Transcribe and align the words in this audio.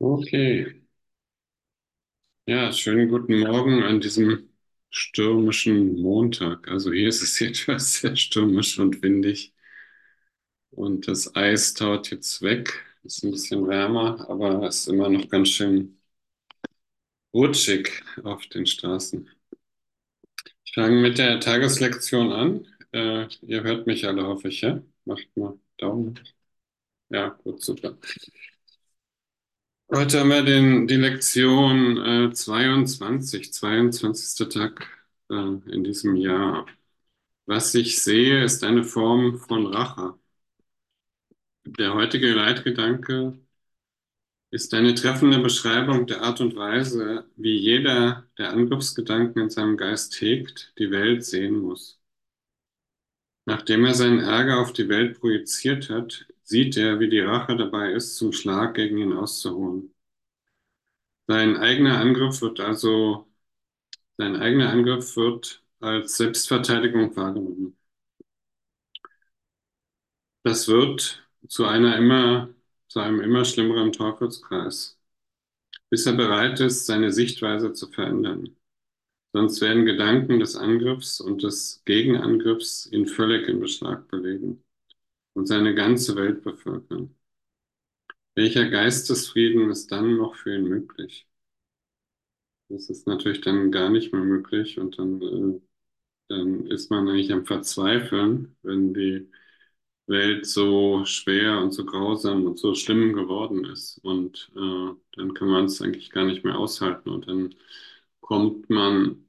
Okay, 0.00 0.82
ja, 2.46 2.70
schönen 2.72 3.08
guten 3.08 3.40
Morgen 3.40 3.82
an 3.82 4.00
diesem 4.00 4.50
stürmischen 4.90 6.00
Montag. 6.02 6.68
Also 6.68 6.92
hier 6.92 7.08
ist 7.08 7.22
es 7.22 7.40
etwas 7.40 7.94
sehr 8.00 8.16
stürmisch 8.16 8.78
und 8.78 9.02
windig 9.02 9.54
und 10.70 11.06
das 11.08 11.34
Eis 11.36 11.74
taut 11.74 12.10
jetzt 12.10 12.42
weg. 12.42 12.84
Ist 13.02 13.24
ein 13.24 13.30
bisschen 13.30 13.66
wärmer, 13.68 14.28
aber 14.28 14.64
es 14.66 14.80
ist 14.82 14.88
immer 14.88 15.08
noch 15.08 15.28
ganz 15.28 15.48
schön 15.50 15.98
rutschig 17.34 18.04
auf 18.22 18.46
den 18.46 18.66
Straßen. 18.66 19.28
Ich 20.64 20.72
fange 20.74 21.00
mit 21.00 21.18
der 21.18 21.40
Tageslektion 21.40 22.32
an. 22.32 22.66
Äh, 22.92 23.26
ihr 23.42 23.62
hört 23.62 23.86
mich 23.86 24.06
alle, 24.06 24.26
hoffe 24.26 24.48
ich, 24.48 24.60
ja? 24.62 24.82
Macht 25.04 25.28
mal 25.36 25.58
Daumen. 25.78 26.18
Ja, 27.10 27.30
gut, 27.44 27.62
super. 27.62 27.98
Heute 29.92 30.20
haben 30.20 30.28
wir 30.30 30.42
den, 30.44 30.86
die 30.86 30.96
Lektion 30.96 31.96
äh, 31.98 32.32
22, 32.32 33.52
22. 33.52 34.48
Tag 34.48 34.86
äh, 35.30 35.34
in 35.34 35.82
diesem 35.84 36.14
Jahr. 36.16 36.66
Was 37.46 37.74
ich 37.74 38.00
sehe, 38.02 38.44
ist 38.44 38.64
eine 38.64 38.84
Form 38.84 39.38
von 39.38 39.66
Rache. 39.66 40.14
Der 41.64 41.94
heutige 41.94 42.32
Leitgedanke 42.34 43.38
ist 44.52 44.74
eine 44.74 44.94
treffende 44.94 45.40
Beschreibung 45.40 46.06
der 46.06 46.22
Art 46.22 46.40
und 46.40 46.54
Weise, 46.56 47.24
wie 47.36 47.56
jeder, 47.56 48.28
der 48.38 48.50
Angriffsgedanken 48.50 49.42
in 49.42 49.50
seinem 49.50 49.76
Geist 49.76 50.20
hegt, 50.20 50.72
die 50.78 50.90
Welt 50.92 51.24
sehen 51.24 51.58
muss. 51.58 52.00
Nachdem 53.44 53.84
er 53.84 53.94
seinen 53.94 54.20
Ärger 54.20 54.60
auf 54.60 54.72
die 54.72 54.88
Welt 54.88 55.18
projiziert 55.20 55.90
hat, 55.90 56.26
sieht 56.50 56.76
er, 56.76 56.98
wie 57.00 57.08
die 57.08 57.20
Rache 57.20 57.56
dabei 57.56 57.92
ist, 57.92 58.16
zum 58.16 58.32
Schlag 58.32 58.74
gegen 58.74 58.98
ihn 58.98 59.12
auszuholen. 59.12 59.94
Sein 61.26 61.56
eigener 61.56 61.98
Angriff 61.98 62.42
wird 62.42 62.60
also, 62.60 63.26
sein 64.18 64.36
eigener 64.36 64.70
Angriff 64.70 65.16
wird 65.16 65.64
als 65.80 66.16
Selbstverteidigung 66.18 67.16
wahrgenommen. 67.16 67.76
Das 70.42 70.68
wird 70.68 71.26
zu 71.48 71.64
einer 71.66 71.96
immer, 71.96 72.50
zu 72.88 73.00
einem 73.00 73.20
immer 73.20 73.44
schlimmeren 73.44 73.92
Teufelskreis, 73.92 74.98
bis 75.90 76.06
er 76.06 76.14
bereit 76.14 76.60
ist, 76.60 76.86
seine 76.86 77.12
Sichtweise 77.12 77.72
zu 77.74 77.88
verändern. 77.90 78.56
Sonst 79.32 79.60
werden 79.62 79.86
Gedanken 79.86 80.40
des 80.40 80.56
Angriffs 80.56 81.20
und 81.20 81.42
des 81.44 81.82
Gegenangriffs 81.86 82.86
ihn 82.92 83.06
völlig 83.06 83.48
in 83.48 83.60
Beschlag 83.60 84.08
belegen 84.08 84.64
und 85.40 85.46
seine 85.46 85.74
ganze 85.74 86.16
Welt 86.16 86.42
bevölkern. 86.44 87.16
Welcher 88.34 88.68
Geistesfrieden 88.68 89.70
ist 89.70 89.92
dann 89.92 90.16
noch 90.16 90.34
für 90.34 90.56
ihn 90.56 90.64
möglich? 90.64 91.28
Das 92.68 92.88
ist 92.88 93.06
natürlich 93.06 93.40
dann 93.40 93.72
gar 93.72 93.90
nicht 93.90 94.12
mehr 94.12 94.22
möglich 94.22 94.78
und 94.78 94.98
dann, 94.98 95.20
äh, 95.22 95.60
dann 96.28 96.66
ist 96.68 96.90
man 96.90 97.08
eigentlich 97.08 97.32
am 97.32 97.46
Verzweifeln, 97.46 98.56
wenn 98.62 98.94
die 98.94 99.30
Welt 100.06 100.46
so 100.46 101.04
schwer 101.06 101.60
und 101.60 101.72
so 101.72 101.84
grausam 101.86 102.46
und 102.46 102.58
so 102.58 102.74
schlimm 102.74 103.14
geworden 103.14 103.64
ist. 103.66 103.98
Und 104.04 104.52
äh, 104.56 104.94
dann 105.16 105.34
kann 105.34 105.48
man 105.48 105.66
es 105.66 105.82
eigentlich 105.82 106.10
gar 106.10 106.24
nicht 106.26 106.44
mehr 106.44 106.58
aushalten 106.58 107.10
und 107.10 107.28
dann 107.28 107.54
kommt 108.20 108.70
man, 108.70 109.28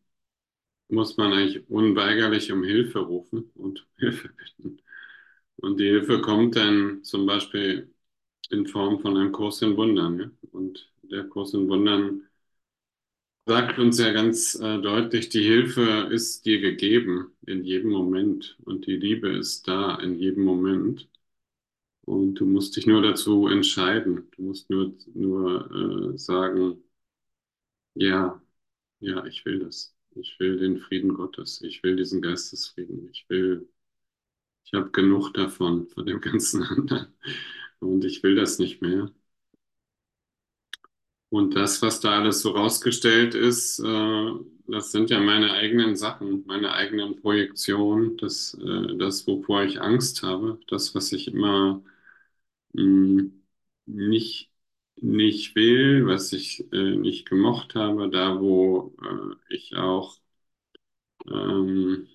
muss 0.90 1.18
man 1.18 1.34
eigentlich 1.34 1.70
unweigerlich 1.70 2.52
um 2.54 2.64
Hilfe 2.64 3.00
rufen 3.02 3.52
und 3.56 3.88
Hilfe 3.98 4.30
bitten. 4.30 4.82
Und 5.62 5.80
die 5.80 5.86
Hilfe 5.86 6.22
kommt 6.22 6.56
dann 6.56 7.04
zum 7.04 7.26
Beispiel 7.26 7.94
in 8.50 8.68
Form 8.68 9.00
von 9.02 9.18
einem 9.18 9.32
Kurs 9.32 9.62
in 9.62 9.78
Wundern. 9.78 10.20
Ja? 10.20 10.32
Und 10.52 10.92
der 11.04 11.26
Kurs 11.26 11.54
in 11.54 11.70
Wundern 11.70 12.28
sagt 13.46 13.80
uns 13.80 14.00
ja 14.00 14.12
ganz 14.14 14.56
äh, 14.56 14.80
deutlich, 14.82 15.30
die 15.30 15.44
Hilfe 15.44 16.10
ist 16.12 16.46
dir 16.46 16.60
gegeben 16.62 17.36
in 17.46 17.64
jedem 17.64 17.92
Moment 17.92 18.58
und 18.66 18.86
die 18.88 18.96
Liebe 18.98 19.30
ist 19.30 19.68
da 19.68 19.96
in 20.00 20.16
jedem 20.18 20.44
Moment. 20.44 21.08
Und 22.04 22.36
du 22.36 22.46
musst 22.46 22.76
dich 22.78 22.88
nur 22.88 23.02
dazu 23.02 23.48
entscheiden. 23.48 24.30
Du 24.36 24.44
musst 24.44 24.70
nur, 24.70 24.94
nur 25.14 26.14
äh, 26.14 26.18
sagen, 26.18 26.84
ja, 27.96 28.42
ja, 29.00 29.26
ich 29.26 29.46
will 29.46 29.60
das. 29.60 29.96
Ich 30.16 30.40
will 30.40 30.58
den 30.60 30.80
Frieden 30.80 31.14
Gottes. 31.14 31.62
Ich 31.62 31.84
will 31.84 31.96
diesen 31.98 32.22
Geistesfrieden. 32.22 33.10
Ich 33.12 33.26
will, 33.30 33.70
ich 34.66 34.74
habe 34.74 34.92
genug 34.92 35.34
davon, 35.34 35.88
von 35.90 36.06
dem 36.06 36.22
ganzen 36.22 36.64
anderen. 36.66 37.08
Und 37.80 38.06
ich 38.06 38.24
will 38.24 38.36
das 38.36 38.60
nicht 38.60 38.82
mehr. 38.82 39.12
Und 41.30 41.56
das, 41.56 41.82
was 41.82 42.02
da 42.02 42.20
alles 42.20 42.42
so 42.42 42.52
rausgestellt 42.52 43.36
ist, 43.36 43.80
äh, 43.80 44.32
das 44.68 44.92
sind 44.92 45.10
ja 45.10 45.20
meine 45.20 45.54
eigenen 45.54 45.96
Sachen, 45.96 46.46
meine 46.46 46.74
eigenen 46.74 47.16
Projektionen, 47.22 48.18
das, 48.18 48.54
äh, 48.56 48.98
das, 48.98 49.26
wovor 49.28 49.64
ich 49.64 49.80
Angst 49.82 50.24
habe, 50.24 50.60
das, 50.68 50.94
was 50.94 51.12
ich 51.14 51.28
immer 51.30 51.82
mh, 52.74 52.84
hm, 53.24 53.44
nicht, 53.88 54.52
nicht 54.98 55.56
will, 55.56 56.08
was 56.08 56.34
ich 56.34 56.66
äh, 56.74 56.96
nicht 56.98 57.30
gemocht 57.30 57.76
habe, 57.76 58.10
da 58.10 58.40
wo 58.42 58.96
äh, 59.04 59.56
ich 59.56 59.76
auch 59.78 60.18
ähm, 61.28 62.08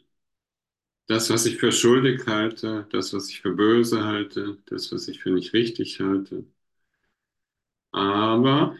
das, 1.08 1.30
was 1.30 1.46
ich 1.46 1.58
für 1.58 1.72
schuldig 1.72 2.26
halte, 2.28 2.86
das, 2.92 3.12
was 3.12 3.28
ich 3.30 3.40
für 3.40 3.52
böse 3.52 4.04
halte, 4.04 4.58
das, 4.66 4.92
was 4.92 5.08
ich 5.08 5.20
für 5.22 5.30
nicht 5.30 5.52
richtig 5.52 6.00
halte. 6.00 6.44
Aber 7.92 8.76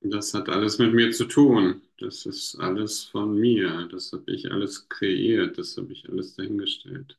das 0.00 0.32
hat 0.32 0.48
alles 0.48 0.78
mit 0.78 0.94
mir 0.94 1.10
zu 1.12 1.26
tun. 1.26 1.82
Das 1.98 2.24
ist 2.24 2.54
alles 2.58 3.04
von 3.04 3.38
mir. 3.38 3.86
Das 3.92 4.10
habe 4.12 4.32
ich 4.32 4.50
alles 4.50 4.88
kreiert. 4.88 5.58
Das 5.58 5.76
habe 5.76 5.92
ich 5.92 6.08
alles 6.08 6.34
dahingestellt. 6.34 7.18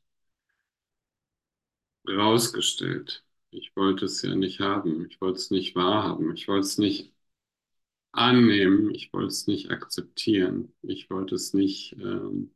Rausgestellt. 2.08 3.24
Ich 3.52 3.76
wollte 3.76 4.06
es 4.06 4.20
ja 4.22 4.34
nicht 4.34 4.58
haben. 4.60 5.06
Ich 5.08 5.20
wollte 5.20 5.38
es 5.38 5.50
nicht 5.52 5.76
wahrhaben. 5.76 6.34
Ich 6.34 6.48
wollte 6.48 6.66
es 6.66 6.76
nicht 6.78 7.12
annehmen. 8.12 8.90
Ich 8.94 9.12
wollte 9.12 9.28
es 9.28 9.46
nicht 9.46 9.70
akzeptieren. 9.70 10.72
Ich 10.82 11.10
wollte 11.10 11.34
es 11.36 11.54
nicht, 11.54 11.94
ähm, 11.94 12.50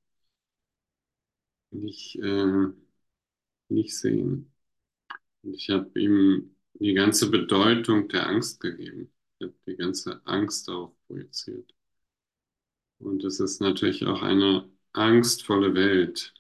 nicht, 1.73 2.17
äh, 2.17 2.69
nicht 3.69 3.97
sehen. 3.97 4.53
Und 5.43 5.55
ich 5.55 5.71
habe 5.71 5.99
ihm 6.01 6.57
die 6.75 6.95
ganze 6.95 7.31
Bedeutung 7.31 8.09
der 8.09 8.29
Angst 8.29 8.61
gegeben. 8.61 9.13
Ich 9.39 9.47
habe 9.49 9.57
die 9.67 9.77
ganze 9.77 10.23
Angst 10.27 10.69
darauf 10.69 10.93
projiziert. 11.09 11.75
Und 12.99 13.23
es 13.25 13.39
ist 13.41 13.61
natürlich 13.61 14.07
auch 14.07 14.23
eine 14.23 14.67
angstvolle 14.95 15.75
Welt, 15.75 16.33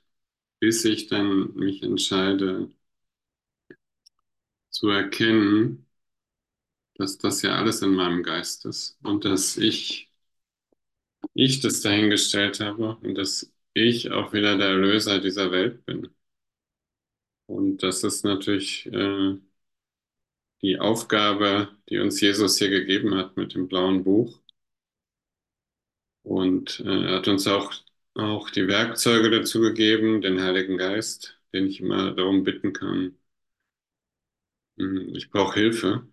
bis 0.60 0.84
ich 0.86 1.08
dann 1.08 1.54
mich 1.54 1.82
entscheide 1.82 2.70
zu 4.70 4.88
erkennen, 4.88 5.86
dass 6.94 7.18
das 7.18 7.42
ja 7.42 7.54
alles 7.56 7.82
in 7.82 7.90
meinem 7.94 8.22
Geist 8.22 8.64
ist 8.66 8.96
und 9.02 9.24
dass 9.26 9.56
ich, 9.58 10.10
ich 11.34 11.60
das 11.60 11.80
dahingestellt 11.82 12.60
habe 12.60 12.96
und 13.02 13.14
dass 13.16 13.51
ich 13.74 14.10
auch 14.10 14.32
wieder 14.32 14.56
der 14.56 14.68
Erlöser 14.68 15.20
dieser 15.20 15.50
Welt 15.52 15.84
bin. 15.84 16.08
Und 17.46 17.82
das 17.84 18.02
ist 18.04 18.24
natürlich 18.24 18.86
äh, 18.86 19.36
die 20.62 20.78
Aufgabe, 20.80 21.68
die 21.90 21.98
uns 21.98 22.18
Jesus 22.22 22.56
hier 22.56 22.70
gegeben 22.70 23.14
hat 23.14 23.36
mit 23.36 23.54
dem 23.54 23.68
blauen 23.68 24.02
Buch. 24.02 24.40
Und 26.24 26.80
äh, 26.80 27.04
er 27.06 27.16
hat 27.18 27.28
uns 27.28 27.46
auch, 27.46 27.72
auch 28.14 28.50
die 28.50 28.66
Werkzeuge 28.68 29.30
dazu 29.30 29.60
gegeben, 29.60 30.20
den 30.20 30.40
Heiligen 30.40 30.76
Geist, 30.76 31.38
den 31.52 31.66
ich 31.68 31.80
immer 31.80 32.12
darum 32.12 32.42
bitten 32.44 32.72
kann. 32.72 33.16
Hm, 34.78 35.14
ich 35.14 35.30
brauche 35.30 35.54
Hilfe. 35.58 36.06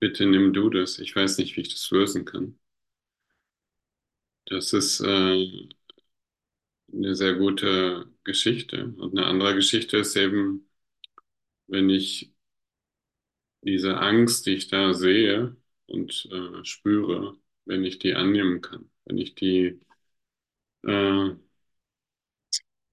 Bitte 0.00 0.26
nimm 0.26 0.52
du 0.54 0.70
das. 0.70 0.98
Ich 1.00 1.16
weiß 1.16 1.38
nicht, 1.38 1.56
wie 1.56 1.62
ich 1.62 1.70
das 1.70 1.90
lösen 1.92 2.24
kann. 2.26 2.58
Das 4.46 4.72
ist 4.72 5.00
äh, 5.00 5.68
eine 7.04 7.14
sehr 7.16 7.34
gute 7.34 8.06
Geschichte. 8.24 8.86
Und 8.98 9.16
eine 9.18 9.26
andere 9.26 9.54
Geschichte 9.54 9.98
ist 9.98 10.16
eben, 10.16 10.68
wenn 11.66 11.90
ich 11.90 12.32
diese 13.62 13.98
Angst, 13.98 14.46
die 14.46 14.54
ich 14.54 14.68
da 14.68 14.94
sehe 14.94 15.56
und 15.86 16.28
äh, 16.32 16.64
spüre, 16.64 17.36
wenn 17.64 17.84
ich 17.84 17.98
die 17.98 18.14
annehmen 18.14 18.60
kann, 18.60 18.90
wenn 19.06 19.18
ich 19.18 19.34
die, 19.34 19.80
äh, 20.82 21.34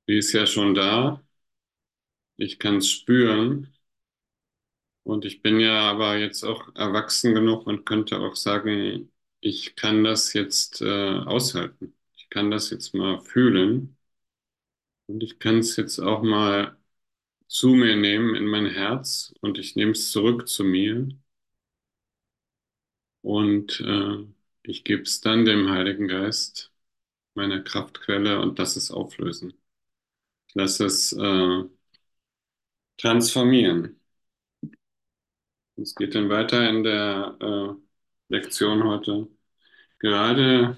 die 0.07 0.17
ist 0.17 0.33
ja 0.33 0.45
schon 0.45 0.75
da, 0.75 1.23
ich 2.35 2.59
kann 2.59 2.77
es 2.77 2.89
spüren. 2.91 3.73
Und 5.03 5.25
ich 5.25 5.41
bin 5.41 5.59
ja 5.59 5.89
aber 5.91 6.17
jetzt 6.17 6.43
auch 6.43 6.73
erwachsen 6.75 7.33
genug 7.33 7.65
und 7.67 7.85
könnte 7.85 8.19
auch 8.19 8.35
sagen, 8.35 9.11
ich 9.39 9.75
kann 9.75 10.03
das 10.03 10.33
jetzt 10.33 10.81
äh, 10.81 10.85
aushalten, 11.25 11.95
ich 12.15 12.29
kann 12.29 12.51
das 12.51 12.69
jetzt 12.69 12.93
mal 12.93 13.19
fühlen 13.21 13.97
und 15.11 15.23
ich 15.23 15.39
kann 15.39 15.59
es 15.59 15.75
jetzt 15.77 15.99
auch 15.99 16.23
mal 16.23 16.77
zu 17.47 17.69
mir 17.69 17.95
nehmen 17.97 18.35
in 18.35 18.47
mein 18.47 18.67
Herz 18.67 19.33
und 19.41 19.57
ich 19.59 19.75
nehme 19.75 19.91
es 19.93 20.11
zurück 20.11 20.47
zu 20.47 20.63
mir 20.63 21.09
und 23.21 23.79
äh, 23.81 24.25
ich 24.63 24.83
gebe 24.83 25.03
es 25.03 25.21
dann 25.21 25.45
dem 25.45 25.69
Heiligen 25.69 26.07
Geist, 26.07 26.71
meiner 27.35 27.61
Kraftquelle, 27.61 28.39
und 28.41 28.57
lass 28.59 28.75
es 28.75 28.91
auflösen. 28.91 29.53
Lass 30.53 30.79
es 30.79 31.13
äh, 31.13 31.63
transformieren. 32.97 33.99
Es 35.75 35.95
geht 35.95 36.15
dann 36.15 36.29
weiter 36.29 36.69
in 36.69 36.83
der 36.83 37.37
äh, 37.41 37.73
Lektion 38.29 38.83
heute. 38.83 39.27
Gerade 39.99 40.77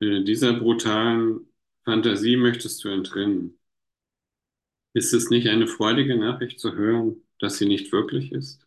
äh, 0.00 0.22
dieser 0.24 0.54
brutalen 0.54 1.47
Fantasie 1.88 2.36
möchtest 2.36 2.84
du 2.84 2.88
entrinnen. 2.90 3.58
Ist 4.92 5.14
es 5.14 5.30
nicht 5.30 5.48
eine 5.48 5.66
freudige 5.66 6.18
Nachricht 6.18 6.60
zu 6.60 6.74
hören, 6.74 7.22
dass 7.38 7.56
sie 7.56 7.64
nicht 7.66 7.90
wirklich 7.90 8.32
ist? 8.32 8.66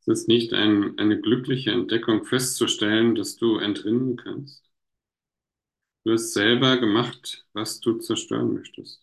Ist 0.00 0.08
es 0.08 0.26
nicht 0.28 0.52
ein, 0.54 0.98
eine 0.98 1.20
glückliche 1.20 1.72
Entdeckung 1.72 2.24
festzustellen, 2.26 3.14
dass 3.14 3.36
du 3.36 3.58
entrinnen 3.58 4.16
kannst? 4.16 4.64
Du 6.04 6.12
hast 6.12 6.34
selber 6.34 6.76
gemacht, 6.76 7.46
was 7.54 7.80
du 7.80 7.94
zerstören 7.98 8.52
möchtest. 8.52 9.02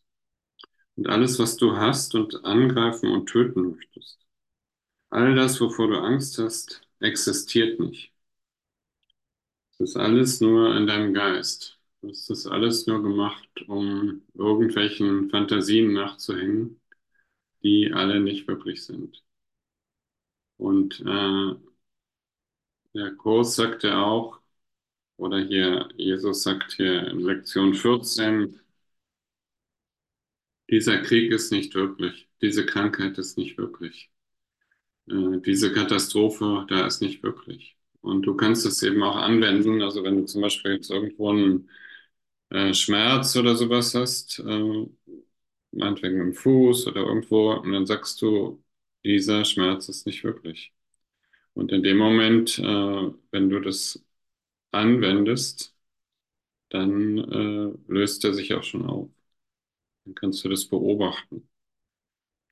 Und 0.95 1.07
alles, 1.09 1.39
was 1.39 1.57
du 1.57 1.77
hast 1.77 2.15
und 2.15 2.45
angreifen 2.45 3.11
und 3.11 3.27
töten 3.29 3.71
möchtest. 3.71 4.19
All 5.09 5.35
das, 5.35 5.61
wovor 5.61 5.89
du 5.89 5.97
Angst 5.99 6.39
hast, 6.39 6.81
existiert 6.99 7.79
nicht. 7.79 8.13
Es 9.71 9.79
ist 9.79 9.95
alles 9.95 10.41
nur 10.41 10.75
in 10.75 10.87
deinem 10.87 11.13
Geist. 11.13 11.76
Das 12.01 12.47
alles 12.47 12.87
nur 12.87 13.03
gemacht, 13.03 13.47
um 13.67 14.23
irgendwelchen 14.33 15.29
Fantasien 15.29 15.93
nachzuhängen, 15.93 16.81
die 17.63 17.91
alle 17.93 18.19
nicht 18.21 18.47
wirklich 18.47 18.85
sind. 18.85 19.23
Und 20.57 20.99
äh, 21.01 21.55
der 22.93 23.15
Kurs 23.15 23.55
sagt 23.55 23.83
ja 23.83 24.03
auch, 24.03 24.41
oder 25.17 25.39
hier, 25.39 25.89
Jesus 25.97 26.43
sagt 26.43 26.73
hier 26.73 27.07
in 27.07 27.19
Lektion 27.21 27.73
14, 27.75 28.59
dieser 30.69 30.99
Krieg 31.01 31.31
ist 31.31 31.51
nicht 31.51 31.75
wirklich, 31.75 32.29
diese 32.41 32.65
Krankheit 32.65 33.17
ist 33.17 33.37
nicht 33.37 33.57
wirklich, 33.57 34.09
äh, 35.09 35.39
diese 35.45 35.73
Katastrophe, 35.73 36.65
da 36.69 36.85
ist 36.87 37.01
nicht 37.01 37.23
wirklich. 37.23 37.77
Und 38.01 38.23
du 38.23 38.35
kannst 38.35 38.65
es 38.65 38.83
eben 38.83 39.03
auch 39.03 39.15
anwenden, 39.15 39.81
also 39.81 40.03
wenn 40.03 40.17
du 40.17 40.25
zum 40.25 40.41
Beispiel 40.41 40.73
jetzt 40.73 40.91
irgendwo 40.91 41.31
einen 41.31 41.69
äh, 42.49 42.73
Schmerz 42.73 43.35
oder 43.35 43.55
sowas 43.55 43.93
hast, 43.95 44.39
äh, 44.39 44.85
meinetwegen 45.71 46.21
im 46.21 46.33
Fuß 46.33 46.87
oder 46.87 47.01
irgendwo, 47.01 47.53
und 47.53 47.71
dann 47.73 47.85
sagst 47.85 48.21
du, 48.21 48.63
dieser 49.05 49.45
Schmerz 49.45 49.89
ist 49.89 50.05
nicht 50.07 50.23
wirklich. 50.23 50.73
Und 51.53 51.71
in 51.71 51.83
dem 51.83 51.97
Moment, 51.97 52.59
äh, 52.59 52.63
wenn 53.31 53.49
du 53.49 53.59
das 53.61 54.03
anwendest, 54.71 55.75
dann 56.69 57.17
äh, 57.19 57.73
löst 57.93 58.25
er 58.25 58.33
sich 58.33 58.53
auch 58.55 58.63
schon 58.63 58.85
auf. 58.87 59.09
Dann 60.05 60.15
kannst 60.15 60.43
du 60.45 60.49
das 60.49 60.65
beobachten, 60.67 61.49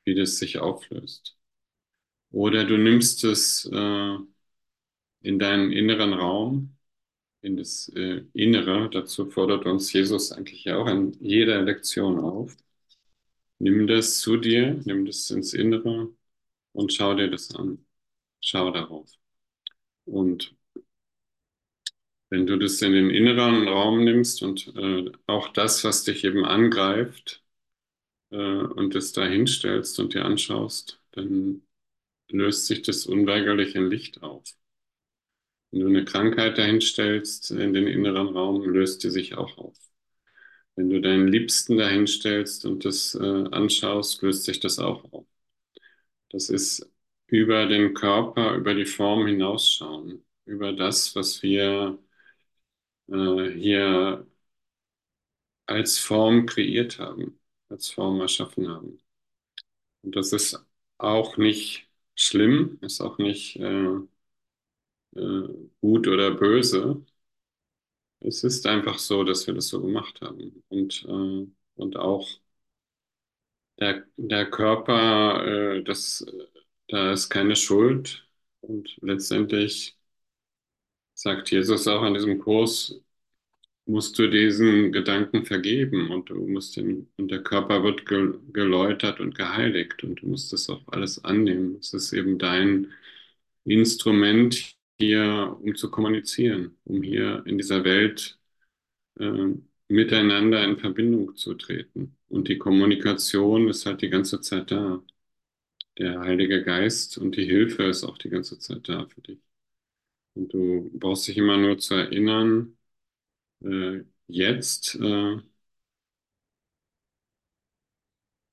wie 0.05 0.15
das 0.15 0.37
sich 0.37 0.59
auflöst. 0.59 1.37
Oder 2.31 2.65
du 2.65 2.77
nimmst 2.77 3.23
es 3.25 3.65
äh, 3.71 4.17
in 5.21 5.39
deinen 5.39 5.71
inneren 5.73 6.13
Raum, 6.13 6.74
in 7.45 7.57
das 7.57 7.89
äh, 7.95 8.23
Innere. 8.33 8.89
Dazu 8.91 9.29
fordert 9.29 9.65
uns 9.65 9.93
Jesus 9.93 10.31
eigentlich 10.31 10.65
ja 10.65 10.77
auch 10.77 10.87
in 10.87 11.13
jeder 11.21 11.61
Lektion 11.61 12.19
auf. 12.19 12.55
Nimm 13.59 13.87
das 13.87 14.19
zu 14.19 14.37
dir, 14.37 14.81
nimm 14.85 15.05
das 15.05 15.29
ins 15.31 15.53
Innere 15.53 16.09
und 16.73 16.93
schau 16.93 17.13
dir 17.15 17.29
das 17.29 17.55
an. 17.55 17.85
Schau 18.41 18.71
darauf. 18.71 19.11
Und 20.05 20.55
wenn 22.29 22.47
du 22.47 22.57
das 22.57 22.81
in 22.81 22.91
den 22.93 23.09
inneren 23.09 23.67
Raum 23.67 24.03
nimmst 24.03 24.41
und 24.43 24.73
äh, 24.75 25.11
auch 25.27 25.49
das, 25.49 25.83
was 25.83 26.03
dich 26.03 26.23
eben 26.23 26.45
angreift, 26.45 27.43
äh, 28.31 28.37
und 28.37 28.95
es 28.95 29.13
da 29.13 29.25
hinstellst 29.25 29.99
und 29.99 30.13
dir 30.13 30.25
anschaust, 30.25 31.01
dann 31.11 31.63
löst 32.29 32.67
sich 32.67 32.81
das 32.83 33.05
unweigerlich 33.07 33.75
in 33.75 33.89
Licht 33.89 34.23
auf. 34.23 34.43
Wenn 35.75 35.81
du 35.81 35.87
eine 35.89 36.05
Krankheit 36.05 36.57
dahinstellst 36.57 37.51
in 37.51 37.73
den 37.73 37.85
inneren 37.87 38.29
Raum, 38.29 38.61
löst 38.63 39.03
die 39.03 39.09
sich 39.09 39.35
auch 39.35 39.57
auf. 39.57 39.75
Wenn 40.77 40.89
du 40.89 41.01
deinen 41.01 41.27
Liebsten 41.27 41.75
dahinstellst 41.75 42.65
und 42.65 42.85
das 42.85 43.13
äh, 43.13 43.19
anschaust, 43.51 44.21
löst 44.21 44.45
sich 44.45 44.61
das 44.61 44.79
auch 44.79 45.03
auf. 45.11 45.25
Das 46.29 46.47
ist 46.49 46.89
über 47.27 47.65
den 47.65 47.93
Körper, 47.93 48.55
über 48.55 48.73
die 48.73 48.85
Form 48.85 49.27
hinausschauen, 49.27 50.23
über 50.45 50.71
das, 50.71 51.13
was 51.13 51.43
wir 51.43 51.99
äh, 53.09 53.49
hier 53.51 54.25
als 55.67 55.97
Form 55.99 56.45
kreiert 56.47 56.97
haben, 56.99 57.39
als 57.69 57.89
Form 57.91 58.19
erschaffen 58.21 58.67
haben. 58.69 58.99
Und 60.03 60.15
das 60.15 60.31
ist 60.33 60.63
auch 60.97 61.37
nicht 61.37 61.87
schlimm, 62.15 62.77
ist 62.81 63.01
auch 63.01 63.17
nicht 63.17 63.57
äh, 63.57 63.99
äh, 65.15 65.21
gut 65.81 66.07
oder 66.07 66.31
böse. 66.31 67.05
Es 68.19 68.43
ist 68.43 68.65
einfach 68.67 68.97
so, 68.99 69.23
dass 69.23 69.47
wir 69.47 69.53
das 69.53 69.69
so 69.69 69.81
gemacht 69.81 70.19
haben. 70.21 70.63
Und, 70.69 71.05
äh, 71.07 71.47
und 71.75 71.95
auch 71.97 72.27
der, 73.79 74.03
der 74.17 74.49
Körper, 74.49 75.45
äh, 75.77 75.83
das, 75.83 76.25
da 76.87 77.11
ist 77.13 77.29
keine 77.29 77.55
Schuld. 77.55 78.27
Und 78.61 78.97
letztendlich 79.01 79.97
sagt 81.13 81.51
Jesus 81.51 81.87
auch 81.87 82.03
in 82.05 82.13
diesem 82.13 82.39
Kurs, 82.39 82.99
musst 83.85 84.19
du 84.19 84.29
diesen 84.29 84.91
Gedanken 84.93 85.45
vergeben 85.45 86.11
und 86.11 86.29
du 86.29 86.47
musst 86.47 86.77
den, 86.77 87.09
und 87.17 87.29
der 87.31 87.43
Körper 87.43 87.83
wird 87.83 88.05
ge, 88.07 88.35
geläutert 88.53 89.19
und 89.19 89.35
geheiligt 89.35 90.03
und 90.03 90.21
du 90.21 90.27
musst 90.29 90.53
das 90.53 90.69
auch 90.69 90.81
alles 90.89 91.23
annehmen. 91.25 91.77
Es 91.81 91.93
ist 91.93 92.13
eben 92.13 92.39
dein 92.39 92.93
Instrument 93.65 94.74
hier, 94.99 95.57
um 95.61 95.75
zu 95.75 95.91
kommunizieren, 95.91 96.77
um 96.85 97.03
hier 97.03 97.43
in 97.45 97.57
dieser 97.57 97.83
Welt 97.83 98.39
äh, 99.19 99.53
miteinander 99.89 100.63
in 100.65 100.77
Verbindung 100.77 101.35
zu 101.37 101.55
treten. 101.55 102.17
Und 102.29 102.47
die 102.49 102.57
Kommunikation 102.59 103.69
ist 103.69 103.85
halt 103.85 104.01
die 104.01 104.09
ganze 104.09 104.41
Zeit 104.41 104.71
da. 104.71 105.03
Der 105.97 106.19
Heilige 106.21 106.63
Geist 106.63 107.17
und 107.17 107.35
die 107.37 107.45
Hilfe 107.45 107.83
ist 107.83 108.03
auch 108.05 108.17
die 108.17 108.29
ganze 108.29 108.59
Zeit 108.59 108.89
da 108.89 109.07
für 109.07 109.21
dich. 109.21 109.39
Und 110.35 110.53
du 110.53 110.89
brauchst 110.93 111.27
dich 111.27 111.37
immer 111.37 111.57
nur 111.57 111.77
zu 111.79 111.95
erinnern, 111.95 112.77
äh, 113.63 114.01
jetzt, 114.27 114.95
äh, 114.95 115.37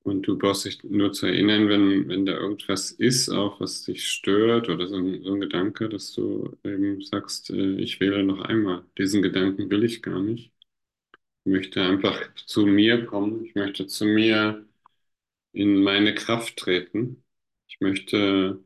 und 0.05 0.23
du 0.27 0.39
brauchst 0.39 0.65
dich 0.65 0.83
nur 0.85 1.13
zu 1.13 1.27
erinnern, 1.27 1.69
wenn, 1.69 2.09
wenn 2.09 2.27
da 2.27 2.33
irgendwas 2.35 2.91
ist, 2.93 3.29
auch 3.31 3.61
was 3.61 3.85
dich 3.85 4.07
stört 4.09 4.69
oder 4.69 4.87
so 4.89 4.97
ein, 4.97 5.23
so 5.23 5.35
ein 5.35 5.41
Gedanke, 5.41 5.89
dass 5.89 6.13
du 6.15 6.57
eben 6.65 7.01
sagst, 7.03 7.51
äh, 7.51 7.77
ich 7.77 8.01
wähle 8.01 8.25
noch 8.25 8.41
einmal. 8.43 8.85
Diesen 8.99 9.23
Gedanken 9.23 9.71
will 9.71 9.85
ich 9.85 10.03
gar 10.03 10.21
nicht. 10.23 10.53
Ich 11.45 11.53
möchte 11.53 11.83
einfach 11.83 12.35
zu 12.37 12.67
mir 12.67 13.07
kommen. 13.07 13.45
Ich 13.45 13.55
möchte 13.55 13.87
zu 13.87 14.05
mir 14.07 14.67
in 15.53 15.83
meine 15.83 16.15
Kraft 16.15 16.57
treten. 16.59 17.25
Ich 17.69 17.81
möchte 17.81 18.61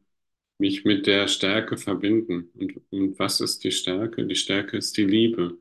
mich 0.59 0.85
mit 0.85 1.07
der 1.07 1.29
Stärke 1.29 1.77
verbinden. 1.79 2.51
Und, 2.55 2.83
und 2.91 3.19
was 3.19 3.41
ist 3.41 3.65
die 3.65 3.73
Stärke? 3.73 4.27
Die 4.27 4.37
Stärke 4.37 4.77
ist 4.79 4.97
die 4.97 5.05
Liebe. 5.05 5.59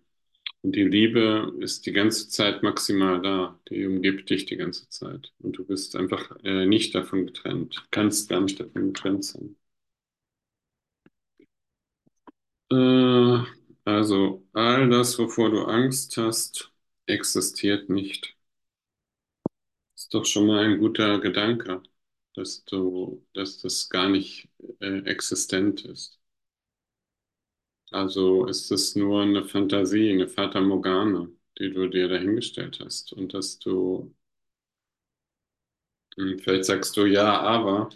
Und 0.66 0.76
die 0.76 0.84
Liebe 0.84 1.54
ist 1.62 1.86
die 1.86 1.94
ganze 1.94 2.28
Zeit 2.28 2.62
maximal 2.62 3.22
da. 3.22 3.58
Die 3.70 3.86
umgibt 3.86 4.30
dich 4.30 4.46
die 4.46 4.58
ganze 4.58 4.90
Zeit. 4.90 5.32
Und 5.40 5.58
du 5.58 5.64
bist 5.66 5.96
einfach 5.96 6.36
äh, 6.44 6.66
nicht 6.66 6.94
davon 6.94 7.28
getrennt. 7.28 7.86
Kannst 7.92 8.28
gar 8.30 8.42
nicht 8.42 8.60
davon 8.60 8.88
getrennt 8.94 9.24
sein. 9.24 9.56
Äh, 12.72 13.44
also 13.86 14.46
all 14.54 14.90
das, 14.90 15.18
wovor 15.20 15.50
du 15.52 15.64
Angst 15.66 16.16
hast, 16.18 16.72
existiert 17.08 17.90
nicht. 17.90 18.36
Ist 19.96 20.14
doch 20.14 20.26
schon 20.26 20.48
mal 20.48 20.64
ein 20.64 20.80
guter 20.80 21.20
Gedanke, 21.20 21.82
dass 22.34 22.64
du, 22.66 23.26
dass 23.34 23.58
das 23.60 23.90
gar 23.90 24.08
nicht 24.10 24.48
äh, 24.80 25.00
existent 25.06 25.84
ist. 25.86 26.20
Also 27.96 28.46
ist 28.46 28.72
es 28.72 28.96
nur 28.96 29.24
eine 29.24 29.44
Fantasie, 29.44 30.12
eine 30.12 30.28
Fata 30.28 30.62
Morgana, 30.62 31.28
die 31.58 31.72
du 31.74 31.88
dir 31.90 32.08
dahingestellt 32.08 32.80
hast. 32.80 33.12
Und 33.14 33.34
dass 33.34 33.58
du, 33.60 34.14
hm, 36.18 36.40
vielleicht 36.40 36.66
sagst 36.66 36.96
du, 36.98 37.06
ja, 37.06 37.40
aber, 37.42 37.90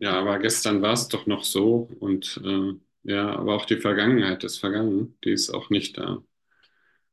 ja, 0.00 0.14
aber 0.20 0.38
gestern 0.38 0.82
war 0.82 0.94
es 0.94 1.08
doch 1.08 1.26
noch 1.26 1.44
so. 1.44 1.88
Und 2.00 2.40
äh, 2.44 2.74
ja, 3.04 3.30
aber 3.36 3.56
auch 3.56 3.66
die 3.66 3.78
Vergangenheit 3.78 4.44
ist 4.44 4.58
vergangen, 4.58 5.18
die 5.24 5.32
ist 5.32 5.50
auch 5.50 5.70
nicht 5.70 5.98
da. 5.98 6.22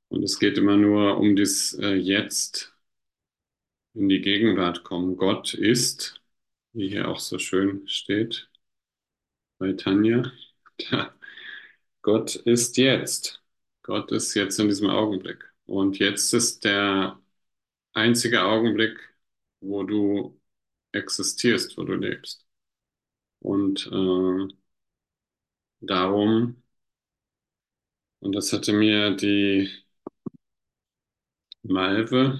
Und 0.09 0.23
es 0.23 0.39
geht 0.39 0.57
immer 0.59 0.77
nur 0.77 1.17
um 1.17 1.35
das 1.35 1.73
äh, 1.81 1.95
Jetzt, 1.95 2.73
in 3.93 4.09
die 4.09 4.19
Gegenwart 4.21 4.83
kommen. 4.83 5.15
Gott 5.15 5.53
ist, 5.53 6.21
wie 6.73 6.89
hier 6.89 7.07
auch 7.09 7.19
so 7.19 7.39
schön 7.39 7.87
steht 7.87 8.49
bei 9.59 9.73
Tanja, 9.73 10.23
Ja, 10.91 11.13
Gott 12.01 12.35
ist 12.35 12.77
jetzt. 12.77 13.41
Gott 13.83 14.11
ist 14.11 14.33
jetzt 14.35 14.59
in 14.59 14.67
diesem 14.67 14.89
Augenblick. 14.89 15.43
Und 15.65 15.99
jetzt 15.99 16.33
ist 16.33 16.63
der 16.63 17.19
einzige 17.93 18.43
Augenblick, 18.43 18.97
wo 19.61 19.83
du 19.83 20.39
existierst, 20.93 21.77
wo 21.77 21.83
du 21.85 21.95
lebst. 21.95 22.45
Und 23.41 23.87
äh, 23.91 24.53
darum, 25.81 26.55
und 28.19 28.33
das 28.35 28.53
hatte 28.53 28.71
mir 28.73 29.15
die 29.15 29.69
Malve, 31.63 32.39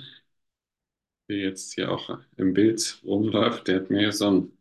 die 1.30 1.34
jetzt 1.36 1.74
hier 1.74 1.92
auch 1.92 2.20
im 2.38 2.54
Bild 2.54 3.00
rumläuft, 3.04 3.68
der 3.68 3.78
hat 3.78 3.90
mir 3.90 4.12
so 4.12 4.28
einen 4.28 4.58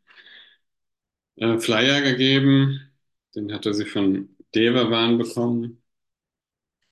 äh, 1.36 1.58
Flyer 1.58 2.00
gegeben, 2.02 2.80
den 3.34 3.52
hatte 3.52 3.74
sie 3.74 3.86
von 3.86 4.36
Devavan 4.54 5.18
bekommen. 5.18 5.82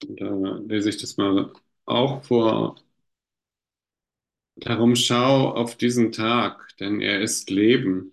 Da 0.00 0.58
lese 0.66 0.90
ich 0.90 0.96
das 0.98 1.16
mal 1.16 1.52
auch 1.86 2.22
vor. 2.24 2.76
Darum 4.56 4.94
schau 4.94 5.50
auf 5.54 5.76
diesen 5.76 6.12
Tag, 6.12 6.76
denn 6.78 7.00
er 7.00 7.20
ist 7.22 7.48
Leben, 7.50 8.12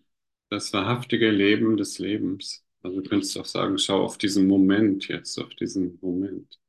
das 0.50 0.72
wahrhaftige 0.74 1.30
Leben 1.30 1.76
des 1.78 2.00
Lebens. 2.00 2.64
Also 2.82 3.02
du 3.02 3.10
könntest 3.10 3.38
auch 3.38 3.46
sagen, 3.46 3.78
schau 3.78 4.04
auf 4.04 4.18
diesen 4.18 4.48
Moment 4.48 5.08
jetzt, 5.08 5.38
auf 5.40 5.54
diesen 5.56 5.98
Moment. 6.02 6.60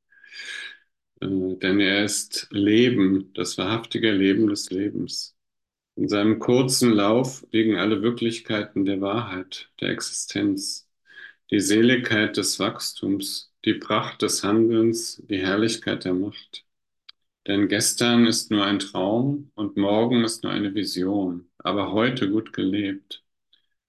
Äh, 1.21 1.27
denn 1.57 1.79
er 1.79 2.03
ist 2.05 2.47
Leben, 2.51 3.31
das 3.33 3.57
wahrhaftige 3.57 4.11
Leben 4.11 4.47
des 4.47 4.69
Lebens. 4.71 5.35
In 5.95 6.09
seinem 6.09 6.39
kurzen 6.39 6.91
Lauf 6.93 7.45
liegen 7.51 7.77
alle 7.77 8.01
Wirklichkeiten 8.03 8.85
der 8.85 9.01
Wahrheit, 9.01 9.71
der 9.81 9.89
Existenz, 9.91 10.86
die 11.51 11.59
Seligkeit 11.59 12.37
des 12.37 12.59
Wachstums, 12.59 13.53
die 13.65 13.73
Pracht 13.73 14.21
des 14.21 14.43
Handelns, 14.43 15.21
die 15.29 15.39
Herrlichkeit 15.39 16.05
der 16.05 16.13
Macht. 16.13 16.65
Denn 17.47 17.67
gestern 17.69 18.27
ist 18.27 18.51
nur 18.51 18.65
ein 18.65 18.79
Traum 18.79 19.51
und 19.55 19.77
morgen 19.77 20.23
ist 20.23 20.43
nur 20.43 20.51
eine 20.51 20.75
Vision, 20.75 21.49
aber 21.59 21.91
heute 21.93 22.29
gut 22.29 22.53
gelebt. 22.53 23.23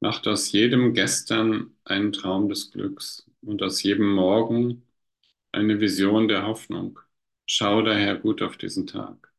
Macht 0.01 0.29
aus 0.29 0.53
jedem 0.53 0.95
Gestern 0.95 1.77
einen 1.85 2.13
Traum 2.13 2.49
des 2.49 2.71
Glücks 2.71 3.29
und 3.43 3.63
aus 3.63 3.83
jedem 3.83 4.13
Morgen 4.15 4.85
eine 5.53 5.81
Vision 5.81 6.29
der 6.29 6.47
Hoffnung. 6.47 7.01
Schau 7.47 7.83
daher 7.83 8.17
gut 8.17 8.43
auf 8.43 8.57
diesen 8.57 8.87
Tag. 8.87 9.33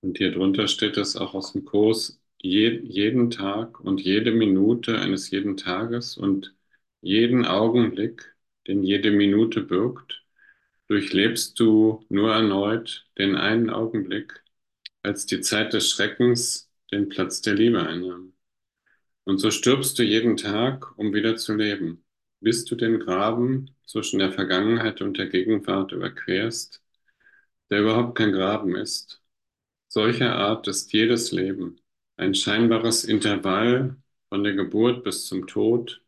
Und 0.00 0.18
hier 0.18 0.32
drunter 0.32 0.66
steht 0.68 0.96
es 0.96 1.16
auch 1.16 1.34
aus 1.34 1.52
dem 1.52 1.64
Kurs, 1.64 2.20
je, 2.38 2.80
jeden 2.84 3.30
Tag 3.30 3.80
und 3.80 4.00
jede 4.00 4.32
Minute 4.32 4.98
eines 4.98 5.30
jeden 5.30 5.56
Tages 5.56 6.16
und 6.16 6.54
jeden 7.00 7.44
Augenblick, 7.46 8.34
den 8.66 8.82
jede 8.82 9.10
Minute 9.10 9.62
birgt, 9.62 10.24
durchlebst 10.88 11.58
du 11.60 12.04
nur 12.08 12.32
erneut 12.32 13.06
den 13.18 13.36
einen 13.36 13.70
Augenblick, 13.70 14.42
als 15.02 15.26
die 15.26 15.40
Zeit 15.40 15.72
des 15.72 15.90
Schreckens 15.90 16.70
den 16.92 17.08
Platz 17.08 17.40
der 17.42 17.54
Liebe 17.54 17.86
einnahm. 17.86 18.34
Und 19.24 19.38
so 19.38 19.50
stirbst 19.50 19.98
du 19.98 20.02
jeden 20.02 20.36
Tag, 20.36 20.98
um 20.98 21.12
wieder 21.14 21.36
zu 21.36 21.54
leben, 21.54 22.04
bis 22.40 22.64
du 22.64 22.76
den 22.76 22.98
Graben 23.00 23.76
zwischen 23.86 24.18
der 24.18 24.32
Vergangenheit 24.32 25.02
und 25.02 25.18
der 25.18 25.26
Gegenwart 25.28 25.92
überquerst, 25.92 26.82
der 27.70 27.80
überhaupt 27.82 28.16
kein 28.16 28.32
Graben 28.32 28.74
ist. 28.76 29.22
Solcher 29.88 30.34
Art 30.36 30.68
ist 30.68 30.92
jedes 30.92 31.32
Leben, 31.32 31.80
ein 32.18 32.34
scheinbares 32.34 33.04
Intervall 33.04 33.96
von 34.28 34.44
der 34.44 34.54
Geburt 34.54 35.04
bis 35.04 35.26
zum 35.26 35.46
Tod 35.46 36.02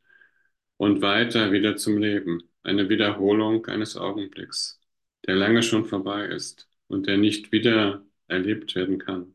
und 0.77 1.03
weiter 1.03 1.53
wieder 1.53 1.77
zum 1.77 1.99
Leben 1.99 2.43
eine 2.63 2.89
Wiederholung 2.91 3.67
eines 3.67 3.97
Augenblicks, 3.97 4.81
der 5.27 5.37
lange 5.37 5.63
schon 5.63 5.87
vorbei 5.87 6.27
ist 6.27 6.69
und 6.89 7.07
der 7.07 7.19
nicht 7.19 7.53
wieder 7.53 8.05
erlebt 8.29 8.75
werden 8.75 8.99
kann. 8.99 9.35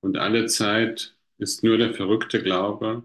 Und 0.00 0.18
alle 0.18 0.46
Zeit 0.46 1.16
ist 1.38 1.64
nur 1.64 1.78
der 1.78 1.94
verrückte 1.94 2.42
Glaube, 2.42 3.04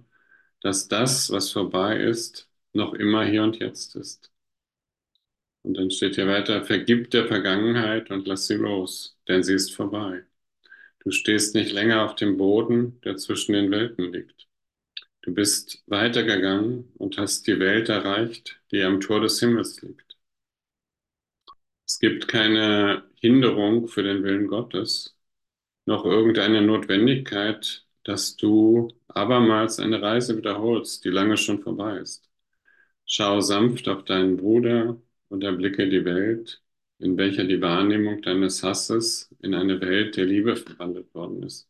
dass 0.62 0.88
das, 0.88 1.32
was 1.32 1.52
vorbei 1.52 1.98
ist, 2.00 2.50
noch 2.74 2.94
immer 2.94 3.26
hier 3.26 3.44
und 3.44 3.60
jetzt 3.60 3.96
ist. 3.96 4.32
Und 5.64 5.76
dann 5.76 5.90
steht 5.92 6.16
hier 6.16 6.28
weiter, 6.28 6.64
vergib 6.64 7.10
der 7.12 7.28
Vergangenheit 7.28 8.12
und 8.12 8.28
lass 8.28 8.48
sie 8.48 8.56
los, 8.56 9.18
denn 9.28 9.44
sie 9.44 9.54
ist 9.56 9.74
vorbei. 9.76 10.24
Du 11.04 11.12
stehst 11.12 11.54
nicht 11.54 11.72
länger 11.72 12.04
auf 12.06 12.16
dem 12.16 12.38
Boden, 12.38 13.00
der 13.02 13.18
zwischen 13.18 13.54
den 13.54 13.70
Welten 13.70 14.12
liegt. 14.12 14.48
Du 15.24 15.34
bist 15.34 15.84
weitergegangen 15.88 16.92
und 16.98 17.18
hast 17.18 17.48
die 17.48 17.60
Welt 17.60 17.90
erreicht, 17.90 18.62
die 18.72 18.84
am 18.84 19.02
Tor 19.02 19.22
des 19.22 19.40
Himmels 19.40 19.82
liegt. 19.82 20.18
Es 21.88 22.00
gibt 22.00 22.28
keine 22.28 23.04
Hinderung 23.16 23.88
für 23.88 24.04
den 24.04 24.24
Willen 24.24 24.48
Gottes, 24.48 25.16
noch 25.86 26.06
irgendeine 26.06 26.62
Notwendigkeit, 26.64 27.86
dass 28.04 28.38
du 28.38 28.90
abermals 29.10 29.80
eine 29.80 30.02
Reise 30.02 30.38
wiederholst, 30.38 31.06
die 31.06 31.10
lange 31.10 31.38
schon 31.38 31.62
vorbei 31.62 31.98
ist. 32.00 32.30
Schau 33.08 33.42
sanft 33.42 33.90
auf 33.90 34.06
deinen 34.06 34.38
Bruder 34.38 35.02
und 35.30 35.44
erblicke 35.44 35.90
die 35.90 36.06
Welt, 36.06 36.64
in 37.00 37.18
welcher 37.18 37.46
die 37.46 37.62
Wahrnehmung 37.62 38.22
deines 38.24 38.64
Hasses 38.64 39.31
in 39.44 39.54
eine 39.56 39.82
Welt 39.82 40.18
der 40.18 40.26
Liebe 40.26 40.56
verwandelt 40.56 41.14
worden 41.16 41.44
ist. 41.44 41.70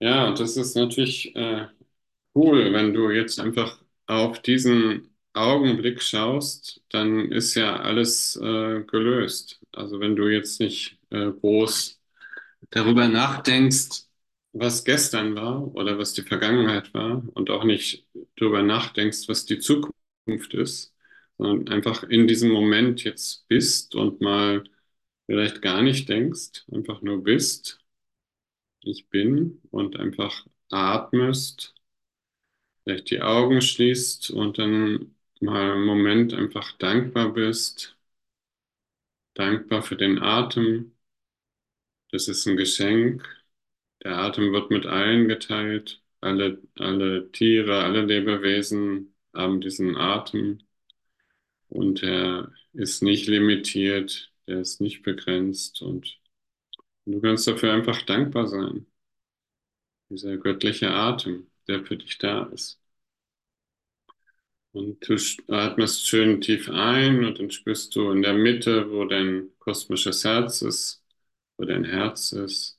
Ja, 0.00 0.28
und 0.28 0.40
das 0.40 0.56
ist 0.56 0.76
natürlich 0.76 1.34
äh, 1.36 1.66
Cool, 2.34 2.72
wenn 2.74 2.94
du 2.94 3.10
jetzt 3.10 3.40
einfach 3.40 3.82
auf 4.06 4.40
diesen 4.42 5.10
Augenblick 5.34 6.02
schaust, 6.02 6.82
dann 6.90 7.32
ist 7.32 7.54
ja 7.56 7.76
alles 7.80 8.36
äh, 8.36 8.82
gelöst. 8.84 9.60
Also 9.72 10.00
wenn 10.00 10.16
du 10.16 10.28
jetzt 10.28 10.60
nicht 10.60 10.98
äh, 11.10 11.32
groß 11.32 12.00
darüber 12.70 13.08
nachdenkst, 13.08 14.06
was 14.52 14.84
gestern 14.84 15.36
war 15.36 15.74
oder 15.76 15.98
was 15.98 16.14
die 16.14 16.22
Vergangenheit 16.22 16.94
war 16.94 17.22
und 17.34 17.50
auch 17.50 17.64
nicht 17.64 18.06
darüber 18.36 18.62
nachdenkst, 18.62 19.28
was 19.28 19.46
die 19.46 19.58
Zukunft 19.60 20.54
ist, 20.54 20.94
sondern 21.38 21.68
einfach 21.74 22.04
in 22.04 22.26
diesem 22.28 22.50
Moment 22.52 23.04
jetzt 23.04 23.48
bist 23.48 23.94
und 23.96 24.20
mal 24.22 24.64
vielleicht 25.26 25.62
gar 25.62 25.82
nicht 25.82 26.08
denkst, 26.08 26.64
einfach 26.72 27.02
nur 27.02 27.22
bist, 27.24 27.80
ich 28.82 29.08
bin 29.08 29.60
und 29.72 29.96
einfach 29.96 30.46
atmest 30.70 31.74
vielleicht 32.84 33.10
die 33.10 33.20
Augen 33.22 33.60
schließt 33.60 34.30
und 34.30 34.58
dann 34.58 35.14
mal 35.40 35.72
einen 35.72 35.84
Moment 35.84 36.32
einfach 36.34 36.72
dankbar 36.78 37.32
bist. 37.34 37.96
Dankbar 39.34 39.82
für 39.82 39.94
den 39.96 40.18
Atem. 40.20 40.92
Das 42.10 42.28
ist 42.28 42.46
ein 42.46 42.56
Geschenk. 42.56 43.24
Der 44.04 44.18
Atem 44.18 44.52
wird 44.52 44.70
mit 44.70 44.86
allen 44.86 45.28
geteilt. 45.28 46.02
Alle, 46.20 46.62
alle 46.78 47.30
Tiere, 47.32 47.82
alle 47.84 48.02
Lebewesen 48.06 49.14
haben 49.34 49.60
diesen 49.60 49.96
Atem. 49.96 50.60
Und 51.68 52.02
er 52.02 52.52
ist 52.72 53.02
nicht 53.02 53.26
limitiert, 53.26 54.32
er 54.46 54.60
ist 54.60 54.80
nicht 54.80 55.02
begrenzt. 55.02 55.82
Und 55.82 56.18
du 57.06 57.20
kannst 57.20 57.46
dafür 57.48 57.72
einfach 57.74 58.02
dankbar 58.02 58.48
sein. 58.48 58.86
Dieser 60.08 60.38
göttliche 60.38 60.90
Atem 60.92 61.50
der 61.68 61.84
für 61.84 61.96
dich 61.98 62.16
da 62.18 62.44
ist. 62.44 62.80
Und 64.72 65.08
du 65.08 65.16
atmest 65.54 66.06
schön 66.08 66.40
tief 66.40 66.68
ein 66.68 67.24
und 67.24 67.38
dann 67.38 67.50
spürst 67.50 67.94
du 67.96 68.10
in 68.10 68.22
der 68.22 68.34
Mitte, 68.34 68.90
wo 68.90 69.04
dein 69.04 69.50
kosmisches 69.58 70.24
Herz 70.24 70.62
ist, 70.62 71.02
wo 71.56 71.64
dein 71.64 71.84
Herz 71.84 72.32
ist. 72.32 72.78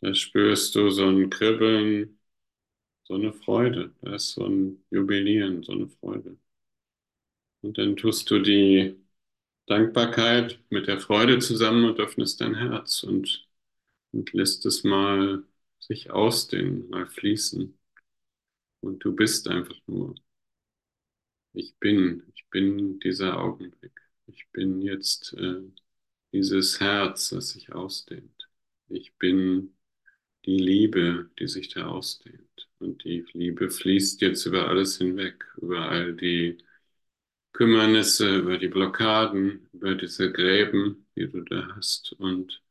Da 0.00 0.14
spürst 0.14 0.74
du 0.74 0.90
so 0.90 1.06
ein 1.08 1.30
Kribbeln, 1.30 2.18
so 3.04 3.14
eine 3.14 3.32
Freude. 3.32 3.94
Da 4.02 4.16
ist 4.16 4.32
so 4.34 4.46
ein 4.46 4.84
Jubilieren, 4.90 5.62
so 5.64 5.72
eine 5.72 5.88
Freude. 5.88 6.38
Und 7.62 7.78
dann 7.78 7.96
tust 7.96 8.30
du 8.30 8.38
die 8.40 8.96
Dankbarkeit 9.70 10.58
mit 10.68 10.88
der 10.88 10.98
Freude 10.98 11.38
zusammen 11.38 11.84
und 11.84 12.00
öffnest 12.00 12.40
dein 12.40 12.56
Herz 12.56 13.04
und, 13.04 13.46
und 14.10 14.32
lässt 14.32 14.66
es 14.66 14.82
mal 14.82 15.44
sich 15.78 16.10
ausdehnen, 16.10 16.90
mal 16.90 17.06
fließen. 17.06 17.78
Und 18.80 19.04
du 19.04 19.14
bist 19.14 19.46
einfach 19.46 19.76
nur. 19.86 20.16
Ich 21.52 21.76
bin, 21.78 22.24
ich 22.34 22.48
bin 22.50 22.98
dieser 22.98 23.38
Augenblick. 23.38 23.92
Ich 24.26 24.48
bin 24.50 24.82
jetzt 24.82 25.34
äh, 25.34 25.62
dieses 26.32 26.80
Herz, 26.80 27.30
das 27.30 27.50
sich 27.50 27.72
ausdehnt. 27.72 28.48
Ich 28.88 29.14
bin 29.18 29.76
die 30.46 30.58
Liebe, 30.58 31.30
die 31.38 31.46
sich 31.46 31.68
da 31.68 31.86
ausdehnt. 31.86 32.68
Und 32.80 33.04
die 33.04 33.24
Liebe 33.34 33.70
fließt 33.70 34.20
jetzt 34.22 34.46
über 34.46 34.68
alles 34.68 34.98
hinweg, 34.98 35.44
über 35.58 35.88
all 35.90 36.14
die 36.16 36.58
Kümmernisse, 37.52 38.38
über 38.38 38.58
die 38.58 38.66
Blockaden, 38.68 39.68
über 39.72 39.94
diese 39.94 40.32
Gräben, 40.32 41.06
die 41.16 41.28
du 41.30 41.42
da 41.42 41.68
hast. 41.76 42.12
Und, 42.14 42.62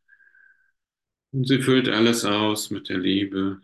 und 1.32 1.48
sie 1.48 1.62
füllt 1.62 1.90
alles 1.90 2.24
aus 2.26 2.70
mit 2.70 2.90
der 2.90 3.00
Liebe, 3.00 3.62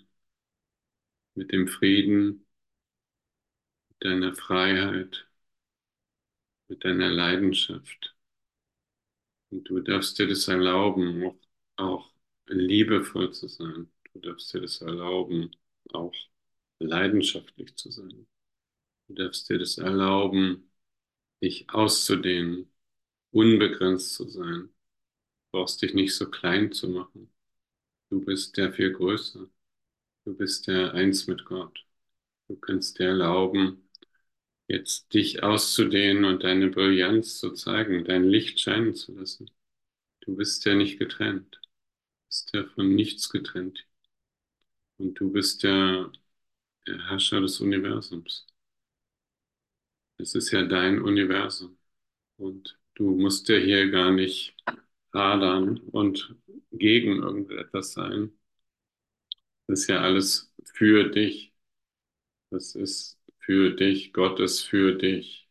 mit 1.35 1.51
dem 1.53 1.67
Frieden, 1.69 2.45
deiner 3.99 4.33
Freiheit, 4.33 5.27
mit 6.67 6.83
deiner 6.85 7.09
Leidenschaft. 7.09 8.15
Und 9.49 9.69
du 9.69 9.79
darfst 9.79 10.19
dir 10.19 10.27
das 10.27 10.47
erlauben, 10.47 11.23
auch, 11.25 11.37
auch 11.77 12.11
liebevoll 12.47 13.31
zu 13.33 13.47
sein. 13.47 13.89
Du 14.13 14.19
darfst 14.19 14.53
dir 14.53 14.61
das 14.61 14.81
erlauben, 14.81 15.51
auch 15.93 16.13
leidenschaftlich 16.79 17.75
zu 17.75 17.91
sein. 17.91 18.27
Du 19.07 19.15
darfst 19.15 19.49
dir 19.49 19.59
das 19.59 19.77
erlauben, 19.79 20.71
dich 21.45 21.69
auszudehnen, 21.71 22.71
unbegrenzt 23.31 24.15
zu 24.15 24.27
sein. 24.29 24.69
Du 25.51 25.59
brauchst 25.59 25.81
dich 25.81 25.93
nicht 25.93 26.15
so 26.15 26.29
klein 26.29 26.71
zu 26.73 26.89
machen. 26.89 27.31
Du 28.09 28.21
bist 28.25 28.57
der 28.57 28.73
viel 28.73 28.93
größer. 28.93 29.49
Du 30.25 30.35
bist 30.37 30.67
der 30.67 30.93
eins 30.93 31.27
mit 31.27 31.45
Gott. 31.45 31.85
Du 32.47 32.57
kannst 32.57 32.99
dir 32.99 33.09
erlauben, 33.09 33.89
jetzt 34.67 35.13
dich 35.13 35.43
auszudehnen 35.43 36.25
und 36.25 36.43
deine 36.43 36.69
Brillanz 36.69 37.39
zu 37.39 37.53
zeigen, 37.53 38.05
dein 38.05 38.25
Licht 38.25 38.59
scheinen 38.59 38.95
zu 38.95 39.13
lassen. 39.13 39.49
Du 40.21 40.35
bist 40.35 40.65
ja 40.65 40.75
nicht 40.75 40.99
getrennt. 40.99 41.59
Du 41.61 42.27
bist 42.27 42.51
ja 42.53 42.65
von 42.75 42.95
nichts 42.95 43.29
getrennt. 43.29 43.87
Und 44.97 45.19
du 45.19 45.31
bist 45.31 45.63
ja 45.63 46.11
der 46.87 47.09
Herrscher 47.09 47.41
des 47.41 47.61
Universums. 47.61 48.47
Es 50.17 50.35
ist 50.35 50.51
ja 50.51 50.63
dein 50.63 51.01
Universum. 51.01 51.77
Und 52.37 52.77
du 52.95 53.11
musst 53.17 53.49
ja 53.49 53.57
hier 53.57 53.89
gar 53.91 54.11
nicht 54.11 54.55
hadern 55.13 55.79
und 55.79 56.35
gegen 56.71 57.23
irgendetwas 57.23 57.93
sein. 57.93 58.33
Das 59.67 59.81
ist 59.81 59.87
ja 59.87 60.01
alles 60.01 60.53
für 60.73 61.09
dich. 61.09 61.53
Das 62.51 62.75
ist 62.75 63.19
für 63.39 63.71
dich. 63.75 64.13
Gott 64.13 64.39
ist 64.39 64.63
für 64.63 64.95
dich. 64.95 65.49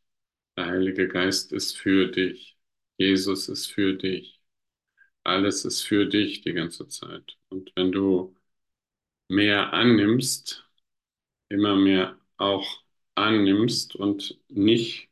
Der 0.57 0.67
Heilige 0.67 1.09
Geist 1.09 1.53
ist 1.53 1.77
für 1.77 2.09
dich. 2.09 2.59
Jesus 2.99 3.49
ist 3.49 3.69
für 3.73 3.95
dich. 3.95 4.41
Alles 5.25 5.65
ist 5.65 5.83
für 5.83 6.07
dich 6.07 6.43
die 6.43 6.55
ganze 6.55 6.89
Zeit. 6.89 7.39
Und 7.51 7.73
wenn 7.77 7.93
du 7.93 8.37
mehr 9.29 9.73
annimmst, 9.75 10.67
immer 11.51 11.77
mehr 11.77 12.19
auch 12.39 12.84
annimmst 13.15 13.97
und 13.97 14.39
nicht 14.49 15.09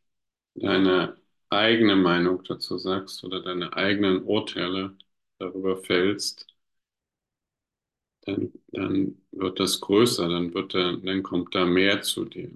deine 0.55 1.17
eigene 1.51 1.97
Meinung 1.97 2.43
dazu 2.45 2.79
sagst 2.79 3.25
oder 3.25 3.43
deine 3.43 3.75
eigenen 3.77 4.25
Urteile 4.25 4.97
darüber 5.39 5.77
fällst, 5.79 6.47
dann, 8.23 8.53
dann 8.69 9.23
wird 9.33 9.61
das 9.61 9.81
größer, 9.81 10.29
dann 10.29 10.55
wird 10.55 10.75
da, 10.75 10.93
dann 10.97 11.23
kommt 11.23 11.55
da 11.55 11.65
mehr 11.65 12.03
zu 12.03 12.25
dir. 12.25 12.51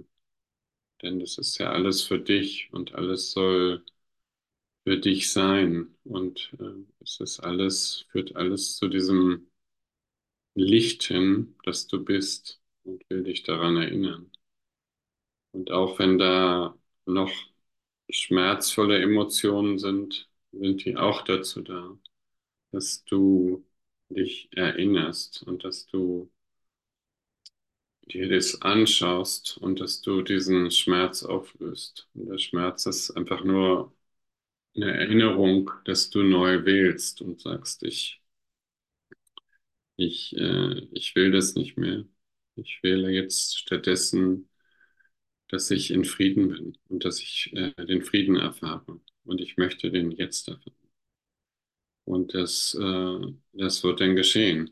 Denn 1.02 1.20
das 1.20 1.38
ist 1.38 1.56
ja 1.58 1.70
alles 1.72 2.02
für 2.02 2.18
dich 2.18 2.68
und 2.72 2.94
alles 2.94 3.30
soll 3.32 3.82
für 4.84 4.98
dich 4.98 5.32
sein. 5.32 5.94
Und 6.04 6.52
äh, 6.60 6.64
es 7.02 7.20
ist 7.20 7.40
alles, 7.40 8.06
führt 8.10 8.36
alles 8.36 8.76
zu 8.76 8.88
diesem 8.88 9.48
Licht 10.56 11.04
hin, 11.04 11.54
das 11.62 11.86
du 11.86 12.02
bist 12.04 12.60
und 12.82 13.08
will 13.08 13.22
dich 13.22 13.44
daran 13.44 13.76
erinnern. 13.76 14.32
Und 15.56 15.70
auch 15.70 15.98
wenn 15.98 16.18
da 16.18 16.76
noch 17.06 17.30
schmerzvolle 18.10 19.00
Emotionen 19.02 19.78
sind, 19.78 20.28
sind 20.52 20.84
die 20.84 20.96
auch 20.96 21.22
dazu 21.22 21.62
da, 21.62 21.98
dass 22.72 23.04
du 23.06 23.66
dich 24.10 24.50
erinnerst 24.54 25.42
und 25.44 25.64
dass 25.64 25.86
du 25.86 26.30
dir 28.10 28.28
das 28.28 28.62
anschaust 28.62 29.58
und 29.58 29.80
dass 29.80 30.00
du 30.00 30.22
diesen 30.22 30.70
Schmerz 30.70 31.22
auflöst. 31.22 32.08
Und 32.14 32.26
der 32.30 32.38
Schmerz 32.38 32.86
ist 32.86 33.10
einfach 33.12 33.44
nur 33.44 33.94
eine 34.76 34.92
Erinnerung, 34.98 35.70
dass 35.86 36.10
du 36.10 36.22
neu 36.24 36.64
wählst 36.66 37.22
und 37.22 37.40
sagst, 37.42 37.82
ich, 37.84 38.22
ich, 39.96 40.36
äh, 40.36 40.80
ich 40.92 41.14
will 41.14 41.30
das 41.32 41.54
nicht 41.54 41.76
mehr. 41.78 42.04
Ich 42.56 42.82
wähle 42.82 43.10
jetzt 43.10 43.58
stattdessen, 43.58 44.48
dass 45.48 45.70
ich 45.70 45.90
in 45.90 46.04
Frieden 46.04 46.48
bin 46.48 46.78
und 46.88 47.04
dass 47.04 47.20
ich 47.20 47.52
äh, 47.54 47.72
den 47.86 48.02
Frieden 48.02 48.36
erfahre. 48.36 49.00
Und 49.24 49.40
ich 49.40 49.56
möchte 49.56 49.90
den 49.90 50.10
jetzt 50.12 50.48
erfahren. 50.48 50.72
Und 52.04 52.34
das, 52.34 52.74
äh, 52.80 53.20
das 53.52 53.82
wird 53.84 54.00
dann 54.00 54.16
geschehen, 54.16 54.70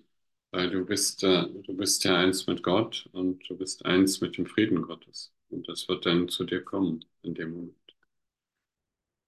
weil 0.53 0.71
du 0.71 0.85
bist, 0.87 1.23
äh, 1.25 1.47
du 1.63 1.77
bist 1.77 2.05
ja 2.05 2.17
eins 2.17 2.47
mit 2.47 2.63
Gott 2.63 3.09
und 3.13 3.49
du 3.49 3.57
bist 3.57 3.85
eins 3.85 4.21
mit 4.21 4.37
dem 4.39 4.47
Frieden 4.47 4.83
Gottes. 4.83 5.33
Und 5.51 5.69
das 5.69 5.89
wird 5.89 6.07
dann 6.07 6.29
zu 6.29 6.45
dir 6.45 6.63
kommen 6.63 7.05
in 7.23 7.35
dem 7.35 7.51
Moment. 7.53 7.77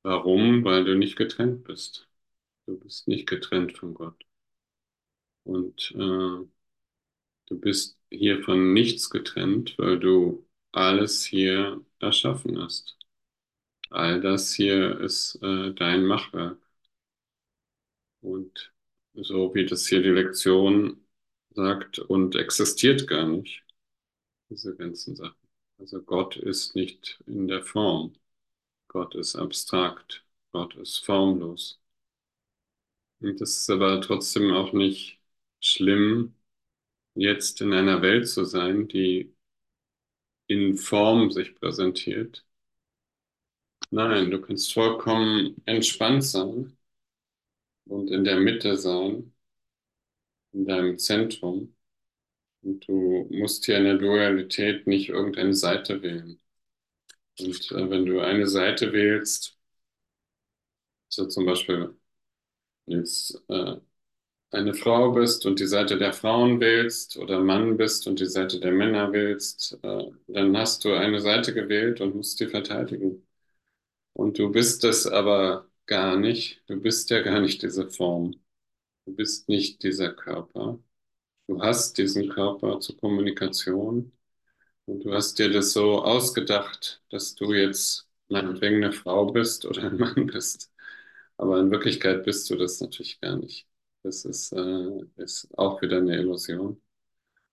Warum? 0.03 0.65
Weil 0.65 0.85
du 0.85 0.97
nicht 0.97 1.17
getrennt 1.17 1.65
bist. 1.65 2.09
Du 2.67 2.79
bist 2.79 3.09
nicht 3.09 3.29
getrennt 3.29 3.77
von 3.77 3.95
Gott. 3.95 4.25
Und 5.45 5.93
äh, 5.95 6.47
du 7.47 7.61
bist 7.61 7.99
hier 8.11 8.43
von 8.45 8.73
nichts 8.73 9.11
getrennt, 9.11 9.75
weil 9.79 9.99
du 9.99 10.46
alles 10.77 11.25
hier 11.25 11.85
erschaffen 12.01 12.61
hast. 12.63 12.97
All 13.91 14.21
das 14.21 14.53
hier 14.55 15.01
ist 15.01 15.37
äh, 15.43 15.73
dein 15.75 16.05
Machwerk. 16.07 16.59
Und 18.21 18.73
so 19.15 19.55
wie 19.55 19.65
das 19.67 19.87
hier 19.87 20.03
die 20.03 20.11
Lektion 20.11 21.07
sagt 21.51 21.99
und 21.99 22.37
existiert 22.37 23.07
gar 23.09 23.27
nicht, 23.27 23.65
diese 24.51 24.77
ganzen 24.77 25.17
Sachen. 25.17 25.37
Also 25.79 26.03
Gott 26.03 26.37
ist 26.37 26.75
nicht 26.77 27.23
in 27.27 27.49
der 27.49 27.63
Form. 27.63 28.15
Gott 28.89 29.15
ist 29.17 29.37
abstrakt. 29.37 30.25
Gott 30.53 30.77
ist 30.77 30.99
formlos. 31.05 31.81
Und 33.21 33.41
das 33.41 33.57
ist 33.59 33.71
aber 33.71 34.01
trotzdem 34.01 34.53
auch 34.55 34.73
nicht 34.73 35.21
schlimm, 35.61 36.35
jetzt 37.15 37.61
in 37.63 37.73
einer 37.75 38.03
Welt 38.03 38.29
zu 38.29 38.45
sein, 38.47 38.89
die 38.89 39.36
in 40.49 40.77
Form 40.77 41.31
sich 41.31 41.55
präsentiert. 41.55 42.45
Nein, 43.91 44.31
du 44.31 44.41
kannst 44.41 44.73
vollkommen 44.73 45.57
entspannt 45.67 46.23
sein 46.25 46.77
und 47.87 48.11
in 48.11 48.25
der 48.25 48.37
Mitte 48.41 48.77
sein, 48.77 49.33
in 50.53 50.67
deinem 50.67 50.99
Zentrum. 50.99 51.75
Und 52.63 52.89
du 52.89 53.29
musst 53.33 53.67
hier 53.67 53.79
in 53.79 53.85
der 53.85 53.99
Dualität 53.99 54.87
nicht 54.87 55.11
irgendeine 55.11 55.55
Seite 55.55 56.03
wählen. 56.03 56.41
Und 57.41 57.71
äh, 57.73 57.91
wenn 57.91 58.07
du 58.07 58.21
eine 58.21 58.47
Seite 58.47 58.93
wählst, 58.93 59.59
so 61.09 61.27
zum 61.29 61.47
Beispiel 61.47 61.97
jetzt 62.87 63.43
äh, 63.49 63.77
eine 64.51 64.75
Frau 64.75 65.13
bist 65.13 65.47
und 65.47 65.61
die 65.61 65.67
Seite 65.67 65.99
der 65.99 66.13
Frauen 66.13 66.61
wählst 66.61 67.17
oder 67.19 67.41
Mann 67.41 67.77
bist 67.77 68.07
und 68.07 68.21
die 68.21 68.27
Seite 68.27 68.61
der 68.61 68.73
Männer 68.73 69.13
wählst, 69.13 69.79
äh, 69.83 70.05
dann 70.29 70.57
hast 70.57 70.85
du 70.85 70.95
eine 70.95 71.21
Seite 71.21 71.53
gewählt 71.55 72.01
und 72.01 72.15
musst 72.17 72.41
die 72.41 72.47
verteidigen. 72.47 73.27
Und 74.15 74.39
du 74.39 74.51
bist 74.51 74.85
es 74.85 75.07
aber 75.07 75.69
gar 75.87 76.17
nicht. 76.17 76.63
Du 76.69 76.81
bist 76.81 77.11
ja 77.11 77.23
gar 77.23 77.41
nicht 77.41 77.63
diese 77.63 77.89
Form. 77.91 78.35
Du 79.07 79.15
bist 79.17 79.49
nicht 79.49 79.83
dieser 79.85 80.13
Körper. 80.15 80.79
Du 81.49 81.63
hast 81.63 81.99
diesen 81.99 82.29
Körper 82.31 82.81
zur 82.81 82.97
Kommunikation 82.99 84.13
und 84.87 85.05
du 85.05 85.13
hast 85.15 85.39
dir 85.39 85.51
das 85.53 85.73
so 85.73 86.03
ausgedacht, 86.05 87.03
dass 87.11 87.35
du 87.37 87.53
jetzt 87.55 88.09
meinetwegen 88.29 88.77
eine 88.79 88.93
Frau 88.93 89.27
bist 89.33 89.65
oder 89.67 89.85
ein 89.85 89.99
Mann 89.99 90.27
bist. 90.27 90.73
Aber 91.39 91.61
in 91.61 91.71
Wirklichkeit 91.71 92.25
bist 92.25 92.51
du 92.51 92.57
das 92.57 92.81
natürlich 92.81 93.21
gar 93.21 93.37
nicht. 93.39 93.67
Das 94.07 94.25
ist, 94.25 94.53
äh, 94.53 95.01
ist 95.17 95.49
auch 95.59 95.83
wieder 95.83 95.99
eine 95.99 96.17
Illusion. 96.19 96.81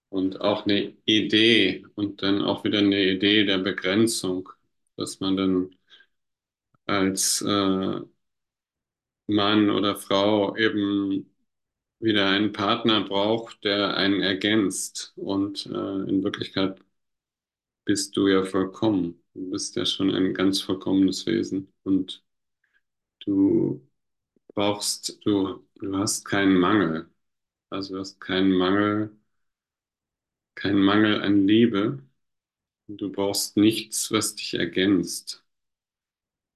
Und 0.10 0.42
auch 0.42 0.66
eine 0.66 0.96
Idee 1.06 1.86
und 1.96 2.22
dann 2.24 2.42
auch 2.44 2.64
wieder 2.66 2.80
eine 2.80 3.04
Idee 3.04 3.46
der 3.46 3.60
Begrenzung, 3.60 4.50
dass 4.98 5.20
man 5.22 5.38
dann 5.38 5.76
als 6.88 7.42
äh, 7.42 8.00
Mann 9.28 9.70
oder 9.70 9.96
Frau 9.98 10.56
eben 10.58 11.30
wieder 12.00 12.30
einen 12.30 12.54
Partner 12.54 13.02
braucht, 13.04 13.64
der 13.66 13.96
einen 13.98 14.22
ergänzt. 14.22 15.14
Und 15.18 15.66
äh, 15.68 15.70
in 16.10 16.24
Wirklichkeit 16.24 16.80
bist 17.86 18.16
du 18.18 18.28
ja 18.28 18.44
vollkommen. 18.46 19.24
Du 19.34 19.50
bist 19.52 19.76
ja 19.76 19.86
schon 19.86 20.12
ein 20.14 20.34
ganz 20.34 20.62
vollkommenes 20.62 21.26
Wesen. 21.26 21.74
Und 21.84 22.24
du 23.22 23.88
brauchst, 24.56 25.20
du, 25.26 25.66
du 25.84 25.98
hast 25.98 26.26
keinen 26.26 26.58
Mangel. 26.58 27.10
Also 27.70 27.96
du 27.96 28.00
hast 28.02 28.20
keinen 28.22 28.52
Mangel, 28.54 29.18
keinen 30.56 30.82
Mangel 30.82 31.22
an 31.22 31.48
Liebe. 31.48 32.02
Du 32.88 33.12
brauchst 33.12 33.58
nichts, 33.58 34.12
was 34.12 34.36
dich 34.36 34.56
ergänzt. 34.56 35.46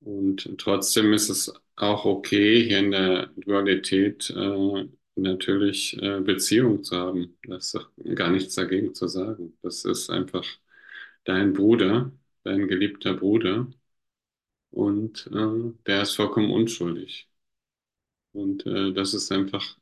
Und 0.02 0.58
trotzdem 0.60 1.14
ist 1.14 1.30
es 1.30 1.54
auch 1.76 2.06
okay, 2.06 2.64
hier 2.64 2.80
in 2.80 2.92
der 2.92 3.28
Dualität 3.38 4.30
äh, 4.30 4.88
natürlich 5.16 5.98
äh, 6.02 6.20
Beziehung 6.22 6.84
zu 6.84 6.96
haben. 6.98 7.38
Das 7.48 7.74
ist 7.74 8.16
gar 8.16 8.30
nichts 8.32 8.56
dagegen 8.56 8.94
zu 8.96 9.08
sagen. 9.08 9.58
Das 9.62 9.86
ist 9.86 10.10
einfach 10.10 10.46
dein 11.26 11.54
Bruder, 11.54 12.12
dein 12.44 12.68
geliebter 12.68 13.16
Bruder 13.16 13.68
und 14.72 15.28
äh, 15.34 15.74
der 15.86 16.04
ist 16.04 16.16
vollkommen 16.16 16.52
unschuldig. 16.52 17.27
Und 18.38 18.66
äh, 18.66 18.94
das 18.94 19.14
ist 19.14 19.32
einfach 19.32 19.78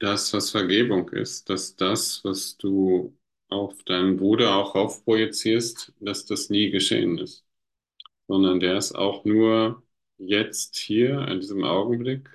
das, 0.00 0.32
was 0.34 0.50
Vergebung 0.50 1.08
ist, 1.10 1.50
dass 1.50 1.76
das, 1.76 2.24
was 2.24 2.56
du 2.58 3.16
auf 3.48 3.82
deinen 3.84 4.16
Bruder 4.18 4.56
auch 4.56 4.74
aufprojizierst, 4.76 5.92
dass 6.00 6.26
das 6.26 6.50
nie 6.50 6.70
geschehen 6.70 7.18
ist, 7.18 7.44
sondern 8.28 8.60
der 8.60 8.78
ist 8.78 8.94
auch 8.94 9.24
nur 9.26 9.82
jetzt 10.18 10.76
hier 10.78 11.28
in 11.28 11.40
diesem 11.40 11.64
Augenblick 11.64 12.28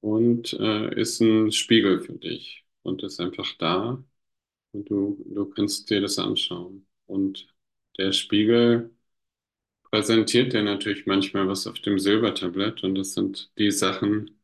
und 0.00 0.52
äh, 0.54 0.94
ist 1.00 1.20
ein 1.20 1.52
Spiegel 1.52 2.00
für 2.00 2.14
dich 2.14 2.64
und 2.82 3.02
ist 3.02 3.20
einfach 3.20 3.52
da 3.58 4.02
und 4.72 4.90
du, 4.90 5.22
du 5.34 5.46
kannst 5.50 5.90
dir 5.90 6.00
das 6.02 6.18
anschauen. 6.20 6.86
Und 7.06 7.48
der 7.98 8.12
Spiegel 8.12 8.92
präsentiert 9.90 10.52
dir 10.52 10.62
natürlich 10.62 11.06
manchmal 11.06 11.48
was 11.48 11.66
auf 11.66 11.80
dem 11.80 11.98
Silbertablett 11.98 12.82
und 12.84 12.94
das 12.96 13.14
sind 13.14 13.50
die 13.58 13.70
Sachen, 13.70 14.40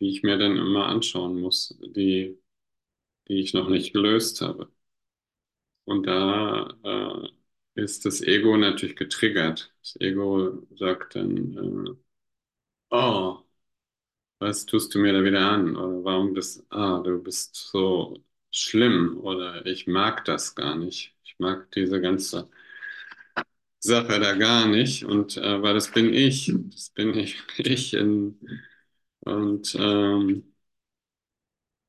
die 0.00 0.10
ich 0.10 0.22
mir 0.24 0.38
dann 0.38 0.56
immer 0.58 0.86
anschauen 0.88 1.40
muss, 1.40 1.76
die, 1.80 2.38
die 3.28 3.40
ich 3.40 3.54
noch 3.54 3.68
nicht 3.70 3.92
gelöst 3.94 4.40
habe. 4.42 4.70
Und 5.84 6.06
da 6.06 6.68
äh, 6.84 7.80
ist 7.82 8.04
das 8.04 8.20
Ego 8.22 8.56
natürlich 8.56 8.96
getriggert. 8.96 9.72
Das 9.82 9.96
Ego 10.00 10.66
sagt 10.76 11.16
dann, 11.16 11.56
äh, 11.88 11.96
oh, 12.90 13.38
was 14.38 14.66
tust 14.66 14.94
du 14.94 14.98
mir 14.98 15.12
da 15.12 15.24
wieder 15.24 15.40
an? 15.50 15.76
Oder 15.76 16.04
warum 16.04 16.34
bist, 16.34 16.64
ah, 16.70 17.00
du 17.04 17.22
bist 17.22 17.54
so 17.56 18.24
schlimm 18.50 19.18
oder 19.20 19.66
ich 19.66 19.86
mag 19.86 20.24
das 20.24 20.54
gar 20.54 20.76
nicht. 20.76 21.14
Ich 21.24 21.36
mag 21.38 21.70
diese 21.72 22.00
ganze 22.00 22.50
Sache 23.80 24.20
da 24.20 24.34
gar 24.34 24.66
nicht. 24.68 25.04
Und 25.04 25.36
äh, 25.36 25.62
weil 25.62 25.74
das 25.74 25.90
bin 25.92 26.12
ich, 26.14 26.52
das 26.70 26.90
bin 26.90 27.14
ich, 27.18 27.36
ich 27.58 27.94
in, 27.94 28.38
und 29.22 29.74
ähm, 29.78 30.44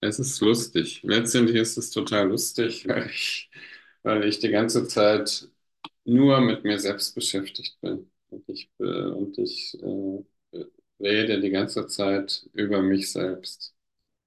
es 0.01 0.19
ist 0.19 0.39
lustig. 0.41 1.01
Letztendlich 1.03 1.57
ist 1.57 1.77
es 1.77 1.89
total 1.91 2.27
lustig, 2.29 2.87
weil 2.87 3.07
ich, 3.09 3.49
weil 4.03 4.23
ich 4.25 4.39
die 4.39 4.49
ganze 4.49 4.87
Zeit 4.87 5.47
nur 6.05 6.41
mit 6.41 6.63
mir 6.63 6.79
selbst 6.79 7.15
beschäftigt 7.15 7.79
bin. 7.81 8.11
Und 8.29 8.47
ich, 8.49 8.71
äh, 8.79 8.83
und 8.85 9.37
ich 9.39 9.77
äh, 9.83 10.25
rede 10.99 11.41
die 11.41 11.49
ganze 11.51 11.87
Zeit 11.87 12.49
über 12.53 12.81
mich 12.81 13.11
selbst. 13.11 13.75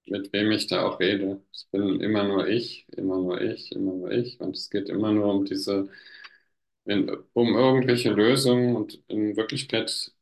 Mit 0.06 0.32
wem 0.32 0.52
ich 0.52 0.66
da 0.68 0.84
auch 0.86 1.00
rede. 1.00 1.42
Es 1.52 1.66
bin 1.72 2.00
immer 2.00 2.24
nur 2.24 2.48
ich, 2.48 2.86
immer 2.96 3.18
nur 3.18 3.40
ich, 3.42 3.72
immer 3.72 3.94
nur 3.94 4.10
ich. 4.12 4.40
Und 4.40 4.56
es 4.56 4.70
geht 4.70 4.88
immer 4.90 5.12
nur 5.12 5.32
um 5.34 5.44
diese, 5.46 5.90
um 6.86 7.54
irgendwelche 7.56 8.10
Lösungen. 8.12 8.76
Und 8.76 9.02
in 9.08 9.36
Wirklichkeit 9.36 10.12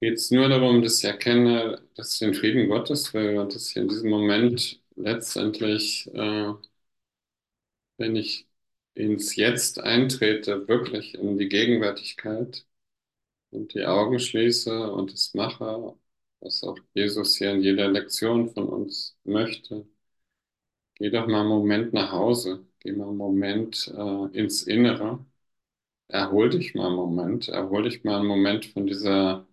geht 0.00 0.14
es 0.14 0.30
nur 0.30 0.48
darum, 0.48 0.82
dass 0.82 0.98
ich 1.00 1.04
erkenne, 1.06 1.82
dass 1.96 2.14
ich 2.14 2.18
den 2.20 2.34
Frieden 2.34 2.68
Gottes 2.68 3.14
will 3.14 3.38
und 3.38 3.54
dass 3.54 3.70
ich 3.70 3.76
in 3.76 3.88
diesem 3.88 4.10
Moment 4.10 4.80
letztendlich, 4.96 6.08
äh, 6.14 6.52
wenn 7.96 8.16
ich 8.16 8.48
ins 8.94 9.34
Jetzt 9.36 9.80
eintrete, 9.80 10.68
wirklich 10.68 11.14
in 11.14 11.36
die 11.38 11.48
Gegenwärtigkeit 11.48 12.66
und 13.50 13.74
die 13.74 13.84
Augen 13.86 14.18
schließe 14.20 14.92
und 14.92 15.12
es 15.14 15.34
mache, 15.34 15.94
was 16.40 16.62
auch 16.64 16.78
Jesus 16.94 17.36
hier 17.38 17.52
in 17.52 17.62
jeder 17.62 17.88
Lektion 17.90 18.50
von 18.50 18.68
uns 18.68 19.16
möchte. 19.24 19.86
Geh 20.96 21.10
doch 21.10 21.26
mal 21.28 21.40
einen 21.40 21.48
Moment 21.50 21.92
nach 21.92 22.10
Hause, 22.12 22.66
geh 22.80 22.92
mal 22.92 23.08
einen 23.08 23.16
Moment 23.16 23.92
äh, 23.96 24.36
ins 24.38 24.62
Innere, 24.64 25.24
erhol 26.08 26.50
dich 26.50 26.74
mal 26.74 26.86
einen 26.88 26.96
Moment, 26.96 27.48
erhol 27.48 27.82
dich 27.84 28.04
mal 28.04 28.18
einen 28.20 28.26
Moment 28.28 28.66
von 28.66 28.86
dieser 28.86 29.46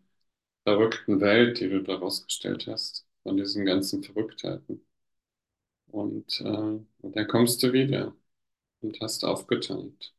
verrückten 0.65 1.21
Welt, 1.21 1.59
die 1.61 1.69
du 1.69 1.83
daraus 1.83 2.25
gestellt 2.25 2.67
hast, 2.67 3.07
von 3.23 3.37
diesen 3.37 3.65
ganzen 3.65 4.03
Verrücktheiten. 4.03 4.85
Und, 5.87 6.39
äh, 6.41 6.45
und 6.45 7.15
dann 7.15 7.27
kommst 7.27 7.61
du 7.63 7.73
wieder 7.73 8.15
und 8.81 8.99
hast 9.01 9.25
aufgetankt 9.25 10.13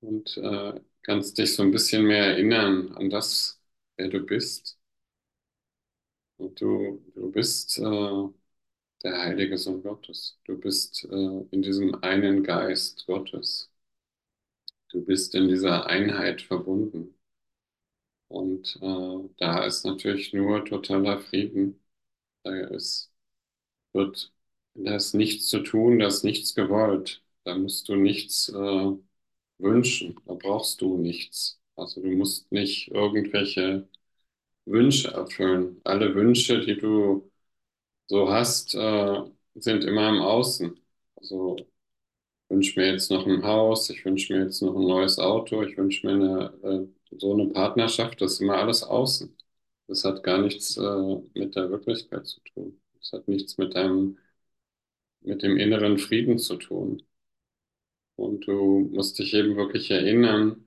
und 0.00 0.36
äh, 0.38 0.80
kannst 1.02 1.38
dich 1.38 1.54
so 1.54 1.62
ein 1.64 1.72
bisschen 1.72 2.06
mehr 2.06 2.26
erinnern 2.26 2.92
an 2.96 3.10
das, 3.10 3.60
wer 3.96 4.08
du 4.08 4.20
bist. 4.26 4.78
Und 6.36 6.60
du, 6.60 7.02
du 7.14 7.30
bist 7.32 7.78
äh, 7.78 7.82
der 9.04 9.18
heilige 9.22 9.58
Sohn 9.58 9.82
Gottes. 9.82 10.38
Du 10.44 10.58
bist 10.58 11.04
äh, 11.04 11.08
in 11.52 11.62
diesem 11.62 11.94
einen 12.02 12.42
Geist 12.42 13.06
Gottes. 13.06 13.70
Du 14.94 15.04
bist 15.04 15.34
in 15.34 15.48
dieser 15.48 15.88
Einheit 15.88 16.40
verbunden. 16.40 17.14
Und 18.28 18.78
äh, 18.82 19.28
da 19.38 19.64
ist 19.64 19.84
natürlich 19.84 20.32
nur 20.32 20.64
totaler 20.64 21.18
Frieden. 21.20 21.80
Da 22.44 22.54
ist, 22.68 23.12
wird, 23.94 24.32
da 24.74 24.98
nichts 25.14 25.48
zu 25.48 25.60
tun, 25.62 26.00
da 26.00 26.08
ist 26.08 26.24
nichts 26.24 26.54
gewollt. 26.54 27.22
Da 27.44 27.56
musst 27.56 27.88
du 27.88 27.96
nichts 27.96 28.48
äh, 28.50 28.92
wünschen. 29.58 30.20
Da 30.26 30.34
brauchst 30.34 30.80
du 30.82 30.98
nichts. 30.98 31.60
Also 31.76 32.02
du 32.02 32.08
musst 32.10 32.50
nicht 32.52 32.88
irgendwelche 32.90 33.88
Wünsche 34.66 35.12
erfüllen. 35.12 35.80
Alle 35.84 36.14
Wünsche, 36.14 36.60
die 36.64 36.76
du 36.78 37.30
so 38.08 38.30
hast, 38.30 38.74
äh, 38.74 39.22
sind 39.56 39.84
immer 39.84 40.08
im 40.10 40.22
Außen. 40.22 40.78
Also 41.16 41.56
wünsche 42.48 42.78
mir 42.80 42.92
jetzt 42.92 43.10
noch 43.10 43.26
ein 43.26 43.42
Haus, 43.44 43.90
ich 43.90 44.04
wünsche 44.04 44.32
mir 44.34 44.44
jetzt 44.44 44.62
noch 44.62 44.74
ein 44.76 44.86
neues 44.86 45.18
Auto, 45.18 45.62
ich 45.62 45.76
wünsche 45.76 46.06
mir 46.06 46.14
eine, 46.62 46.88
äh, 47.12 47.18
so 47.18 47.32
eine 47.34 47.46
Partnerschaft, 47.48 48.20
das 48.20 48.34
ist 48.34 48.40
immer 48.40 48.56
alles 48.58 48.82
außen. 48.82 49.36
Das 49.88 50.04
hat 50.04 50.22
gar 50.22 50.38
nichts 50.40 50.76
äh, 50.76 51.16
mit 51.34 51.56
der 51.56 51.70
Wirklichkeit 51.70 52.26
zu 52.26 52.40
tun. 52.40 52.80
Das 53.00 53.12
hat 53.12 53.28
nichts 53.28 53.58
mit 53.58 53.74
deinem, 53.74 54.18
mit 55.22 55.42
dem 55.42 55.56
inneren 55.56 55.98
Frieden 55.98 56.38
zu 56.38 56.54
tun. 56.56 57.02
Und 58.16 58.44
du 58.48 58.88
musst 58.92 59.18
dich 59.20 59.34
eben 59.34 59.54
wirklich 59.56 59.88
erinnern 59.92 60.66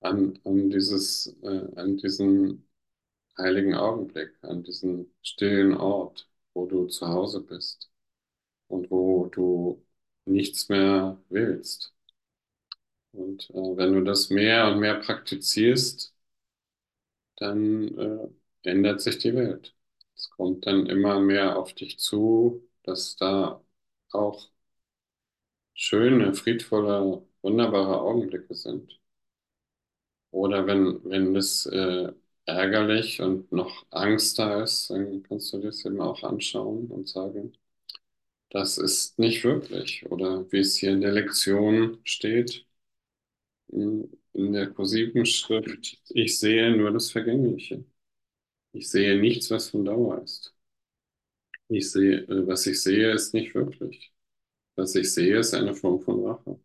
an, 0.00 0.38
an 0.44 0.70
dieses, 0.70 1.34
äh, 1.42 1.68
an 1.76 1.96
diesen 1.96 2.68
heiligen 3.38 3.74
Augenblick, 3.74 4.32
an 4.42 4.62
diesen 4.64 5.14
stillen 5.22 5.76
Ort, 5.76 6.28
wo 6.54 6.66
du 6.66 6.86
zu 6.88 7.08
Hause 7.08 7.42
bist 7.42 7.90
und 8.70 8.90
wo 8.90 9.26
du 9.26 9.84
nichts 10.26 10.68
mehr 10.68 11.18
willst. 11.28 11.94
Und 13.12 13.48
äh, 13.50 13.54
wenn 13.76 13.92
du 13.92 14.02
das 14.04 14.30
mehr 14.30 14.66
und 14.72 14.80
mehr 14.80 14.96
praktizierst, 14.96 16.12
dann 17.36 17.88
äh, 17.98 18.28
ändert 18.70 19.00
sich 19.00 19.18
die 19.18 19.34
Welt. 19.34 19.74
Es 20.16 20.30
kommt 20.30 20.66
dann 20.66 20.86
immer 20.86 21.20
mehr 21.20 21.58
auf 21.58 21.74
dich 21.74 21.98
zu, 21.98 22.68
dass 22.84 23.16
da 23.16 23.62
auch 24.12 24.50
schöne, 25.74 26.32
friedvolle, 26.34 27.26
wunderbare 27.42 28.00
Augenblicke 28.02 28.54
sind. 28.54 29.00
Oder 30.32 30.66
wenn, 30.66 31.00
wenn 31.04 31.36
es 31.36 31.66
äh, 31.66 32.12
ärgerlich 32.46 33.20
und 33.20 33.50
noch 33.52 33.86
Angst 33.90 34.38
da 34.38 34.62
ist, 34.62 34.90
dann 34.90 35.22
kannst 35.24 35.52
du 35.52 35.58
das 35.58 35.84
eben 35.84 36.00
auch 36.00 36.22
anschauen 36.22 36.88
und 36.90 37.08
sagen, 37.08 37.52
das 38.50 38.78
ist 38.78 39.18
nicht 39.18 39.42
wirklich. 39.44 40.04
Oder 40.10 40.50
wie 40.52 40.58
es 40.60 40.76
hier 40.76 40.92
in 40.92 41.00
der 41.00 41.12
Lektion 41.12 41.98
steht, 42.04 42.66
in 43.68 44.52
der 44.52 44.70
kursiven 44.70 45.24
Schrift, 45.26 45.98
ich 46.10 46.38
sehe 46.38 46.76
nur 46.76 46.90
das 46.92 47.10
Vergängliche. 47.10 47.84
Ich 48.72 48.90
sehe 48.90 49.18
nichts, 49.20 49.50
was 49.50 49.70
von 49.70 49.84
Dauer 49.86 50.22
ist. 50.22 50.54
Ich 51.68 51.90
sehe, 51.90 52.18
äh, 52.28 52.46
was 52.46 52.66
ich 52.66 52.82
sehe, 52.82 53.12
ist 53.12 53.32
nicht 53.32 53.54
wirklich. 53.54 54.12
Was 54.76 54.94
ich 54.96 55.12
sehe, 55.14 55.38
ist 55.38 55.54
eine 55.54 55.74
Form 55.74 56.00
von 56.02 56.24
Rache. 56.26 56.60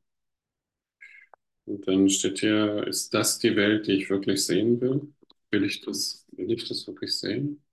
Und 1.65 1.87
dann 1.87 2.09
steht 2.09 2.39
hier, 2.39 2.85
ist 2.87 3.13
das 3.13 3.37
die 3.39 3.55
Welt, 3.55 3.87
die 3.87 3.93
ich 3.93 4.09
wirklich 4.09 4.43
sehen 4.45 4.81
will? 4.81 5.13
Will 5.51 5.63
ich 5.65 5.81
das, 5.81 6.25
will 6.31 6.51
ich 6.51 6.67
das 6.67 6.85
wirklich 6.87 7.13
sehen? 7.17 7.63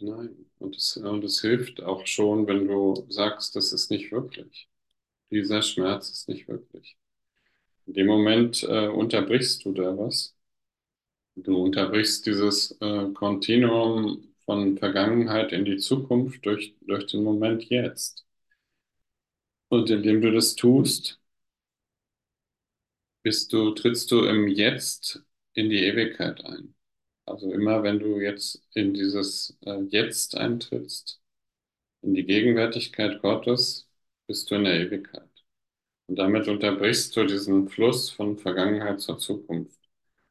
Nein. 0.00 0.44
Und 0.62 0.76
es, 0.76 0.96
und 0.96 1.24
es 1.24 1.40
hilft 1.40 1.82
auch 1.82 2.06
schon, 2.06 2.46
wenn 2.46 2.68
du 2.68 3.04
sagst, 3.10 3.56
das 3.56 3.72
ist 3.72 3.90
nicht 3.90 4.12
wirklich. 4.12 4.68
Dieser 5.30 5.62
Schmerz 5.62 6.10
ist 6.10 6.28
nicht 6.28 6.48
wirklich. 6.48 6.96
In 7.86 7.94
dem 7.94 8.06
Moment 8.08 8.62
äh, 8.64 8.88
unterbrichst 8.88 9.64
du 9.64 9.72
da 9.72 9.96
was. 9.98 10.36
Du 11.36 11.62
unterbrichst 11.62 12.26
dieses 12.26 12.72
äh, 12.80 13.10
Kontinuum 13.12 14.34
von 14.46 14.78
Vergangenheit 14.78 15.52
in 15.52 15.64
die 15.66 15.76
Zukunft 15.78 16.46
durch, 16.46 16.74
durch 16.82 17.06
den 17.06 17.22
Moment 17.22 17.64
jetzt. 17.68 18.24
Und 19.70 19.90
indem 19.90 20.20
du 20.20 20.30
das 20.30 20.54
tust, 20.54 21.20
bist 23.24 23.52
du, 23.52 23.72
trittst 23.72 24.12
du 24.12 24.24
im 24.24 24.46
Jetzt 24.46 25.24
in 25.54 25.70
die 25.70 25.82
Ewigkeit 25.84 26.44
ein. 26.44 26.74
Also 27.26 27.52
immer 27.52 27.82
wenn 27.82 27.98
du 27.98 28.20
jetzt 28.20 28.62
in 28.74 28.94
dieses 28.94 29.56
äh, 29.64 29.80
Jetzt 29.88 30.36
eintrittst, 30.36 31.20
in 32.02 32.14
die 32.14 32.24
Gegenwärtigkeit 32.26 33.22
Gottes, 33.22 33.88
bist 34.26 34.50
du 34.50 34.56
in 34.56 34.64
der 34.64 34.80
Ewigkeit. 34.80 35.28
Und 36.08 36.18
damit 36.18 36.48
unterbrichst 36.48 37.16
du 37.16 37.24
diesen 37.26 37.68
Fluss 37.68 38.10
von 38.10 38.38
Vergangenheit 38.38 39.00
zur 39.00 39.18
Zukunft. 39.18 39.78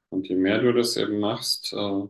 Und 0.10 0.28
je 0.30 0.36
mehr 0.36 0.60
du 0.62 0.74
das 0.74 0.98
eben 0.98 1.20
machst, 1.20 1.74
äh, 1.74 2.08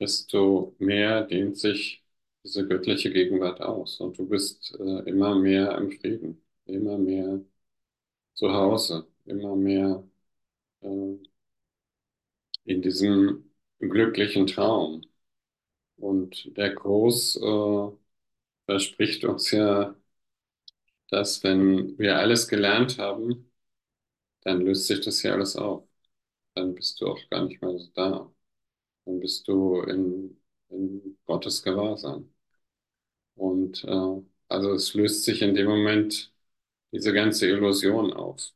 desto 0.00 0.74
mehr 0.78 1.22
dehnt 1.24 1.58
sich 1.58 2.04
diese 2.44 2.66
göttliche 2.68 3.12
Gegenwart 3.12 3.60
aus. 3.62 4.00
Und 4.00 4.18
du 4.18 4.28
bist 4.28 4.74
äh, 4.80 5.08
immer 5.10 5.36
mehr 5.36 5.76
im 5.78 5.92
Frieden, 5.92 6.42
immer 6.66 6.98
mehr 6.98 7.40
zu 8.34 8.52
Hause, 8.52 9.06
immer 9.26 9.56
mehr 9.56 10.04
äh, 10.82 11.16
in 12.64 12.82
diesem 12.82 13.43
glücklichen 13.90 14.46
Traum. 14.46 15.02
Und 15.96 16.56
der 16.56 16.74
Groß 16.74 17.36
äh, 17.38 17.90
verspricht 18.66 19.24
uns 19.24 19.50
ja, 19.52 19.96
dass 21.10 21.42
wenn 21.42 21.98
wir 21.98 22.18
alles 22.18 22.48
gelernt 22.48 22.98
haben, 22.98 23.50
dann 24.42 24.60
löst 24.62 24.86
sich 24.88 25.00
das 25.02 25.20
hier 25.22 25.34
alles 25.34 25.56
auf. 25.56 25.88
Dann 26.54 26.74
bist 26.74 27.00
du 27.00 27.08
auch 27.08 27.20
gar 27.30 27.46
nicht 27.46 27.62
mehr 27.62 27.78
so 27.78 27.88
da. 27.94 28.32
Dann 29.06 29.20
bist 29.20 29.48
du 29.48 29.82
in, 29.82 30.40
in 30.70 31.18
Gottes 31.26 31.62
Gewahrsam. 31.62 32.32
Und 33.34 33.84
äh, 33.84 34.22
also 34.48 34.72
es 34.74 34.94
löst 34.94 35.24
sich 35.24 35.42
in 35.42 35.54
dem 35.54 35.66
Moment 35.68 36.32
diese 36.92 37.12
ganze 37.12 37.48
Illusion 37.48 38.12
auf, 38.12 38.52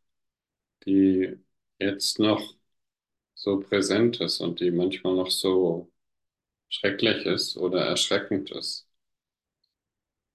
die 0.87 1.37
jetzt 1.81 2.19
noch 2.21 2.58
so 3.39 3.61
präsent 3.61 4.21
ist 4.21 4.41
und 4.41 4.61
die 4.61 4.71
manchmal 4.71 5.17
noch 5.17 5.31
so 5.31 5.91
schrecklich 6.71 7.27
ist 7.27 7.57
oder 7.59 7.81
erschreckend 7.87 8.51
ist. 8.53 8.89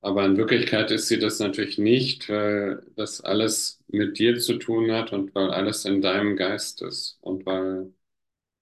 Aber 0.02 0.26
in 0.26 0.38
Wirklichkeit 0.38 0.92
ist 0.92 1.08
sie 1.08 1.18
das 1.20 1.40
natürlich 1.40 1.78
nicht, 1.80 2.30
weil 2.30 2.86
das 2.96 3.22
alles 3.22 3.82
mit 3.88 4.20
dir 4.20 4.38
zu 4.40 4.58
tun 4.58 4.92
hat 4.92 5.14
und 5.14 5.34
weil 5.36 5.50
alles 5.52 5.86
in 5.86 6.02
deinem 6.02 6.36
Geist 6.36 6.82
ist 6.82 7.18
und 7.22 7.46
weil 7.46 7.94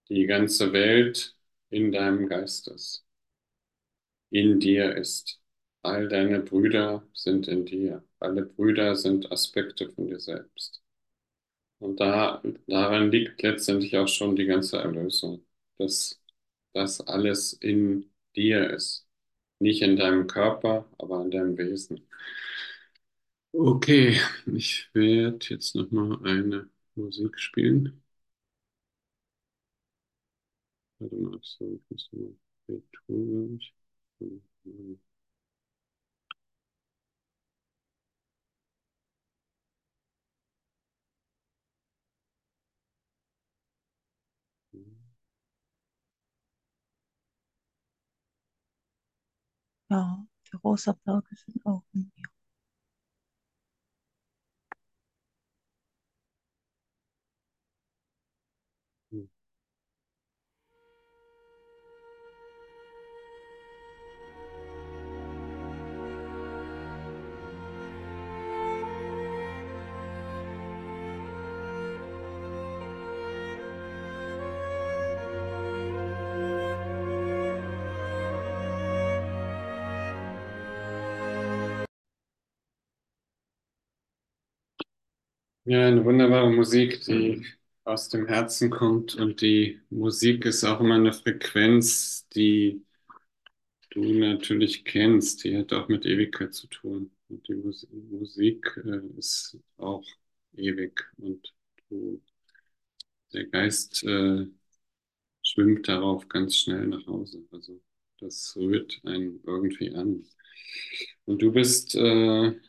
die 0.10 0.26
ganze 0.28 0.74
Welt 0.74 1.36
in 1.72 1.92
deinem 1.94 2.28
Geist 2.30 2.68
ist, 2.70 3.06
in 4.32 4.60
dir 4.60 4.96
ist. 4.98 5.40
All 5.84 6.08
deine 6.10 6.40
Brüder 6.40 7.08
sind 7.14 7.48
in 7.48 7.66
dir. 7.66 8.04
Alle 8.20 8.42
Brüder 8.44 8.96
sind 8.96 9.32
Aspekte 9.32 9.90
von 9.90 10.08
dir 10.08 10.20
selbst. 10.20 10.81
Und 11.82 12.00
da, 12.00 12.42
daran 12.68 13.12
liegt 13.12 13.42
letztendlich 13.44 13.98
auch 13.98 14.08
schon 14.08 14.36
die 14.36 14.46
ganze 14.46 14.78
Erlösung, 14.80 15.46
dass 15.78 16.22
das 16.74 17.02
alles 17.02 17.54
in 17.54 18.12
dir 18.36 18.70
ist. 18.72 19.08
Nicht 19.60 19.82
in 19.84 19.98
deinem 19.98 20.28
Körper, 20.28 20.88
aber 21.00 21.24
in 21.24 21.32
deinem 21.32 21.58
Wesen. 21.58 22.08
Okay, 23.54 24.20
ich 24.46 24.90
werde 24.94 25.46
jetzt 25.50 25.76
nochmal 25.76 26.18
eine 26.26 26.70
Musik 26.96 27.40
spielen. 27.40 28.02
Warte 31.00 31.16
mal, 31.18 31.38
ich 31.42 31.60
muss 31.90 32.10
mal 32.14 32.34
Beethoven, 32.66 33.60
Ja, 49.92 50.26
die 50.48 50.56
rosa 50.64 50.94
Berge 51.06 51.36
sind 51.36 51.64
auch 51.68 51.84
in 51.94 52.12
mir. 52.16 52.31
Ja, 85.72 85.88
eine 85.88 86.04
wunderbare 86.04 86.52
Musik, 86.52 87.02
die 87.06 87.46
aus 87.86 88.10
dem 88.10 88.28
Herzen 88.28 88.70
kommt. 88.70 89.16
Und 89.16 89.40
die 89.40 89.80
Musik 89.90 90.44
ist 90.44 90.66
auch 90.66 90.82
immer 90.82 90.96
eine 90.96 91.14
Frequenz, 91.14 92.28
die 92.36 92.86
du 93.92 94.02
natürlich 94.02 94.84
kennst. 94.84 95.46
Die 95.46 95.58
hat 95.58 95.72
auch 95.72 95.88
mit 95.88 96.06
Ewigkeit 96.06 96.54
zu 96.54 96.68
tun. 96.68 97.12
Und 97.30 97.48
die 97.48 97.54
Mus 97.56 97.88
Musik 97.90 98.82
äh, 98.84 99.00
ist 99.18 99.58
auch 99.78 100.04
ewig. 100.58 101.10
Und 101.16 101.54
du, 101.90 102.22
der 103.32 103.46
Geist 103.46 104.04
äh, 104.04 104.46
schwimmt 105.42 105.88
darauf 105.88 106.28
ganz 106.28 106.58
schnell 106.58 106.88
nach 106.88 107.08
Hause. 107.08 107.46
Also 107.50 107.82
das 108.20 108.58
rührt 108.58 109.00
einen 109.06 109.42
irgendwie 109.46 109.96
an. 109.96 110.26
Und 111.24 111.42
du 111.42 111.54
bist 111.54 111.96
äh, 111.96 112.60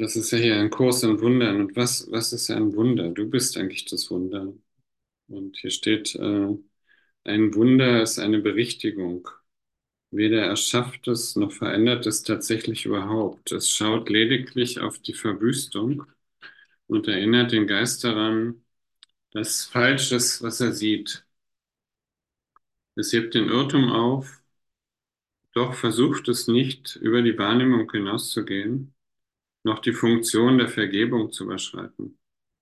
das 0.00 0.16
ist 0.16 0.30
ja 0.32 0.38
hier 0.38 0.56
ein 0.56 0.70
Kurs 0.70 1.02
in 1.02 1.20
Wundern. 1.20 1.60
Und 1.60 1.76
was, 1.76 2.10
was 2.10 2.32
ist 2.32 2.48
ja 2.48 2.56
ein 2.56 2.74
Wunder? 2.74 3.10
Du 3.10 3.28
bist 3.28 3.56
eigentlich 3.58 3.84
das 3.84 4.10
Wunder. 4.10 4.54
Und 5.28 5.58
hier 5.58 5.70
steht, 5.70 6.14
äh, 6.16 6.56
ein 7.24 7.54
Wunder 7.54 8.02
ist 8.02 8.18
eine 8.18 8.40
Berichtigung. 8.40 9.28
Weder 10.10 10.42
erschafft 10.46 11.06
es 11.08 11.36
noch 11.36 11.52
verändert 11.52 12.06
es 12.06 12.22
tatsächlich 12.22 12.86
überhaupt. 12.86 13.52
Es 13.52 13.70
schaut 13.70 14.08
lediglich 14.10 14.80
auf 14.80 14.98
die 15.00 15.14
Verwüstung 15.14 16.06
und 16.88 17.08
erinnert 17.08 17.52
den 17.52 17.66
Geist 17.66 18.04
daran, 18.04 18.64
dass 19.32 19.66
falsch 19.66 20.12
ist, 20.12 20.42
was 20.42 20.60
er 20.60 20.72
sieht. 20.72 21.26
Es 22.94 23.12
hebt 23.12 23.34
den 23.34 23.48
Irrtum 23.48 23.90
auf, 23.90 24.42
doch 25.54 25.74
versucht 25.74 26.28
es 26.28 26.48
nicht, 26.48 26.96
über 26.96 27.22
die 27.22 27.36
Wahrnehmung 27.38 27.90
hinauszugehen 27.90 28.94
noch 29.62 29.80
die 29.80 29.92
Funktion 29.92 30.58
der 30.58 30.68
Vergebung 30.68 31.32
zu 31.32 31.44
überschreiten. 31.44 32.18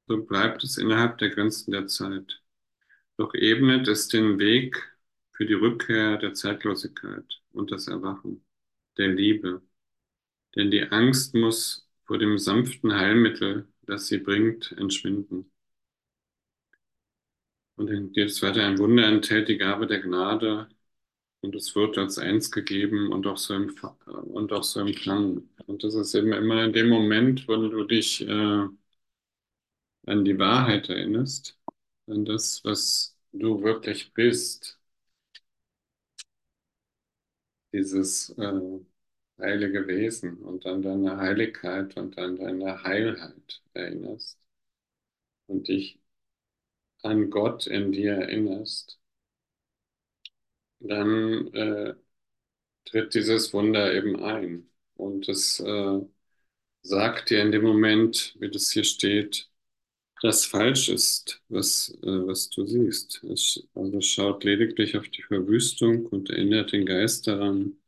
So 0.06 0.24
bleibt 0.24 0.64
es 0.64 0.78
innerhalb 0.78 1.18
der 1.18 1.30
Grenzen 1.30 1.72
der 1.72 1.86
Zeit. 1.86 2.42
Doch 3.16 3.34
ebnet 3.34 3.88
es 3.88 4.08
den 4.08 4.38
Weg 4.38 4.76
für 5.32 5.46
die 5.46 5.54
Rückkehr 5.54 6.16
der 6.18 6.34
Zeitlosigkeit 6.34 7.42
und 7.52 7.70
das 7.72 7.88
Erwachen, 7.88 8.44
der 8.96 9.08
Liebe. 9.08 9.62
Denn 10.56 10.70
die 10.70 10.82
Angst 10.84 11.34
muss 11.34 11.88
vor 12.04 12.18
dem 12.18 12.38
sanften 12.38 12.94
Heilmittel, 12.94 13.68
das 13.82 14.08
sie 14.08 14.18
bringt, 14.18 14.72
entschwinden. 14.78 15.50
Und 17.76 17.88
dann 17.90 18.12
geht 18.12 18.28
es 18.28 18.42
weiter, 18.42 18.66
ein 18.66 18.78
Wunder 18.78 19.06
enthält 19.06 19.48
die 19.48 19.56
Gabe 19.56 19.86
der 19.86 20.00
Gnade, 20.00 20.68
und 21.40 21.54
es 21.54 21.74
wird 21.76 21.98
als 21.98 22.18
eins 22.18 22.50
gegeben 22.50 23.12
und 23.12 23.26
auch 23.26 23.36
so 23.38 23.54
im, 23.54 23.74
und 24.06 24.52
auch 24.52 24.64
so 24.64 24.84
Klang. 24.86 25.48
Und 25.66 25.84
das 25.84 25.94
ist 25.94 26.14
eben 26.14 26.32
immer 26.32 26.64
in 26.64 26.72
dem 26.72 26.88
Moment, 26.88 27.46
wo 27.48 27.56
du 27.56 27.84
dich 27.84 28.22
äh, 28.28 28.66
an 30.06 30.24
die 30.24 30.38
Wahrheit 30.40 30.88
erinnerst, 30.88 31.56
an 32.08 32.24
das, 32.24 32.64
was 32.64 33.16
du 33.32 33.62
wirklich 33.62 34.12
bist, 34.12 34.78
dieses 37.72 38.28
äh, 38.38 38.80
heilige 39.38 39.86
Wesen 39.86 40.38
und 40.42 40.66
an 40.66 40.82
deine 40.82 41.16
Heiligkeit 41.18 41.96
und 41.96 42.18
an 42.18 42.36
deine 42.36 42.82
Heilheit 42.82 43.62
erinnerst 43.74 44.38
und 45.48 45.66
dich 45.68 45.98
an 47.02 47.28
Gott 47.30 47.66
in 47.66 47.90
dir 47.90 48.12
erinnerst 48.12 48.97
dann 50.80 51.48
äh, 51.54 51.94
tritt 52.86 53.14
dieses 53.14 53.52
Wunder 53.52 53.94
eben 53.94 54.22
ein. 54.22 54.70
Und 54.96 55.28
es 55.28 55.60
äh, 55.60 56.00
sagt 56.82 57.30
dir 57.30 57.42
in 57.42 57.52
dem 57.52 57.62
Moment, 57.64 58.36
wie 58.40 58.50
das 58.50 58.70
hier 58.72 58.84
steht, 58.84 59.50
dass 60.22 60.46
falsch 60.46 60.88
ist, 60.90 61.42
was, 61.48 61.90
äh, 62.02 62.06
was 62.26 62.50
du 62.50 62.66
siehst. 62.66 63.24
Es 63.24 63.66
also 63.74 64.00
schaut 64.02 64.44
lediglich 64.44 64.96
auf 64.98 65.08
die 65.10 65.22
Verwüstung 65.22 66.06
und 66.06 66.30
erinnert 66.30 66.72
den 66.72 66.86
Geist 66.86 67.26
daran, 67.28 67.78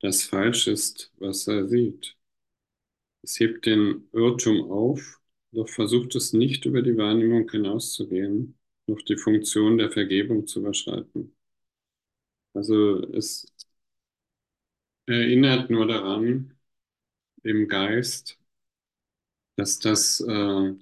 dass 0.00 0.24
falsch 0.24 0.68
ist, 0.68 1.12
was 1.18 1.46
er 1.48 1.68
sieht. 1.68 2.16
Es 3.22 3.40
hebt 3.40 3.64
den 3.64 4.08
Irrtum 4.12 4.70
auf, 4.70 5.20
doch 5.52 5.68
versucht 5.70 6.14
es 6.16 6.34
nicht 6.34 6.66
über 6.66 6.82
die 6.82 6.96
Wahrnehmung 6.98 7.50
hinauszugehen, 7.50 8.58
noch 8.86 9.00
die 9.02 9.16
Funktion 9.16 9.78
der 9.78 9.90
Vergebung 9.90 10.46
zu 10.46 10.60
überschreiten. 10.60 11.34
Also 12.54 13.00
es 13.14 13.46
erinnert 15.06 15.68
nur 15.70 15.86
daran, 15.86 16.56
dem 17.44 17.68
Geist, 17.68 18.38
dass 19.56 19.78
das 19.78 20.20
äh, 20.20 20.74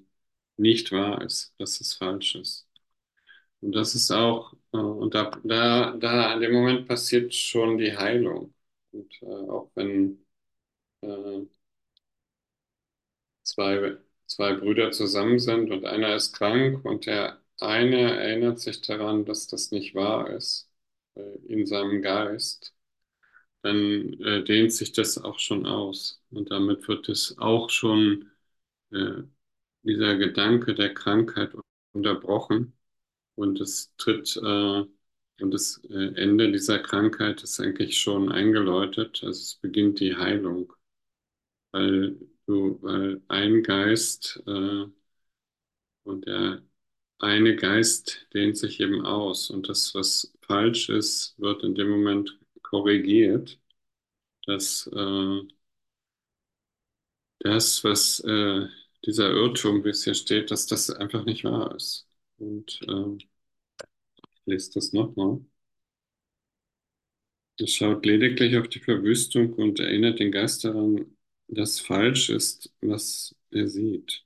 nicht 0.57 0.91
wahr 0.91 1.21
ist, 1.23 1.53
dass 1.59 1.81
es 1.81 1.93
falsch 1.95 2.35
ist. 2.35 2.67
Und 3.61 3.73
das 3.75 3.95
ist 3.95 4.11
auch, 4.11 4.53
äh, 4.73 4.77
und 4.77 5.15
da, 5.15 5.31
da, 5.45 5.93
da 5.97 6.33
an 6.33 6.41
dem 6.41 6.53
Moment 6.53 6.87
passiert 6.87 7.33
schon 7.35 7.77
die 7.77 7.97
Heilung. 7.97 8.53
Und 8.91 9.13
äh, 9.23 9.27
auch 9.27 9.71
wenn 9.75 10.25
äh, 11.03 11.41
zwei, 13.43 13.97
zwei 14.27 14.53
Brüder 14.53 14.91
zusammen 14.91 15.39
sind 15.39 15.71
und 15.71 15.83
einer 15.85 16.15
ist 16.15 16.31
krank 16.33 16.85
und 16.85 17.05
der 17.05 17.41
eine 17.59 18.17
erinnert 18.17 18.59
sich 18.61 18.81
daran, 18.81 19.25
dass 19.25 19.47
das 19.47 19.71
nicht 19.71 19.93
wahr 19.95 20.29
ist 20.29 20.68
in 21.47 21.65
seinem 21.65 22.01
Geist, 22.01 22.73
dann 23.61 24.13
äh, 24.21 24.43
dehnt 24.43 24.73
sich 24.73 24.91
das 24.93 25.17
auch 25.17 25.39
schon 25.39 25.65
aus. 25.65 26.21
Und 26.31 26.51
damit 26.51 26.87
wird 26.87 27.09
es 27.09 27.37
auch 27.37 27.69
schon 27.69 28.29
äh, 28.91 29.23
dieser 29.83 30.17
Gedanke 30.17 30.75
der 30.75 30.93
Krankheit 30.93 31.53
unterbrochen. 31.93 32.73
Und 33.35 33.61
es 33.61 33.93
tritt, 33.97 34.37
äh, 34.37 34.85
und 35.41 35.51
das 35.53 35.81
äh, 35.89 36.15
Ende 36.15 36.51
dieser 36.51 36.79
Krankheit 36.79 37.43
ist 37.43 37.59
eigentlich 37.59 37.99
schon 37.99 38.31
eingeläutet. 38.31 39.21
Also 39.23 39.31
es 39.41 39.55
beginnt 39.55 39.99
die 39.99 40.15
Heilung, 40.17 40.73
weil 41.71 42.17
du, 42.47 42.79
weil 42.81 43.21
ein 43.27 43.63
Geist 43.63 44.41
äh, 44.47 44.85
und 46.03 46.25
der 46.25 46.61
eine 47.19 47.55
Geist 47.55 48.27
dehnt 48.33 48.57
sich 48.57 48.79
eben 48.81 49.05
aus 49.05 49.49
und 49.49 49.69
das, 49.69 49.93
was 49.95 50.33
falsch 50.49 50.89
ist, 50.89 51.35
wird 51.39 51.63
in 51.63 51.75
dem 51.75 51.89
Moment 51.91 52.39
korrigiert. 52.63 53.59
Dass 54.47 54.87
äh, 54.93 55.41
das, 57.39 57.83
was 57.83 58.19
äh, 58.21 58.67
dieser 59.05 59.29
Irrtum, 59.31 59.83
wie 59.83 59.89
es 59.89 60.03
hier 60.03 60.13
steht, 60.13 60.51
dass 60.51 60.67
das 60.67 60.89
einfach 60.89 61.25
nicht 61.25 61.43
wahr 61.43 61.75
ist. 61.75 62.07
Und 62.37 62.79
äh, 62.87 63.17
ich 63.17 63.29
lese 64.45 64.71
das 64.73 64.91
nochmal. 64.93 65.39
Es 67.59 67.73
schaut 67.75 68.07
lediglich 68.07 68.57
auf 68.57 68.69
die 68.69 68.79
Verwüstung 68.79 69.53
und 69.53 69.79
erinnert 69.79 70.19
den 70.19 70.31
Geist 70.31 70.63
daran, 70.63 71.15
dass 71.47 71.79
falsch 71.79 72.29
ist, 72.31 72.73
was 72.81 73.35
er 73.51 73.67
sieht. 73.67 74.25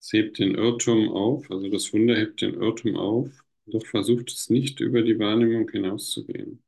Es 0.00 0.12
hebt 0.12 0.38
den 0.38 0.54
Irrtum 0.54 1.08
auf, 1.08 1.50
also 1.50 1.70
das 1.70 1.94
Wunder 1.94 2.14
hebt 2.14 2.42
den 2.42 2.52
Irrtum 2.60 2.94
auf, 2.94 3.41
doch 3.72 3.86
versucht 3.86 4.30
es 4.32 4.50
nicht 4.50 4.80
über 4.80 5.02
die 5.02 5.18
Wahrnehmung 5.18 5.68
hinauszugehen, 5.70 6.62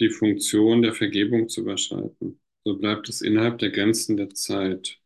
die 0.00 0.10
Funktion 0.10 0.82
der 0.82 0.94
Vergebung 0.94 1.48
zu 1.48 1.62
überschreiten. 1.62 2.40
So 2.64 2.76
bleibt 2.78 3.08
es 3.08 3.20
innerhalb 3.20 3.58
der 3.58 3.70
Grenzen 3.70 4.16
der 4.16 4.30
Zeit. 4.30 5.00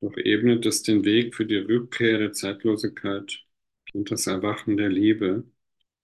Doch 0.00 0.16
ebnet 0.16 0.66
es 0.66 0.82
den 0.82 1.04
Weg 1.04 1.34
für 1.34 1.46
die 1.46 1.56
Rückkehr 1.56 2.18
der 2.18 2.32
Zeitlosigkeit 2.32 3.44
und 3.94 4.10
das 4.10 4.26
Erwachen 4.26 4.76
der 4.76 4.90
Liebe, 4.90 5.44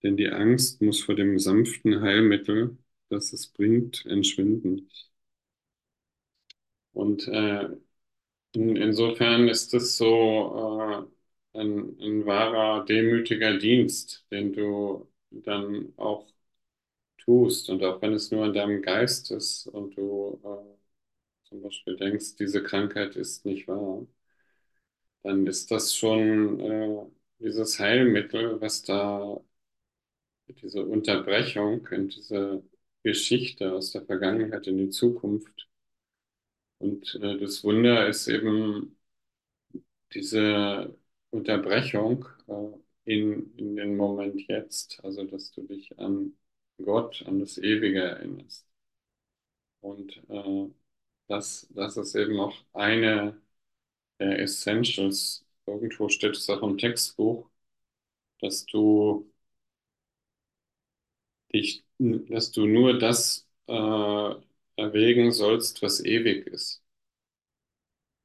denn 0.03 0.17
die 0.17 0.29
Angst 0.29 0.83
muss 0.83 1.03
vor 1.03 1.15
dem 1.15 1.39
sanften 1.39 2.01
Heilmittel, 2.01 2.79
das 3.11 3.33
es 3.33 3.49
bringt, 3.49 4.05
entschwinden. 4.07 4.89
Und 6.93 7.27
äh, 7.29 7.69
in, 8.55 8.77
insofern 8.77 9.49
ist 9.49 9.75
es 9.75 9.97
so 9.97 11.07
äh, 11.09 11.22
ein, 11.55 11.99
ein 12.01 12.27
wahrer, 12.27 12.85
demütiger 12.85 13.59
Dienst, 13.59 14.27
den 14.31 14.53
du 14.53 15.09
dann 15.31 15.93
auch 15.97 16.27
tust. 17.19 17.71
Und 17.71 17.85
auch 17.85 18.03
wenn 18.03 18.15
es 18.15 18.31
nur 18.31 18.47
in 18.47 18.55
deinem 18.55 18.83
Geist 18.83 19.31
ist 19.33 19.67
und 19.69 19.97
du 19.97 20.41
äh, 20.45 21.49
zum 21.49 21.63
Beispiel 21.63 21.97
denkst, 21.97 22.37
diese 22.37 22.63
Krankheit 22.63 23.17
ist 23.17 23.45
nicht 23.47 23.69
wahr, 23.69 24.07
dann 25.23 25.47
ist 25.47 25.71
das 25.71 25.95
schon 25.97 26.61
äh, 26.61 27.07
dieses 27.41 27.79
Heilmittel, 27.79 28.61
was 28.61 28.83
da, 28.83 29.41
diese 30.63 30.87
Unterbrechung 30.87 31.85
in 31.89 32.09
diese 32.09 32.63
Geschichte 33.03 33.73
aus 33.73 33.91
der 33.91 34.05
Vergangenheit 34.07 34.69
in 34.69 34.77
die 34.79 34.91
Zukunft. 34.91 35.69
Und 36.79 37.15
äh, 37.23 37.39
das 37.39 37.65
Wunder 37.65 38.09
ist 38.09 38.29
eben 38.29 38.97
diese 40.15 40.95
Unterbrechung 41.33 42.27
äh, 42.49 43.13
in, 43.13 43.57
in 43.59 43.77
den 43.77 43.97
Moment 43.97 44.41
jetzt, 44.49 45.01
also 45.05 45.25
dass 45.25 45.51
du 45.53 45.63
dich 45.67 45.99
an 45.99 46.35
Gott, 46.83 47.25
an 47.27 47.41
das 47.41 47.59
Ewige 47.59 48.03
erinnerst. 48.03 48.67
Und 49.81 50.17
äh, 50.29 50.69
das, 51.29 51.67
das 51.71 51.97
ist 51.97 52.15
eben 52.15 52.39
auch 52.41 52.55
eine 52.73 53.41
der 54.21 54.41
Essentials. 54.41 55.45
Irgendwo 55.67 56.09
steht 56.09 56.37
es 56.37 56.51
auch 56.51 56.63
im 56.63 56.79
Textbuch, 56.79 57.51
dass 58.41 58.67
du 58.67 59.31
dich, 61.55 61.85
dass 61.99 62.51
du 62.53 62.67
nur 62.67 62.99
das 62.99 63.49
äh, 63.69 63.73
erwägen 64.77 65.33
sollst, 65.33 65.83
was 65.83 66.05
ewig 66.05 66.47
ist. 66.47 66.83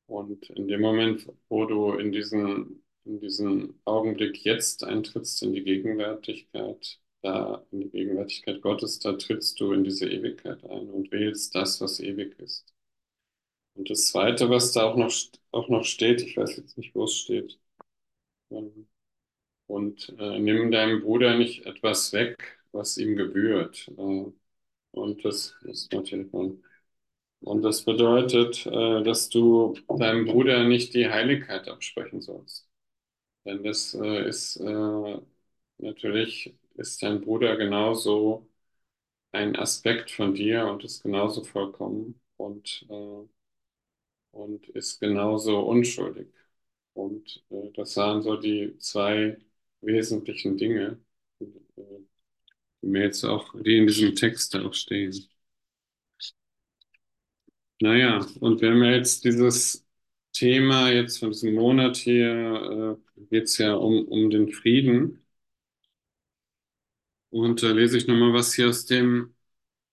Und 0.07 0.49
in 0.51 0.67
dem 0.67 0.81
Moment, 0.81 1.27
wo 1.49 1.65
du 1.65 1.93
in 1.93 2.11
diesen, 2.11 2.83
in 3.07 3.19
diesen 3.19 3.79
Augenblick 3.85 4.43
jetzt 4.43 4.83
eintrittst 4.83 5.41
in 5.43 5.53
die 5.53 5.63
Gegenwärtigkeit, 5.63 6.99
da 7.21 7.65
in 7.71 7.81
die 7.81 7.89
Gegenwärtigkeit 7.89 8.61
Gottes, 8.61 8.99
da 8.99 9.13
trittst 9.13 9.59
du 9.59 9.73
in 9.73 9.83
diese 9.83 10.09
Ewigkeit 10.09 10.63
ein 10.65 10.89
und 10.89 11.11
wählst 11.11 11.55
das, 11.55 11.81
was 11.81 11.99
ewig 11.99 12.37
ist. 12.39 12.65
Und 13.75 13.89
das 13.89 14.07
Zweite, 14.07 14.49
was 14.49 14.71
da 14.73 14.83
auch 14.83 14.97
noch, 14.97 15.13
auch 15.51 15.69
noch 15.69 15.85
steht, 15.85 16.21
ich 16.21 16.35
weiß 16.37 16.57
jetzt 16.57 16.77
nicht, 16.77 16.95
wo 16.95 17.05
es 17.05 17.15
steht, 17.15 17.59
ähm, 18.51 18.87
und 19.67 20.15
äh, 20.19 20.39
nimm 20.39 20.71
deinem 20.71 21.01
Bruder 21.01 21.37
nicht 21.37 21.65
etwas 21.65 22.13
weg, 22.13 22.59
was 22.71 22.97
ihm 22.97 23.15
gebührt. 23.15 23.89
Äh, 23.97 24.25
und 24.91 25.25
das 25.25 25.55
ist 25.63 25.93
natürlich 25.93 26.31
und 27.41 27.61
das 27.63 27.83
bedeutet, 27.83 28.65
äh, 28.65 29.03
dass 29.03 29.29
du 29.29 29.75
deinem 29.89 30.25
Bruder 30.25 30.63
nicht 30.63 30.93
die 30.93 31.09
Heiligkeit 31.09 31.67
absprechen 31.67 32.21
sollst. 32.21 32.66
Denn 33.47 33.63
das 33.63 33.95
äh, 33.95 34.29
ist 34.29 34.57
äh, 34.57 35.21
natürlich 35.79 36.55
ist 36.75 37.01
dein 37.03 37.21
Bruder 37.21 37.57
genauso 37.57 38.47
ein 39.33 39.55
Aspekt 39.57 40.11
von 40.11 40.35
dir 40.35 40.67
und 40.67 40.83
ist 40.85 41.03
genauso 41.03 41.43
vollkommen 41.45 42.21
und, 42.37 42.85
äh, 42.89 43.27
und 44.31 44.67
ist 44.69 44.99
genauso 44.99 45.59
unschuldig. 45.61 46.27
Und 46.93 47.43
äh, 47.51 47.71
das 47.75 47.97
waren 47.97 48.21
so 48.23 48.37
die 48.37 48.77
zwei 48.79 49.37
wesentlichen 49.81 50.57
Dinge, 50.57 50.99
äh, 51.41 51.45
die 52.81 52.87
mir 52.87 53.03
jetzt 53.03 53.23
auch, 53.23 53.53
die 53.61 53.77
in 53.77 53.85
diesem 53.87 54.15
Text 54.15 54.55
auch 54.55 54.73
stehen. 54.73 55.13
Naja, 57.81 58.25
und 58.39 58.61
wir 58.61 58.71
haben 58.71 58.83
ja 58.83 58.91
jetzt 58.91 59.23
dieses 59.23 59.86
Thema 60.37 60.91
jetzt 60.91 61.19
von 61.19 61.31
diesem 61.31 61.55
Monat 61.55 61.97
hier, 61.97 62.97
äh, 63.17 63.23
geht 63.29 63.45
es 63.45 63.57
ja 63.57 63.73
um, 63.75 64.07
um 64.07 64.29
den 64.29 64.51
Frieden. 64.51 65.25
Und 67.29 67.63
da 67.63 67.71
lese 67.71 67.97
ich 67.97 68.07
nochmal 68.07 68.33
was 68.33 68.53
hier 68.53 68.69
aus 68.69 68.85
dem, 68.85 69.33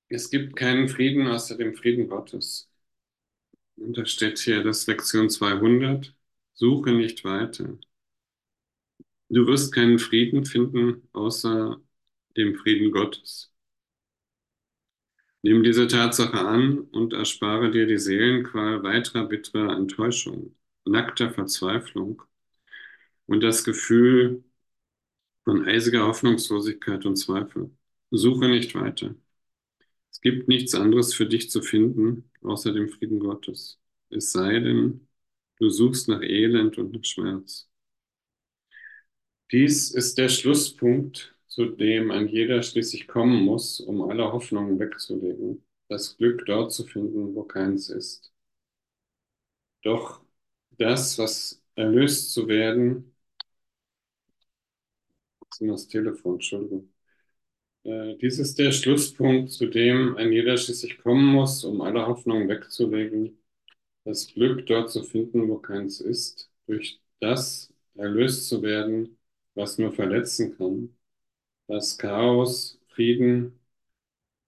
es 0.09 0.31
gibt 0.31 0.57
keinen 0.57 0.89
Frieden 0.89 1.27
außer 1.29 1.57
dem 1.57 1.75
Frieden 1.77 2.09
Gottes. 2.09 2.71
Und 3.77 3.97
da 3.99 4.05
steht 4.07 4.39
hier 4.41 4.63
das 4.65 4.87
Lektion 4.89 5.31
200, 5.31 6.13
suche 6.55 6.91
nicht 6.93 7.25
weiter. 7.25 7.79
Du 9.29 9.47
wirst 9.47 9.73
keinen 9.75 9.99
Frieden 9.99 10.45
finden 10.47 11.09
außer 11.13 11.79
dem 12.37 12.55
Frieden 12.57 12.91
Gottes. 12.91 13.54
Nimm 15.45 15.63
diese 15.63 15.87
Tatsache 15.87 16.39
an 16.39 16.79
und 16.79 17.13
erspare 17.13 17.71
dir 17.71 17.87
die 17.87 17.99
Seelenqual 17.99 18.83
weiterer 18.83 19.27
bitterer 19.27 19.77
Enttäuschung, 19.77 20.57
nackter 20.87 21.31
Verzweiflung 21.31 22.23
und 23.27 23.43
das 23.43 23.63
Gefühl 23.63 24.43
von 25.45 25.67
eisiger 25.67 26.07
Hoffnungslosigkeit 26.07 27.05
und 27.05 27.17
Zweifel. 27.17 27.71
Suche 28.11 28.49
nicht 28.49 28.75
weiter. 28.75 29.15
Es 30.11 30.23
gibt 30.23 30.49
nichts 30.49 30.75
anderes 30.75 31.13
für 31.13 31.27
dich 31.27 31.51
zu 31.51 31.61
finden, 31.61 32.31
außer 32.41 32.73
dem 32.73 32.89
Frieden 32.89 33.19
Gottes. 33.19 33.79
Es 34.09 34.33
sei 34.33 34.61
denn, 34.61 35.09
du 35.59 35.69
suchst 35.69 36.09
nach 36.09 36.23
Elend 36.23 36.79
und 36.79 36.95
nach 36.95 37.05
Schmerz. 37.05 37.69
Dies 39.53 39.91
ist 39.91 40.17
der 40.17 40.31
Schlusspunkt, 40.31 41.34
zu 41.55 41.67
dem 41.67 42.11
ein 42.11 42.29
jeder 42.29 42.63
schließlich 42.63 43.07
kommen 43.09 43.45
muss, 43.45 43.81
um 43.81 44.03
alle 44.03 44.33
Hoffnungen 44.33 44.79
wegzulegen, 44.79 45.65
das 45.89 46.17
Glück 46.17 46.45
dort 46.47 46.73
zu 46.73 46.85
finden, 46.87 47.35
wo 47.35 47.45
keins 47.45 47.89
ist. 47.91 48.33
Doch 49.83 50.21
das, 50.79 51.17
was 51.19 51.63
erlöst 51.77 52.33
zu 52.33 52.49
werden, 52.49 53.15
das 55.61 55.89
Telefon, 55.89 56.35
Entschuldigung. 56.35 56.93
Äh, 57.85 58.17
dies 58.19 58.39
ist 58.39 58.59
der 58.59 58.73
Schlusspunkt, 58.73 59.53
zu 59.53 59.67
dem 59.69 60.17
ein 60.17 60.33
jeder 60.33 60.57
schließlich 60.57 60.99
kommen 60.99 61.27
muss, 61.27 61.65
um 61.65 61.81
alle 61.83 62.07
Hoffnungen 62.07 62.49
wegzulegen, 62.49 63.39
das 64.05 64.29
Glück 64.29 64.67
dort 64.67 64.91
zu 64.91 65.03
finden, 65.05 65.49
wo 65.49 65.59
keins 65.59 66.01
ist, 66.01 66.51
durch 66.67 67.01
das 67.21 67.73
erlöst 67.95 68.49
zu 68.49 68.63
werden, 68.63 69.19
was 69.55 69.79
nur 69.79 69.93
verletzen 69.93 70.57
kann, 70.59 70.97
das 71.67 71.99
Chaos, 71.99 72.79
Frieden 72.89 73.59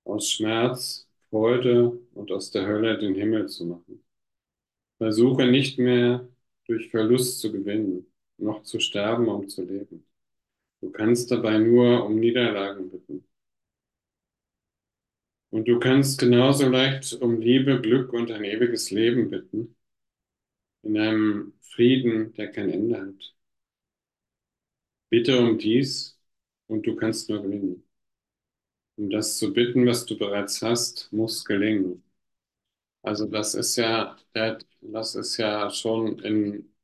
aus 0.04 0.30
Schmerz, 0.30 1.08
Freude 1.30 1.98
und 2.14 2.30
aus 2.32 2.50
der 2.50 2.66
Hölle 2.66 2.98
den 2.98 3.14
Himmel 3.14 3.48
zu 3.48 3.66
machen. 3.66 4.04
Versuche 4.98 5.46
nicht 5.46 5.78
mehr 5.78 6.28
durch 6.66 6.90
Verlust 6.90 7.40
zu 7.40 7.52
gewinnen, 7.52 8.06
noch 8.38 8.62
zu 8.62 8.80
sterben, 8.80 9.28
um 9.28 9.48
zu 9.48 9.64
leben. 9.64 10.06
Du 10.80 10.90
kannst 10.90 11.30
dabei 11.30 11.58
nur 11.58 12.04
um 12.06 12.18
Niederlagen 12.20 12.90
bitten. 12.90 13.24
Und 15.50 15.68
du 15.68 15.78
kannst 15.78 16.18
genauso 16.20 16.68
leicht 16.68 17.14
um 17.14 17.40
Liebe, 17.40 17.80
Glück 17.80 18.12
und 18.12 18.30
ein 18.30 18.44
ewiges 18.44 18.90
Leben 18.90 19.30
bitten, 19.30 19.76
in 20.82 20.98
einem 20.98 21.54
Frieden, 21.60 22.32
der 22.34 22.50
kein 22.50 22.70
Ende 22.70 23.00
hat. 23.00 23.34
Bitte 25.10 25.38
um 25.38 25.58
dies 25.58 26.15
und 26.68 26.86
du 26.86 26.94
kannst 26.96 27.28
nur 27.28 27.42
gewinnen. 27.42 27.82
Um 28.96 29.08
das 29.08 29.38
zu 29.38 29.54
bitten, 29.54 29.86
was 29.86 30.04
du 30.04 30.18
bereits 30.18 30.60
hast, 30.60 31.10
muss 31.10 31.46
gelingen. 31.46 32.02
Also 33.02 33.26
das 33.26 33.54
ist 33.54 33.76
ja, 33.76 34.16
das 34.80 35.14
ist 35.14 35.36
ja 35.38 35.70
schon 35.70 36.18
in, 36.20 36.74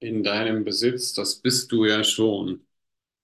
in 0.00 0.22
deinem 0.22 0.64
Besitz, 0.64 1.12
das 1.14 1.36
bist 1.40 1.72
du 1.72 1.84
ja 1.86 2.04
schon. 2.04 2.66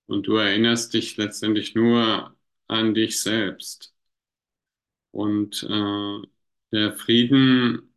Und 0.07 0.27
du 0.29 0.37
erinnerst 0.37 0.95
dich 0.95 1.17
letztendlich 1.19 1.75
nur 1.77 2.37
an 2.69 2.95
dich 2.95 3.21
selbst. 3.23 3.95
Und 5.11 5.63
äh, 5.65 6.23
der 6.73 6.93
Frieden 6.95 7.95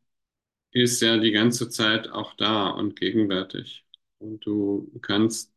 ist 0.71 1.01
ja 1.01 1.17
die 1.19 1.31
ganze 1.31 1.69
Zeit 1.69 2.09
auch 2.09 2.35
da 2.35 2.69
und 2.69 2.97
gegenwärtig. 2.99 3.85
Und 4.19 4.45
du 4.45 4.91
kannst 5.01 5.53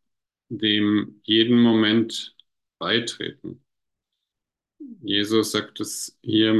dem 0.49 1.20
jeden 1.24 1.61
Moment 1.61 2.36
beitreten. 2.78 3.64
Jesus 5.03 5.53
sagt 5.53 5.80
es 5.80 6.18
hier 6.22 6.53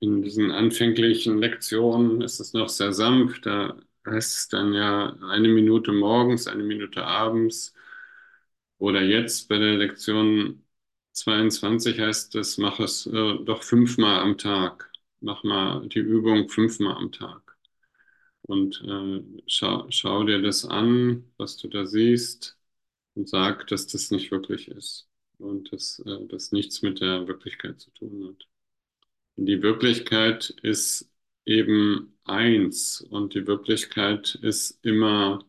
in 0.00 0.22
diesen 0.22 0.50
anfänglichen 0.50 1.38
Lektionen, 1.38 2.20
ist 2.22 2.40
es 2.40 2.52
noch 2.52 2.68
sehr 2.68 2.92
sanft. 2.92 3.46
Da 3.46 3.76
heißt 4.06 4.36
es 4.36 4.48
dann 4.48 4.74
ja 4.74 5.16
eine 5.30 5.48
Minute 5.48 5.92
morgens, 5.92 6.46
eine 6.48 6.62
Minute 6.64 7.04
abends. 7.04 7.74
Oder 8.78 9.02
jetzt 9.02 9.48
bei 9.48 9.58
der 9.58 9.74
Lektion 9.76 10.64
22 11.12 11.98
heißt 12.00 12.34
es, 12.36 12.58
mach 12.58 12.78
es 12.80 13.06
äh, 13.06 13.10
doch 13.44 13.62
fünfmal 13.62 14.20
am 14.20 14.36
Tag. 14.38 14.90
Mach 15.20 15.42
mal 15.44 15.88
die 15.88 15.98
Übung 16.00 16.48
fünfmal 16.48 16.94
am 16.96 17.10
Tag. 17.12 17.56
Und 18.42 18.82
äh, 18.86 19.22
schau, 19.46 19.86
schau 19.90 20.24
dir 20.24 20.42
das 20.42 20.64
an, 20.66 21.24
was 21.38 21.56
du 21.58 21.68
da 21.68 21.86
siehst, 21.86 22.55
und 23.16 23.28
sag, 23.28 23.66
dass 23.68 23.86
das 23.86 24.10
nicht 24.10 24.30
wirklich 24.30 24.68
ist. 24.68 25.08
Und 25.38 25.72
dass 25.72 25.98
äh, 26.06 26.26
das 26.28 26.52
nichts 26.52 26.82
mit 26.82 27.00
der 27.00 27.26
Wirklichkeit 27.28 27.80
zu 27.80 27.90
tun 27.90 28.28
hat. 28.28 28.48
Und 29.36 29.46
die 29.46 29.62
Wirklichkeit 29.62 30.50
ist 30.62 31.10
eben 31.44 32.18
eins 32.24 33.00
und 33.00 33.34
die 33.34 33.46
Wirklichkeit 33.46 34.34
ist 34.42 34.78
immer 34.84 35.44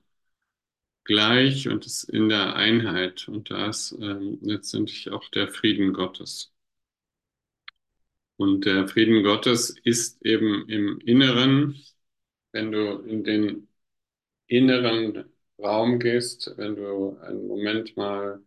gleich 1.06 1.68
und 1.70 1.86
ist 1.86 2.04
in 2.04 2.30
der 2.30 2.56
Einheit 2.56 3.28
und 3.30 3.50
da 3.50 3.70
ist 3.70 3.94
ähm, 3.94 4.40
letztendlich 4.42 5.10
auch 5.10 5.30
der 5.30 5.48
Frieden 5.48 5.94
Gottes. 5.94 6.54
Und 8.38 8.66
der 8.66 8.88
Frieden 8.88 9.24
Gottes 9.24 9.76
ist 9.84 10.24
eben 10.26 10.68
im 10.70 11.00
Inneren, 11.00 11.82
wenn 12.52 12.72
du 12.72 13.00
in 13.02 13.24
den 13.24 13.68
inneren 14.48 15.26
Raum 15.60 16.00
gehst, 16.00 16.54
wenn 16.58 16.76
du 16.76 17.18
einen 17.20 17.48
Moment 17.48 17.98
mal 17.98 18.42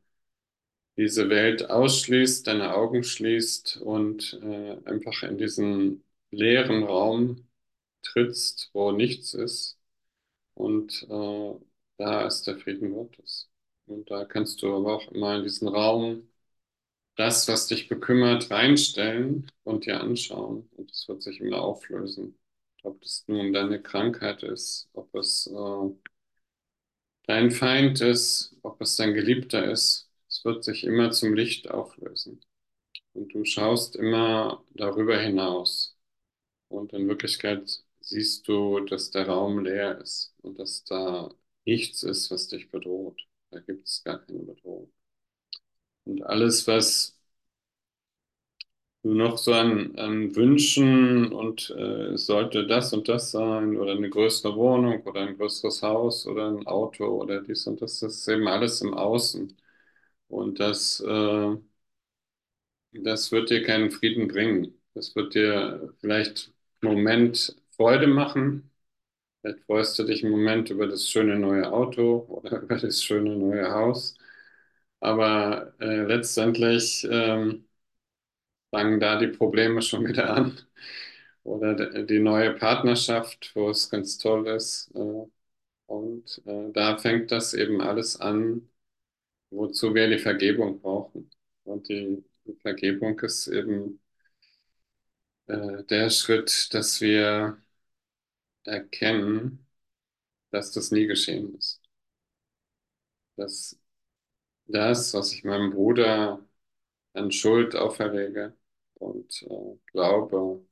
diese 0.97 1.29
Welt 1.31 1.71
ausschließt, 1.71 2.47
deine 2.47 2.75
Augen 2.75 3.03
schließt 3.05 3.79
und 3.79 4.39
äh, 4.43 4.77
einfach 4.85 5.23
in 5.23 5.39
diesen 5.39 6.05
leeren 6.31 6.83
Raum 6.85 7.49
trittst, 8.03 8.71
wo 8.75 8.93
nichts 8.93 9.35
ist. 9.35 9.79
Und 10.55 11.05
äh, 11.11 11.55
da 11.99 12.27
ist 12.27 12.47
der 12.47 12.59
Frieden 12.59 12.93
Gottes. 12.95 13.51
Und 13.87 14.11
da 14.11 14.25
kannst 14.25 14.63
du 14.63 14.75
aber 14.77 14.97
auch 14.97 15.13
immer 15.13 15.37
in 15.39 15.45
diesen 15.45 15.69
Raum 15.69 16.29
das, 17.17 17.49
was 17.49 17.67
dich 17.69 17.89
bekümmert, 17.89 18.51
reinstellen 18.51 19.51
und 19.65 19.87
dir 19.87 20.01
anschauen. 20.01 20.69
Und 20.77 20.91
es 20.91 21.09
wird 21.09 21.23
sich 21.23 21.41
immer 21.41 21.63
auflösen. 21.63 22.39
Ob 22.83 23.01
das 23.03 23.25
nun 23.29 23.53
deine 23.53 23.83
Krankheit 23.83 24.43
ist, 24.43 24.89
ob 24.95 25.15
es 25.15 25.47
äh, 25.49 25.91
dein 27.27 27.51
Feind 27.51 28.01
ist, 28.01 28.57
ob 28.62 28.81
es 28.81 28.97
dein 28.97 29.14
Geliebter 29.14 29.64
ist, 29.71 30.11
es 30.29 30.45
wird 30.45 30.64
sich 30.64 30.85
immer 30.85 31.11
zum 31.12 31.35
Licht 31.35 31.71
auflösen. 31.71 32.41
Und 33.14 33.35
du 33.35 33.45
schaust 33.45 33.97
immer 33.97 34.64
darüber 34.75 35.18
hinaus. 35.21 35.97
Und 36.68 36.93
in 36.95 37.09
Wirklichkeit 37.09 37.85
siehst 38.01 38.49
du, 38.49 38.81
dass 38.81 39.11
der 39.11 39.29
Raum 39.29 39.64
leer 39.64 40.01
ist 40.01 40.35
und 40.43 40.59
dass 40.59 40.85
da 40.85 41.35
nichts 41.66 42.03
ist, 42.05 42.31
was 42.31 42.49
dich 42.49 42.71
bedroht. 42.71 43.23
Da 43.51 43.61
gibt 43.61 43.89
es 43.89 44.05
gar 44.05 44.18
keine 44.21 44.41
Bedrohung. 44.45 44.93
Und 46.05 46.23
alles, 46.23 46.66
was 46.66 47.18
noch 49.03 49.38
so 49.38 49.53
an, 49.55 49.96
an 49.98 50.34
Wünschen 50.36 51.32
und 51.32 51.70
äh, 51.70 52.16
sollte 52.18 52.66
das 52.66 52.92
und 52.92 53.09
das 53.09 53.30
sein 53.30 53.76
oder 53.78 53.92
eine 53.92 54.11
größere 54.11 54.57
Wohnung 54.57 55.03
oder 55.05 55.22
ein 55.22 55.36
größeres 55.38 55.82
Haus 55.82 56.26
oder 56.26 56.48
ein 56.48 56.66
Auto 56.66 57.07
oder 57.07 57.40
dies 57.42 57.66
und 57.66 57.80
das, 57.82 58.01
das 58.01 58.16
ist 58.16 58.28
eben 58.28 58.46
alles 58.48 58.80
im 58.82 58.94
Außen. 58.94 59.57
Und 60.28 60.61
das, 60.61 61.01
äh, 61.01 61.57
das 62.92 63.32
wird 63.32 63.51
dir 63.51 63.62
keinen 63.64 63.90
Frieden 63.90 64.28
bringen. 64.28 64.74
Das 64.94 65.14
wird 65.16 65.34
dir 65.34 65.94
vielleicht 66.01 66.53
einen 66.82 66.94
Moment 66.94 67.57
Freude 67.76 68.07
machen. 68.07 68.70
Vielleicht 69.42 69.61
freust 69.66 69.98
du 69.98 70.05
dich 70.05 70.24
einen 70.24 70.32
Moment 70.32 70.70
über 70.70 70.88
das 70.88 71.09
schöne 71.11 71.38
neue 71.38 71.72
Auto 71.72 72.26
oder 72.28 72.62
über 72.62 72.76
das 72.78 73.05
schöne 73.05 73.36
neue 73.36 73.70
Haus. 73.72 74.16
Aber 75.01 75.74
äh, 75.80 76.05
letztendlich 76.05 77.07
ähm, 77.11 77.66
fangen 78.71 79.01
da 79.01 79.18
die 79.18 79.29
Probleme 79.29 79.83
schon 79.83 80.07
wieder 80.07 80.31
an. 80.35 80.59
Oder 81.43 82.05
die 82.05 82.21
neue 82.21 82.55
Partnerschaft, 82.55 83.53
wo 83.55 83.71
es 83.71 83.91
ganz 83.91 84.18
toll 84.18 84.49
ist. 84.49 84.91
Äh, 84.95 85.27
und 85.87 86.43
äh, 86.47 86.73
da 86.73 86.99
fängt 86.99 87.33
das 87.33 87.55
eben 87.55 87.81
alles 87.81 88.21
an, 88.21 88.68
wozu 89.51 89.95
wir 89.95 90.09
die 90.09 90.18
Vergebung 90.18 90.81
brauchen. 90.81 91.31
Und 91.64 91.89
die, 91.89 92.25
Vergebung 92.62 93.18
ist 93.21 93.47
eben 93.49 94.01
äh, 95.47 95.85
der 95.85 96.11
Schritt, 96.11 96.73
dass 96.75 97.01
wir 97.01 97.59
erkennen, 98.64 99.66
dass 100.51 100.73
das 100.73 100.91
nie 100.93 101.07
geschehen 101.07 101.55
ist. 101.57 101.83
Dass 103.37 103.79
das, 104.66 105.14
was 105.14 105.33
ich 105.33 105.45
meinem 105.45 105.73
Bruder 105.73 106.47
an 107.14 107.33
Schuld 107.33 107.77
auferlege 107.77 108.57
und 109.01 109.42
äh, 109.44 109.78
glaube, 109.92 110.64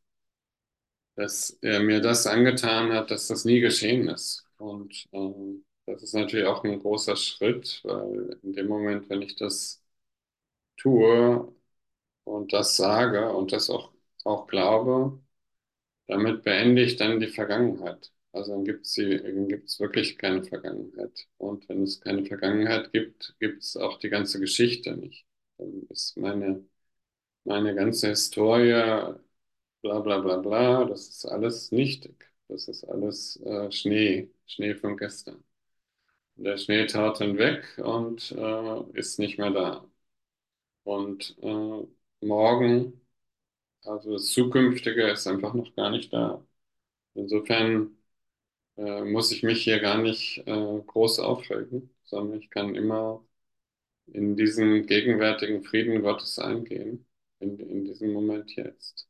dass 1.17 1.51
er 1.63 1.81
mir 1.81 2.01
das 2.01 2.27
angetan 2.27 2.93
hat, 2.93 3.11
dass 3.11 3.27
das 3.29 3.45
nie 3.45 3.61
geschehen 3.61 4.09
ist. 4.09 4.45
Und 4.59 5.07
ähm, 5.13 5.65
das 5.87 6.03
ist 6.03 6.15
natürlich 6.15 6.47
auch 6.47 6.63
ein 6.65 6.79
großer 6.81 7.17
Schritt, 7.17 7.81
weil 7.85 8.39
in 8.43 8.53
dem 8.53 8.69
Moment, 8.69 9.09
wenn 9.11 9.23
ich 9.23 9.37
das 9.37 9.83
tue 10.79 11.55
und 12.25 12.53
das 12.53 12.77
sage 12.77 13.33
und 13.33 13.53
das 13.53 13.71
auch, 13.71 13.93
auch 14.25 14.47
glaube, 14.49 15.21
damit 16.09 16.45
beende 16.45 16.83
ich 16.83 16.97
dann 16.97 17.21
die 17.21 17.29
Vergangenheit. 17.29 18.13
Also 18.33 18.53
dann 18.53 18.65
gibt 18.65 18.87
es 18.87 18.99
wirklich 19.81 20.19
keine 20.19 20.45
Vergangenheit. 20.45 21.29
Und 21.39 21.69
wenn 21.69 21.85
es 21.85 22.01
keine 22.01 22.25
Vergangenheit 22.27 22.93
gibt, 22.93 23.37
gibt 23.41 23.63
es 23.63 23.77
auch 23.77 23.99
die 23.99 24.11
ganze 24.11 24.41
Geschichte 24.41 24.97
nicht. 24.97 25.27
Dann 25.59 25.87
ist 25.91 26.17
meine, 26.19 26.65
meine 27.49 27.75
ganze 27.75 28.09
Historie, 28.11 28.73
bla 29.83 30.01
bla 30.01 30.19
bla 30.21 30.37
bla, 30.39 30.85
das 30.85 31.09
ist 31.09 31.27
alles 31.27 31.73
nichtig. 31.73 32.27
Das 32.49 32.69
ist 32.69 32.85
alles 32.85 33.37
äh, 33.45 33.71
Schnee, 33.73 34.31
Schnee 34.47 34.75
von 34.75 34.97
gestern. 34.97 35.45
Der 36.37 36.59
Schnee 36.59 36.87
taut 36.87 37.21
dann 37.21 37.39
weg 37.39 37.65
und 37.79 38.33
äh, 38.33 38.83
ist 38.99 39.19
nicht 39.19 39.39
mehr 39.39 39.51
da. 39.51 39.85
Und 40.85 41.37
äh, 41.43 41.87
morgen, 42.27 43.01
also 43.85 44.13
das 44.15 44.27
Zukünftige, 44.33 45.11
ist 45.11 45.27
einfach 45.29 45.55
noch 45.55 45.75
gar 45.77 45.91
nicht 45.91 46.13
da. 46.13 46.45
Insofern 47.15 47.99
äh, 48.79 49.03
muss 49.05 49.33
ich 49.33 49.43
mich 49.45 49.65
hier 49.65 49.81
gar 49.81 49.99
nicht 50.03 50.39
äh, 50.47 50.81
groß 50.87 51.21
aufregen, 51.21 51.91
sondern 52.05 52.41
ich 52.41 52.51
kann 52.51 52.75
immer 52.77 53.25
in 54.09 54.37
diesen 54.37 54.87
gegenwärtigen 54.87 55.65
Frieden 55.65 56.03
Gottes 56.03 56.39
eingehen, 56.41 57.07
in, 57.41 57.59
in 57.59 57.85
diesem 57.85 58.13
Moment 58.13 58.55
jetzt. 58.57 59.09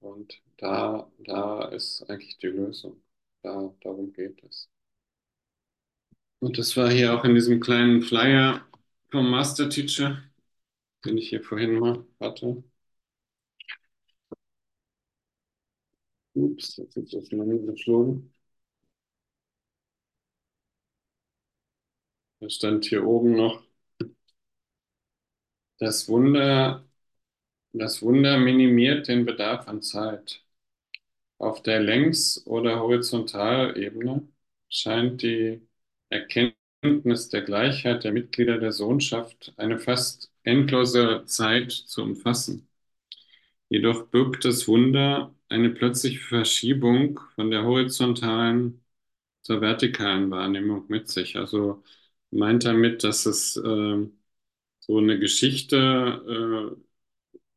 Und 0.00 0.42
da, 0.58 1.10
da 1.18 1.68
ist 1.68 2.02
eigentlich 2.10 2.36
die 2.38 2.48
Lösung. 2.48 3.02
Da, 3.42 3.72
darum 3.80 4.12
geht 4.12 4.42
es. 4.44 4.68
Und 6.40 6.58
das 6.58 6.76
war 6.76 6.90
hier 6.90 7.14
auch 7.14 7.24
in 7.24 7.34
diesem 7.34 7.60
kleinen 7.60 8.02
Flyer 8.02 8.66
vom 9.10 9.30
Master 9.30 9.68
Teacher, 9.70 10.22
den 11.04 11.18
ich 11.18 11.28
hier 11.30 11.42
vorhin 11.42 11.78
mal 11.78 12.04
hatte. 12.20 12.64
Ups, 16.34 16.76
jetzt 16.76 16.96
ist 16.98 17.14
das 17.14 17.30
mal 17.32 17.46
geflogen. 17.46 18.32
Da 22.40 22.50
stand 22.50 22.84
hier 22.84 23.06
oben 23.06 23.32
noch, 23.36 23.62
das 25.78 26.08
Wunder, 26.08 26.86
das 27.72 28.02
Wunder 28.02 28.38
minimiert 28.38 29.08
den 29.08 29.24
Bedarf 29.26 29.68
an 29.68 29.82
Zeit. 29.82 30.42
Auf 31.38 31.62
der 31.62 31.80
Längs- 31.80 32.46
oder 32.46 32.80
Horizontalebene 32.80 34.28
scheint 34.70 35.22
die 35.22 35.60
Erkenntnis 36.10 37.28
der 37.30 37.42
Gleichheit 37.42 38.04
der 38.04 38.12
Mitglieder 38.12 38.58
der 38.58 38.72
Sohnschaft 38.72 39.52
eine 39.58 39.78
fast 39.78 40.32
endlose 40.44 41.24
Zeit 41.26 41.72
zu 41.72 42.02
umfassen. 42.02 42.68
Jedoch 43.68 44.08
birgt 44.08 44.44
das 44.44 44.68
Wunder 44.68 45.34
eine 45.48 45.70
plötzliche 45.70 46.20
Verschiebung 46.20 47.20
von 47.34 47.50
der 47.50 47.64
horizontalen 47.64 48.84
zur 49.42 49.60
vertikalen 49.60 50.30
Wahrnehmung 50.30 50.86
mit 50.88 51.08
sich. 51.10 51.36
Also 51.38 51.84
meint 52.30 52.64
damit, 52.64 53.04
dass 53.04 53.26
es 53.26 53.56
äh, 53.56 54.08
so 54.80 54.98
eine 54.98 55.18
Geschichte 55.18 56.74
äh, 56.76 56.82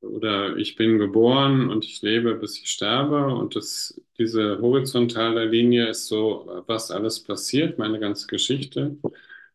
oder 0.06 0.58
ich 0.58 0.76
bin 0.76 0.97
geboren 0.99 1.70
und 1.70 1.86
ich 1.86 2.01
lebe, 2.01 2.36
bis 2.36 2.58
ich 2.60 2.70
sterbe 2.70 3.28
und 3.36 3.56
das, 3.56 3.99
diese 4.18 4.60
horizontale 4.62 5.45
Linie 5.45 5.89
ist 5.89 6.08
so, 6.08 6.64
was 6.68 6.91
alles 6.91 7.22
passiert, 7.24 7.78
meine 7.78 7.99
ganze 7.99 8.28
Geschichte. 8.28 8.97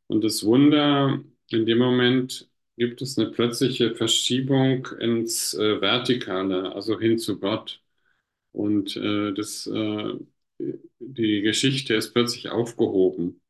Und 0.07 0.25
das 0.25 0.45
Wunder, 0.45 1.23
in 1.51 1.67
dem 1.67 1.79
Moment 1.79 2.49
gibt 2.77 3.03
es 3.03 3.19
eine 3.19 3.31
plötzliche 3.31 3.95
Verschiebung 3.95 4.87
ins 5.01 5.55
äh, 5.55 5.81
Vertikale, 5.81 6.75
also 6.75 6.99
hin 6.99 7.19
zu 7.19 7.39
Gott. 7.39 7.83
Und 8.53 8.97
äh, 8.97 9.33
das, 9.35 9.67
äh, 9.67 10.15
die 10.99 11.43
Geschichte 11.43 11.95
ist 11.95 12.13
plötzlich 12.13 12.51
aufgehoben, 12.51 13.41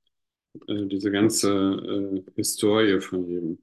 äh, 0.69 0.87
diese 0.87 1.11
ganze 1.13 2.23
äh, 2.27 2.33
Historie 2.37 3.01
von 3.01 3.29
ihm. 3.29 3.59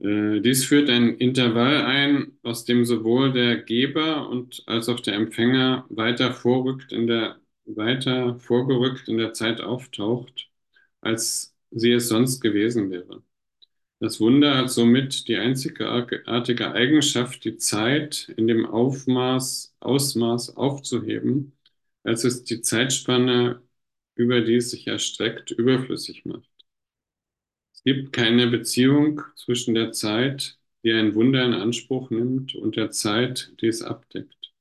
Äh, 0.00 0.40
dies 0.40 0.64
führt 0.64 0.88
ein 0.90 1.16
Intervall 1.18 1.82
ein, 1.84 2.38
aus 2.42 2.64
dem 2.64 2.84
sowohl 2.84 3.32
der 3.32 3.56
Geber 3.62 4.28
und 4.28 4.62
als 4.66 4.88
auch 4.88 5.00
der 5.00 5.14
Empfänger 5.14 5.86
weiter 5.88 6.32
vorrückt 6.32 6.92
in 6.92 7.06
der, 7.06 7.40
weiter 7.64 8.38
vorgerückt 8.38 9.08
in 9.08 9.18
der 9.18 9.32
Zeit 9.32 9.60
auftaucht, 9.60 10.50
als 11.00 11.54
sie 11.70 11.92
es 11.92 12.08
sonst 12.08 12.40
gewesen 12.40 12.90
wäre. 12.90 13.22
Das 14.00 14.20
Wunder 14.20 14.56
hat 14.58 14.70
somit 14.70 15.28
die 15.28 15.36
einzigartige 15.36 16.72
Eigenschaft, 16.72 17.44
die 17.44 17.56
Zeit 17.58 18.32
in 18.36 18.46
dem 18.48 18.66
Aufmaß, 18.66 19.74
Ausmaß 19.80 20.56
aufzuheben, 20.56 21.56
als 22.04 22.24
es 22.24 22.44
die 22.44 22.60
Zeitspanne, 22.62 23.62
über 24.16 24.40
die 24.42 24.56
es 24.56 24.70
sich 24.72 24.86
erstreckt, 24.88 25.52
überflüssig 25.52 26.24
macht. 26.26 26.48
Es 27.78 27.84
gibt 27.84 28.12
keine 28.12 28.48
Beziehung 28.48 29.22
zwischen 29.36 29.74
der 29.76 29.92
Zeit, 29.92 30.58
die 30.82 30.90
ein 30.90 31.14
Wunder 31.14 31.44
in 31.44 31.52
Anspruch 31.54 32.10
nimmt, 32.10 32.56
und 32.56 32.74
der 32.74 32.90
Zeit, 32.90 33.52
die 33.60 33.68
es 33.68 33.82
abdeckt. 33.82 34.52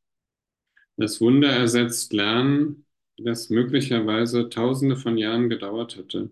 Das 0.98 1.20
Wunder 1.20 1.50
ersetzt 1.50 2.14
Lernen, 2.14 2.86
das 3.18 3.50
möglicherweise 3.50 4.50
tausende 4.50 4.98
von 4.98 5.18
Jahren 5.18 5.50
gedauert 5.50 5.98
hätte. 5.98 6.30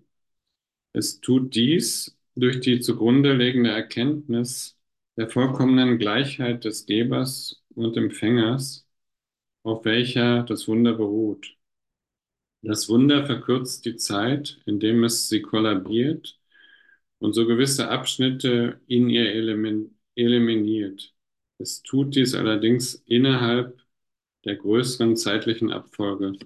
Es 0.93 1.21
tut 1.21 1.55
dies, 1.55 2.15
durch 2.35 2.59
die 2.59 2.79
zugrunde 2.81 3.33
liegende 3.33 3.71
Erkenntnis 3.71 4.77
der 5.17 5.27
vollkommenen 5.27 5.97
Gleichheit 5.97 6.65
des 6.65 6.85
Gebers 6.85 7.63
und 7.69 7.97
Empfängers, 7.97 8.87
auf 9.63 9.85
welcher 9.85 10.43
das 10.43 10.67
Wunder 10.67 10.93
beruht. 10.93 11.57
Das 12.61 12.87
Wunder 12.89 13.25
verkürzt 13.25 13.85
die 13.85 13.95
Zeit, 13.95 14.61
indem 14.67 15.03
es 15.03 15.29
sie 15.29 15.41
kollabiert 15.41 16.39
und 17.19 17.33
so 17.33 17.45
gewisse 17.47 17.89
Abschnitte 17.89 18.81
in 18.87 19.09
ihr 19.09 19.25
eliminiert. 20.15 21.13
Es 21.57 21.81
tut 21.83 22.15
dies 22.15 22.35
allerdings 22.35 22.95
innerhalb 23.05 23.79
der 24.45 24.55
größeren 24.57 25.15
zeitlichen 25.15 25.71
Abfolge. 25.71 26.37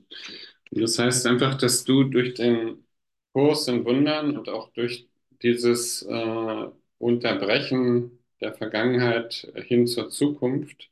Und 0.72 0.82
das 0.82 0.99
heißt 0.99 1.26
einfach, 1.28 1.57
dass 1.57 1.84
du 1.84 2.03
durch 2.05 2.36
den 2.36 2.86
Kurs 3.34 3.67
in 3.67 3.86
Wundern 3.86 4.38
und 4.38 4.49
auch 4.49 4.72
durch 4.74 5.07
dieses 5.41 6.03
äh, 6.03 6.67
Unterbrechen 6.97 8.20
der 8.41 8.53
Vergangenheit 8.53 9.51
hin 9.67 9.88
zur 9.88 10.09
Zukunft, 10.09 10.89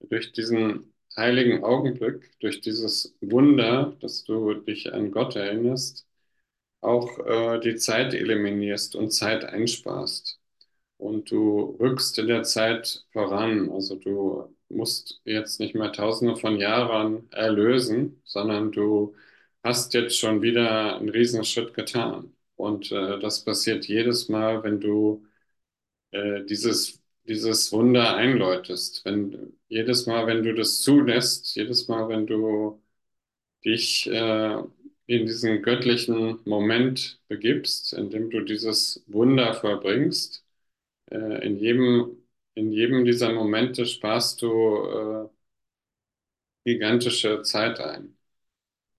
durch 0.00 0.32
diesen 0.32 0.92
heiligen 1.16 1.64
Augenblick, 1.64 2.38
durch 2.40 2.60
dieses 2.60 3.16
Wunder, 3.20 3.96
dass 4.00 4.24
du 4.24 4.54
dich 4.54 4.92
an 4.92 5.10
Gott 5.12 5.36
erinnerst, 5.36 6.06
auch 6.84 7.18
äh, 7.26 7.60
die 7.60 7.76
Zeit 7.76 8.14
eliminierst 8.14 8.96
und 8.96 9.10
Zeit 9.12 9.44
einsparst. 9.44 10.40
Und 10.98 11.30
du 11.30 11.76
rückst 11.80 12.18
in 12.18 12.28
der 12.28 12.44
Zeit 12.44 13.06
voran. 13.12 13.70
Also 13.70 13.96
du 13.96 14.54
musst 14.68 15.20
jetzt 15.24 15.60
nicht 15.60 15.74
mehr 15.74 15.92
tausende 15.92 16.36
von 16.36 16.56
Jahren 16.58 17.30
erlösen, 17.32 18.20
sondern 18.24 18.72
du 18.72 19.14
hast 19.62 19.94
jetzt 19.94 20.18
schon 20.18 20.42
wieder 20.42 20.96
einen 20.98 21.08
Riesenschritt 21.10 21.74
getan. 21.74 22.34
Und 22.56 22.92
äh, 22.92 23.18
das 23.20 23.44
passiert 23.44 23.86
jedes 23.86 24.28
Mal, 24.28 24.62
wenn 24.62 24.80
du 24.80 25.26
äh, 26.12 26.44
dieses, 26.44 27.02
dieses 27.28 27.72
Wunder 27.72 28.16
einläutest. 28.16 29.04
Wenn, 29.04 29.56
jedes 29.68 30.06
Mal, 30.06 30.26
wenn 30.26 30.42
du 30.42 30.54
das 30.54 30.80
zulässt, 30.80 31.54
jedes 31.56 31.88
Mal, 31.88 32.08
wenn 32.08 32.26
du 32.26 32.82
dich 33.64 34.06
äh, 34.08 34.62
in 35.06 35.26
diesen 35.26 35.62
göttlichen 35.62 36.40
Moment 36.44 37.20
begibst, 37.28 37.92
in 37.94 38.10
dem 38.10 38.30
du 38.30 38.40
dieses 38.42 39.04
Wunder 39.06 39.54
vollbringst, 39.54 40.44
äh, 41.10 41.46
in 41.46 41.58
jedem, 41.58 42.18
in 42.54 42.72
jedem 42.72 43.04
dieser 43.04 43.32
Momente 43.32 43.86
sparst 43.86 44.42
du 44.42 45.28
äh, 45.28 45.30
gigantische 46.64 47.42
Zeit 47.42 47.80
ein. 47.80 48.16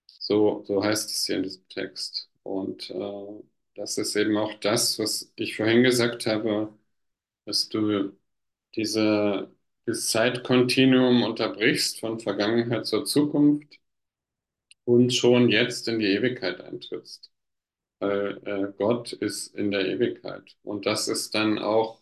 So, 0.07 0.63
so 0.67 0.83
heißt 0.83 1.09
es 1.11 1.25
hier 1.25 1.37
in 1.37 1.43
diesem 1.43 1.67
Text. 1.69 2.29
Und 2.43 2.89
äh, 2.91 3.43
das 3.75 3.97
ist 3.97 4.15
eben 4.15 4.37
auch 4.37 4.53
das, 4.55 4.99
was 4.99 5.31
ich 5.35 5.55
vorhin 5.57 5.83
gesagt 5.83 6.25
habe, 6.27 6.73
dass 7.45 7.69
du 7.69 8.13
diese, 8.75 9.51
dieses 9.87 10.09
Zeitkontinuum 10.11 11.23
unterbrichst 11.23 11.99
von 11.99 12.19
Vergangenheit 12.19 12.87
zur 12.87 13.05
Zukunft 13.05 13.79
und 14.85 15.13
schon 15.13 15.49
jetzt 15.49 15.87
in 15.87 15.99
die 15.99 16.07
Ewigkeit 16.07 16.61
eintrittst. 16.61 17.31
Weil 17.99 18.39
äh, 18.45 18.73
Gott 18.77 19.13
ist 19.13 19.55
in 19.55 19.71
der 19.71 19.87
Ewigkeit. 19.87 20.57
Und 20.63 20.85
das 20.87 21.07
ist 21.09 21.35
dann 21.35 21.59
auch 21.59 22.01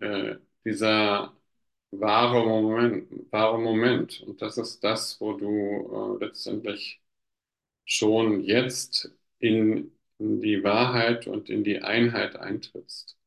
äh, 0.00 0.36
dieser 0.64 1.36
wahre 1.90 2.44
Moment, 2.46 3.32
wahre 3.32 3.58
Moment. 3.60 4.20
Und 4.22 4.42
das 4.42 4.58
ist 4.58 4.82
das, 4.84 5.20
wo 5.20 5.34
du 5.34 6.18
äh, 6.20 6.24
letztendlich 6.26 7.02
schon 7.86 8.42
jetzt 8.42 9.12
in, 9.40 9.92
in, 10.18 10.40
die 10.42 10.64
Wahrheit 10.64 11.26
und 11.26 11.50
in 11.50 11.64
die 11.64 11.80
Einheit 11.82 12.36
eintrittst. 12.36 13.18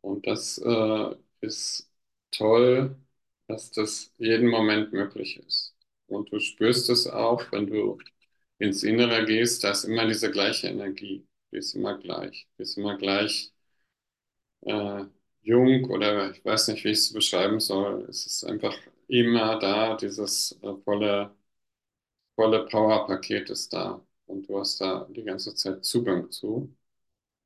Und 0.00 0.26
das 0.26 0.58
äh, 0.58 1.16
ist 1.40 1.90
toll, 2.30 2.96
dass 3.46 3.70
das 3.70 4.12
jeden 4.18 4.48
Moment 4.48 4.92
möglich 4.92 5.38
ist. 5.38 5.71
Und 6.12 6.32
du 6.32 6.38
spürst 6.40 6.90
es 6.90 7.06
auch, 7.06 7.50
wenn 7.52 7.66
du 7.66 7.98
ins 8.58 8.82
Innere 8.84 9.24
gehst, 9.26 9.64
da 9.64 9.72
ist 9.72 9.84
immer 9.84 10.06
diese 10.06 10.30
gleiche 10.30 10.68
Energie. 10.68 11.26
Die 11.52 11.56
ist 11.58 11.74
immer 11.74 11.98
gleich. 11.98 12.48
Die 12.58 12.62
ist 12.62 12.76
immer 12.78 12.96
gleich 12.98 13.52
äh, 14.62 15.04
jung 15.42 15.84
oder 15.90 16.30
ich 16.32 16.44
weiß 16.44 16.68
nicht, 16.68 16.84
wie 16.84 16.90
ich 16.90 16.98
es 16.98 17.12
beschreiben 17.12 17.60
soll. 17.60 18.06
Es 18.08 18.26
ist 18.26 18.44
einfach 18.44 18.76
immer 19.08 19.58
da, 19.58 19.96
dieses 19.96 20.58
äh, 20.62 20.74
volle, 20.84 21.34
volle 22.36 22.66
Powerpaket 22.66 23.50
ist 23.50 23.72
da. 23.72 24.04
Und 24.26 24.48
du 24.48 24.58
hast 24.58 24.80
da 24.80 25.06
die 25.10 25.24
ganze 25.24 25.54
Zeit 25.54 25.84
Zugang 25.84 26.30
zu. 26.30 26.74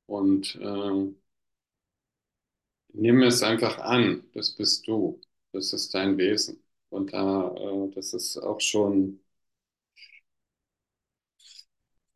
Und 0.07 0.55
äh, 0.57 1.13
nimm 2.93 3.23
es 3.23 3.43
einfach 3.43 3.77
an. 3.79 4.23
Das 4.33 4.51
bist 4.55 4.87
du. 4.87 5.21
Das 5.53 5.71
ist 5.73 5.93
dein 5.93 6.17
Wesen. 6.17 6.61
Und 6.89 7.13
da, 7.13 7.49
äh, 7.55 7.91
das 7.95 8.13
ist 8.13 8.37
auch 8.37 8.61
schon 8.61 9.19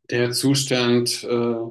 der 0.09 0.31
Zustand, 0.31 1.23
äh, 1.23 1.69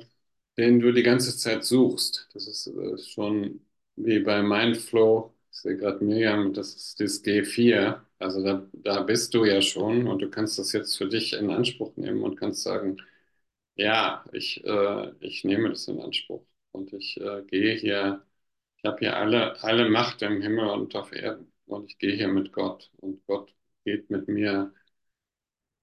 den 0.58 0.80
du 0.80 0.92
die 0.92 1.02
ganze 1.02 1.36
Zeit 1.36 1.64
suchst. 1.64 2.28
Das 2.34 2.46
ist 2.46 2.66
äh, 2.68 2.98
schon 2.98 3.60
wie 3.96 4.20
bei 4.20 4.42
Mindflow 4.42 5.34
Ich 5.52 5.58
sehe 5.58 5.76
gerade 5.76 6.04
Miriam, 6.04 6.52
das 6.54 6.74
ist 6.74 7.00
das 7.00 7.22
G4. 7.22 8.04
Also 8.18 8.42
da, 8.42 8.66
da 8.72 9.02
bist 9.02 9.34
du 9.34 9.44
ja 9.44 9.62
schon 9.62 10.06
und 10.06 10.20
du 10.20 10.30
kannst 10.30 10.58
das 10.58 10.72
jetzt 10.72 10.96
für 10.96 11.08
dich 11.08 11.32
in 11.34 11.50
Anspruch 11.50 11.96
nehmen 11.96 12.22
und 12.22 12.36
kannst 12.36 12.62
sagen, 12.62 12.98
ja, 13.76 14.24
ich, 14.32 14.64
äh, 14.64 15.12
ich 15.20 15.44
nehme 15.44 15.70
das 15.70 15.88
in 15.88 16.00
Anspruch 16.00 16.44
und 16.72 16.92
ich 16.94 17.18
äh, 17.20 17.42
gehe 17.48 17.74
hier, 17.76 18.24
ich 18.78 18.84
habe 18.84 18.98
hier 19.00 19.16
alle, 19.18 19.62
alle 19.64 19.88
Macht 19.90 20.22
im 20.22 20.42
Himmel 20.42 20.68
und 20.70 20.96
auf 20.96 21.12
Erden 21.12 21.49
und 21.70 21.90
ich 21.90 21.98
gehe 21.98 22.14
hier 22.16 22.28
mit 22.28 22.52
Gott 22.52 22.90
und 22.98 23.24
Gott 23.26 23.54
geht 23.84 24.10
mit 24.10 24.28
mir 24.28 24.72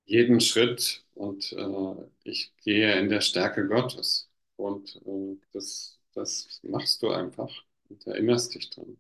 jeden 0.05 0.39
Schritt 0.41 1.05
und 1.13 1.51
äh, 1.53 1.95
ich 2.23 2.53
gehe 2.63 2.97
in 2.99 3.09
der 3.09 3.21
Stärke 3.21 3.67
Gottes. 3.67 4.29
Und 4.55 4.95
äh, 5.05 5.37
das, 5.53 5.99
das 6.13 6.59
machst 6.63 7.01
du 7.03 7.09
einfach 7.09 7.51
und 7.89 8.05
erinnerst 8.07 8.55
dich 8.55 8.69
dran. 8.69 8.97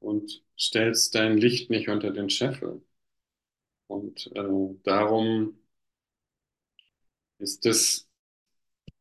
Und 0.00 0.42
stellst 0.58 1.14
dein 1.14 1.38
Licht 1.38 1.70
nicht 1.70 1.88
unter 1.88 2.12
den 2.12 2.30
Scheffel. 2.30 2.82
Und 3.86 4.26
äh, 4.34 4.76
darum 4.82 5.56
ist 7.38 7.64
das 7.66 8.08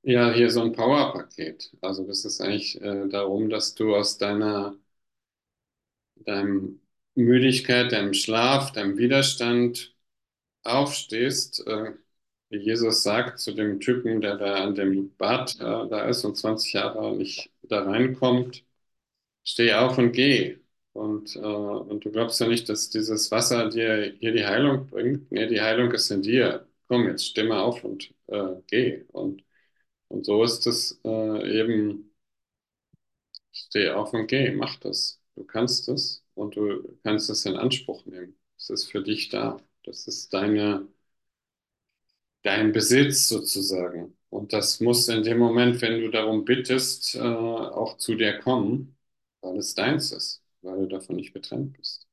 ja 0.04 0.32
hier 0.34 0.50
so 0.52 0.62
ein 0.64 0.74
Powerpaket. 0.74 1.72
Also 1.82 2.06
das 2.08 2.26
ist 2.26 2.42
eigentlich 2.42 2.82
äh, 2.82 3.08
darum, 3.10 3.50
dass 3.50 3.76
du 3.76 3.96
aus 3.96 4.18
deiner 4.18 4.78
deinem 6.26 6.80
Müdigkeit, 7.16 7.92
deinem 7.92 8.14
Schlaf, 8.14 8.72
deinem 8.72 8.98
Widerstand 8.98 9.96
aufstehst, 10.64 11.66
äh, 11.68 11.94
wie 12.50 12.58
Jesus 12.60 13.04
sagt 13.04 13.40
zu 13.40 13.54
dem 13.54 13.80
Typen, 13.80 14.22
der 14.22 14.38
da 14.38 14.56
an 14.66 14.76
dem 14.76 15.16
Bad 15.18 15.56
äh, 15.58 15.60
da 15.62 16.08
ist 16.10 16.26
und 16.26 16.38
20 16.38 16.74
Jahre 16.74 17.16
nicht 17.18 17.52
da 17.64 17.84
reinkommt, 17.84 18.66
steh 19.44 19.74
auf 19.74 19.98
und 19.98 20.12
geh. 20.14 20.58
Und, 20.94 21.36
äh, 21.38 21.40
und 21.40 22.04
du 22.06 22.12
glaubst 22.12 22.40
ja 22.42 22.48
nicht, 22.48 22.68
dass 22.70 22.90
dieses 22.90 23.32
Wasser 23.32 23.70
dir 23.70 24.14
hier 24.20 24.34
die 24.34 24.46
Heilung 24.46 24.88
bringt. 24.88 25.32
Nee, 25.32 25.48
die 25.48 25.62
Heilung 25.62 25.92
ist 25.92 26.12
in 26.12 26.22
dir. 26.22 26.68
Komm, 26.88 27.08
jetzt 27.08 27.26
steh 27.28 27.44
mal 27.44 27.62
auf 27.62 27.84
und 27.84 28.14
äh, 28.28 28.56
geh. 28.68 29.04
Und, 29.14 29.44
und 30.10 30.26
so 30.26 30.44
ist 30.44 30.68
es 30.68 31.00
äh, 31.06 31.60
eben, 31.62 32.12
steh 33.54 33.92
auf 33.92 34.12
und 34.14 34.28
geh, 34.28 34.52
mach 34.52 34.76
das. 34.82 35.21
Du 35.36 35.44
kannst 35.46 35.90
es 35.90 36.24
und 36.36 36.56
du 36.56 36.98
kannst 37.04 37.30
es 37.30 37.46
in 37.46 37.56
Anspruch 37.58 38.06
nehmen. 38.06 38.38
Es 38.58 38.70
ist 38.70 38.86
für 38.92 39.02
dich 39.04 39.30
da. 39.30 39.58
Das 39.84 40.08
ist 40.08 40.34
deine, 40.34 40.88
dein 42.44 42.72
Besitz 42.72 43.28
sozusagen. 43.28 44.18
Und 44.30 44.54
das 44.54 44.80
muss 44.80 45.08
in 45.10 45.24
dem 45.24 45.38
Moment, 45.38 45.82
wenn 45.82 46.00
du 46.02 46.10
darum 46.10 46.46
bittest, 46.46 47.16
äh, 47.16 47.20
auch 47.20 47.98
zu 47.98 48.16
dir 48.16 48.40
kommen, 48.40 48.96
weil 49.42 49.58
es 49.58 49.76
deins 49.76 50.12
ist, 50.12 50.42
weil 50.62 50.80
du 50.82 50.88
davon 50.88 51.18
nicht 51.18 51.34
getrennt 51.34 51.74
bist. 51.78 52.08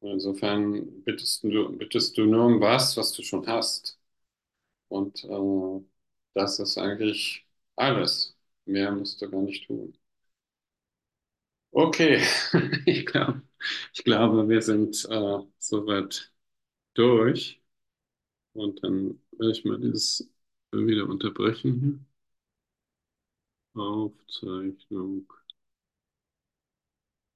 Und 0.00 0.12
insofern 0.12 1.02
bittest 1.04 1.44
du, 1.44 1.76
bittest 1.78 2.18
du 2.18 2.24
nur 2.26 2.46
um 2.46 2.60
was, 2.60 2.96
was 2.96 3.12
du 3.12 3.22
schon 3.22 3.46
hast. 3.48 3.98
Und 4.88 5.24
äh, 5.24 5.80
das 6.34 6.58
ist 6.60 6.78
eigentlich 6.78 7.46
alles. 7.76 8.36
Mehr 8.66 8.92
musst 8.92 9.22
du 9.22 9.30
gar 9.30 9.42
nicht 9.42 9.66
tun. 9.66 9.96
Okay, 11.74 12.22
ich 12.86 13.04
glaube, 13.06 13.42
ich 13.92 14.04
glaube, 14.04 14.48
wir 14.48 14.62
sind 14.62 15.04
äh, 15.10 15.38
soweit 15.58 16.32
durch. 16.94 17.62
Und 18.54 18.82
dann 18.84 19.20
werde 19.32 19.52
ich 19.52 19.64
mal 19.64 19.80
dieses 19.80 20.30
wieder 20.72 21.08
unterbrechen 21.08 22.06
hier. 23.74 23.82
Aufzeichnung. 23.84 25.28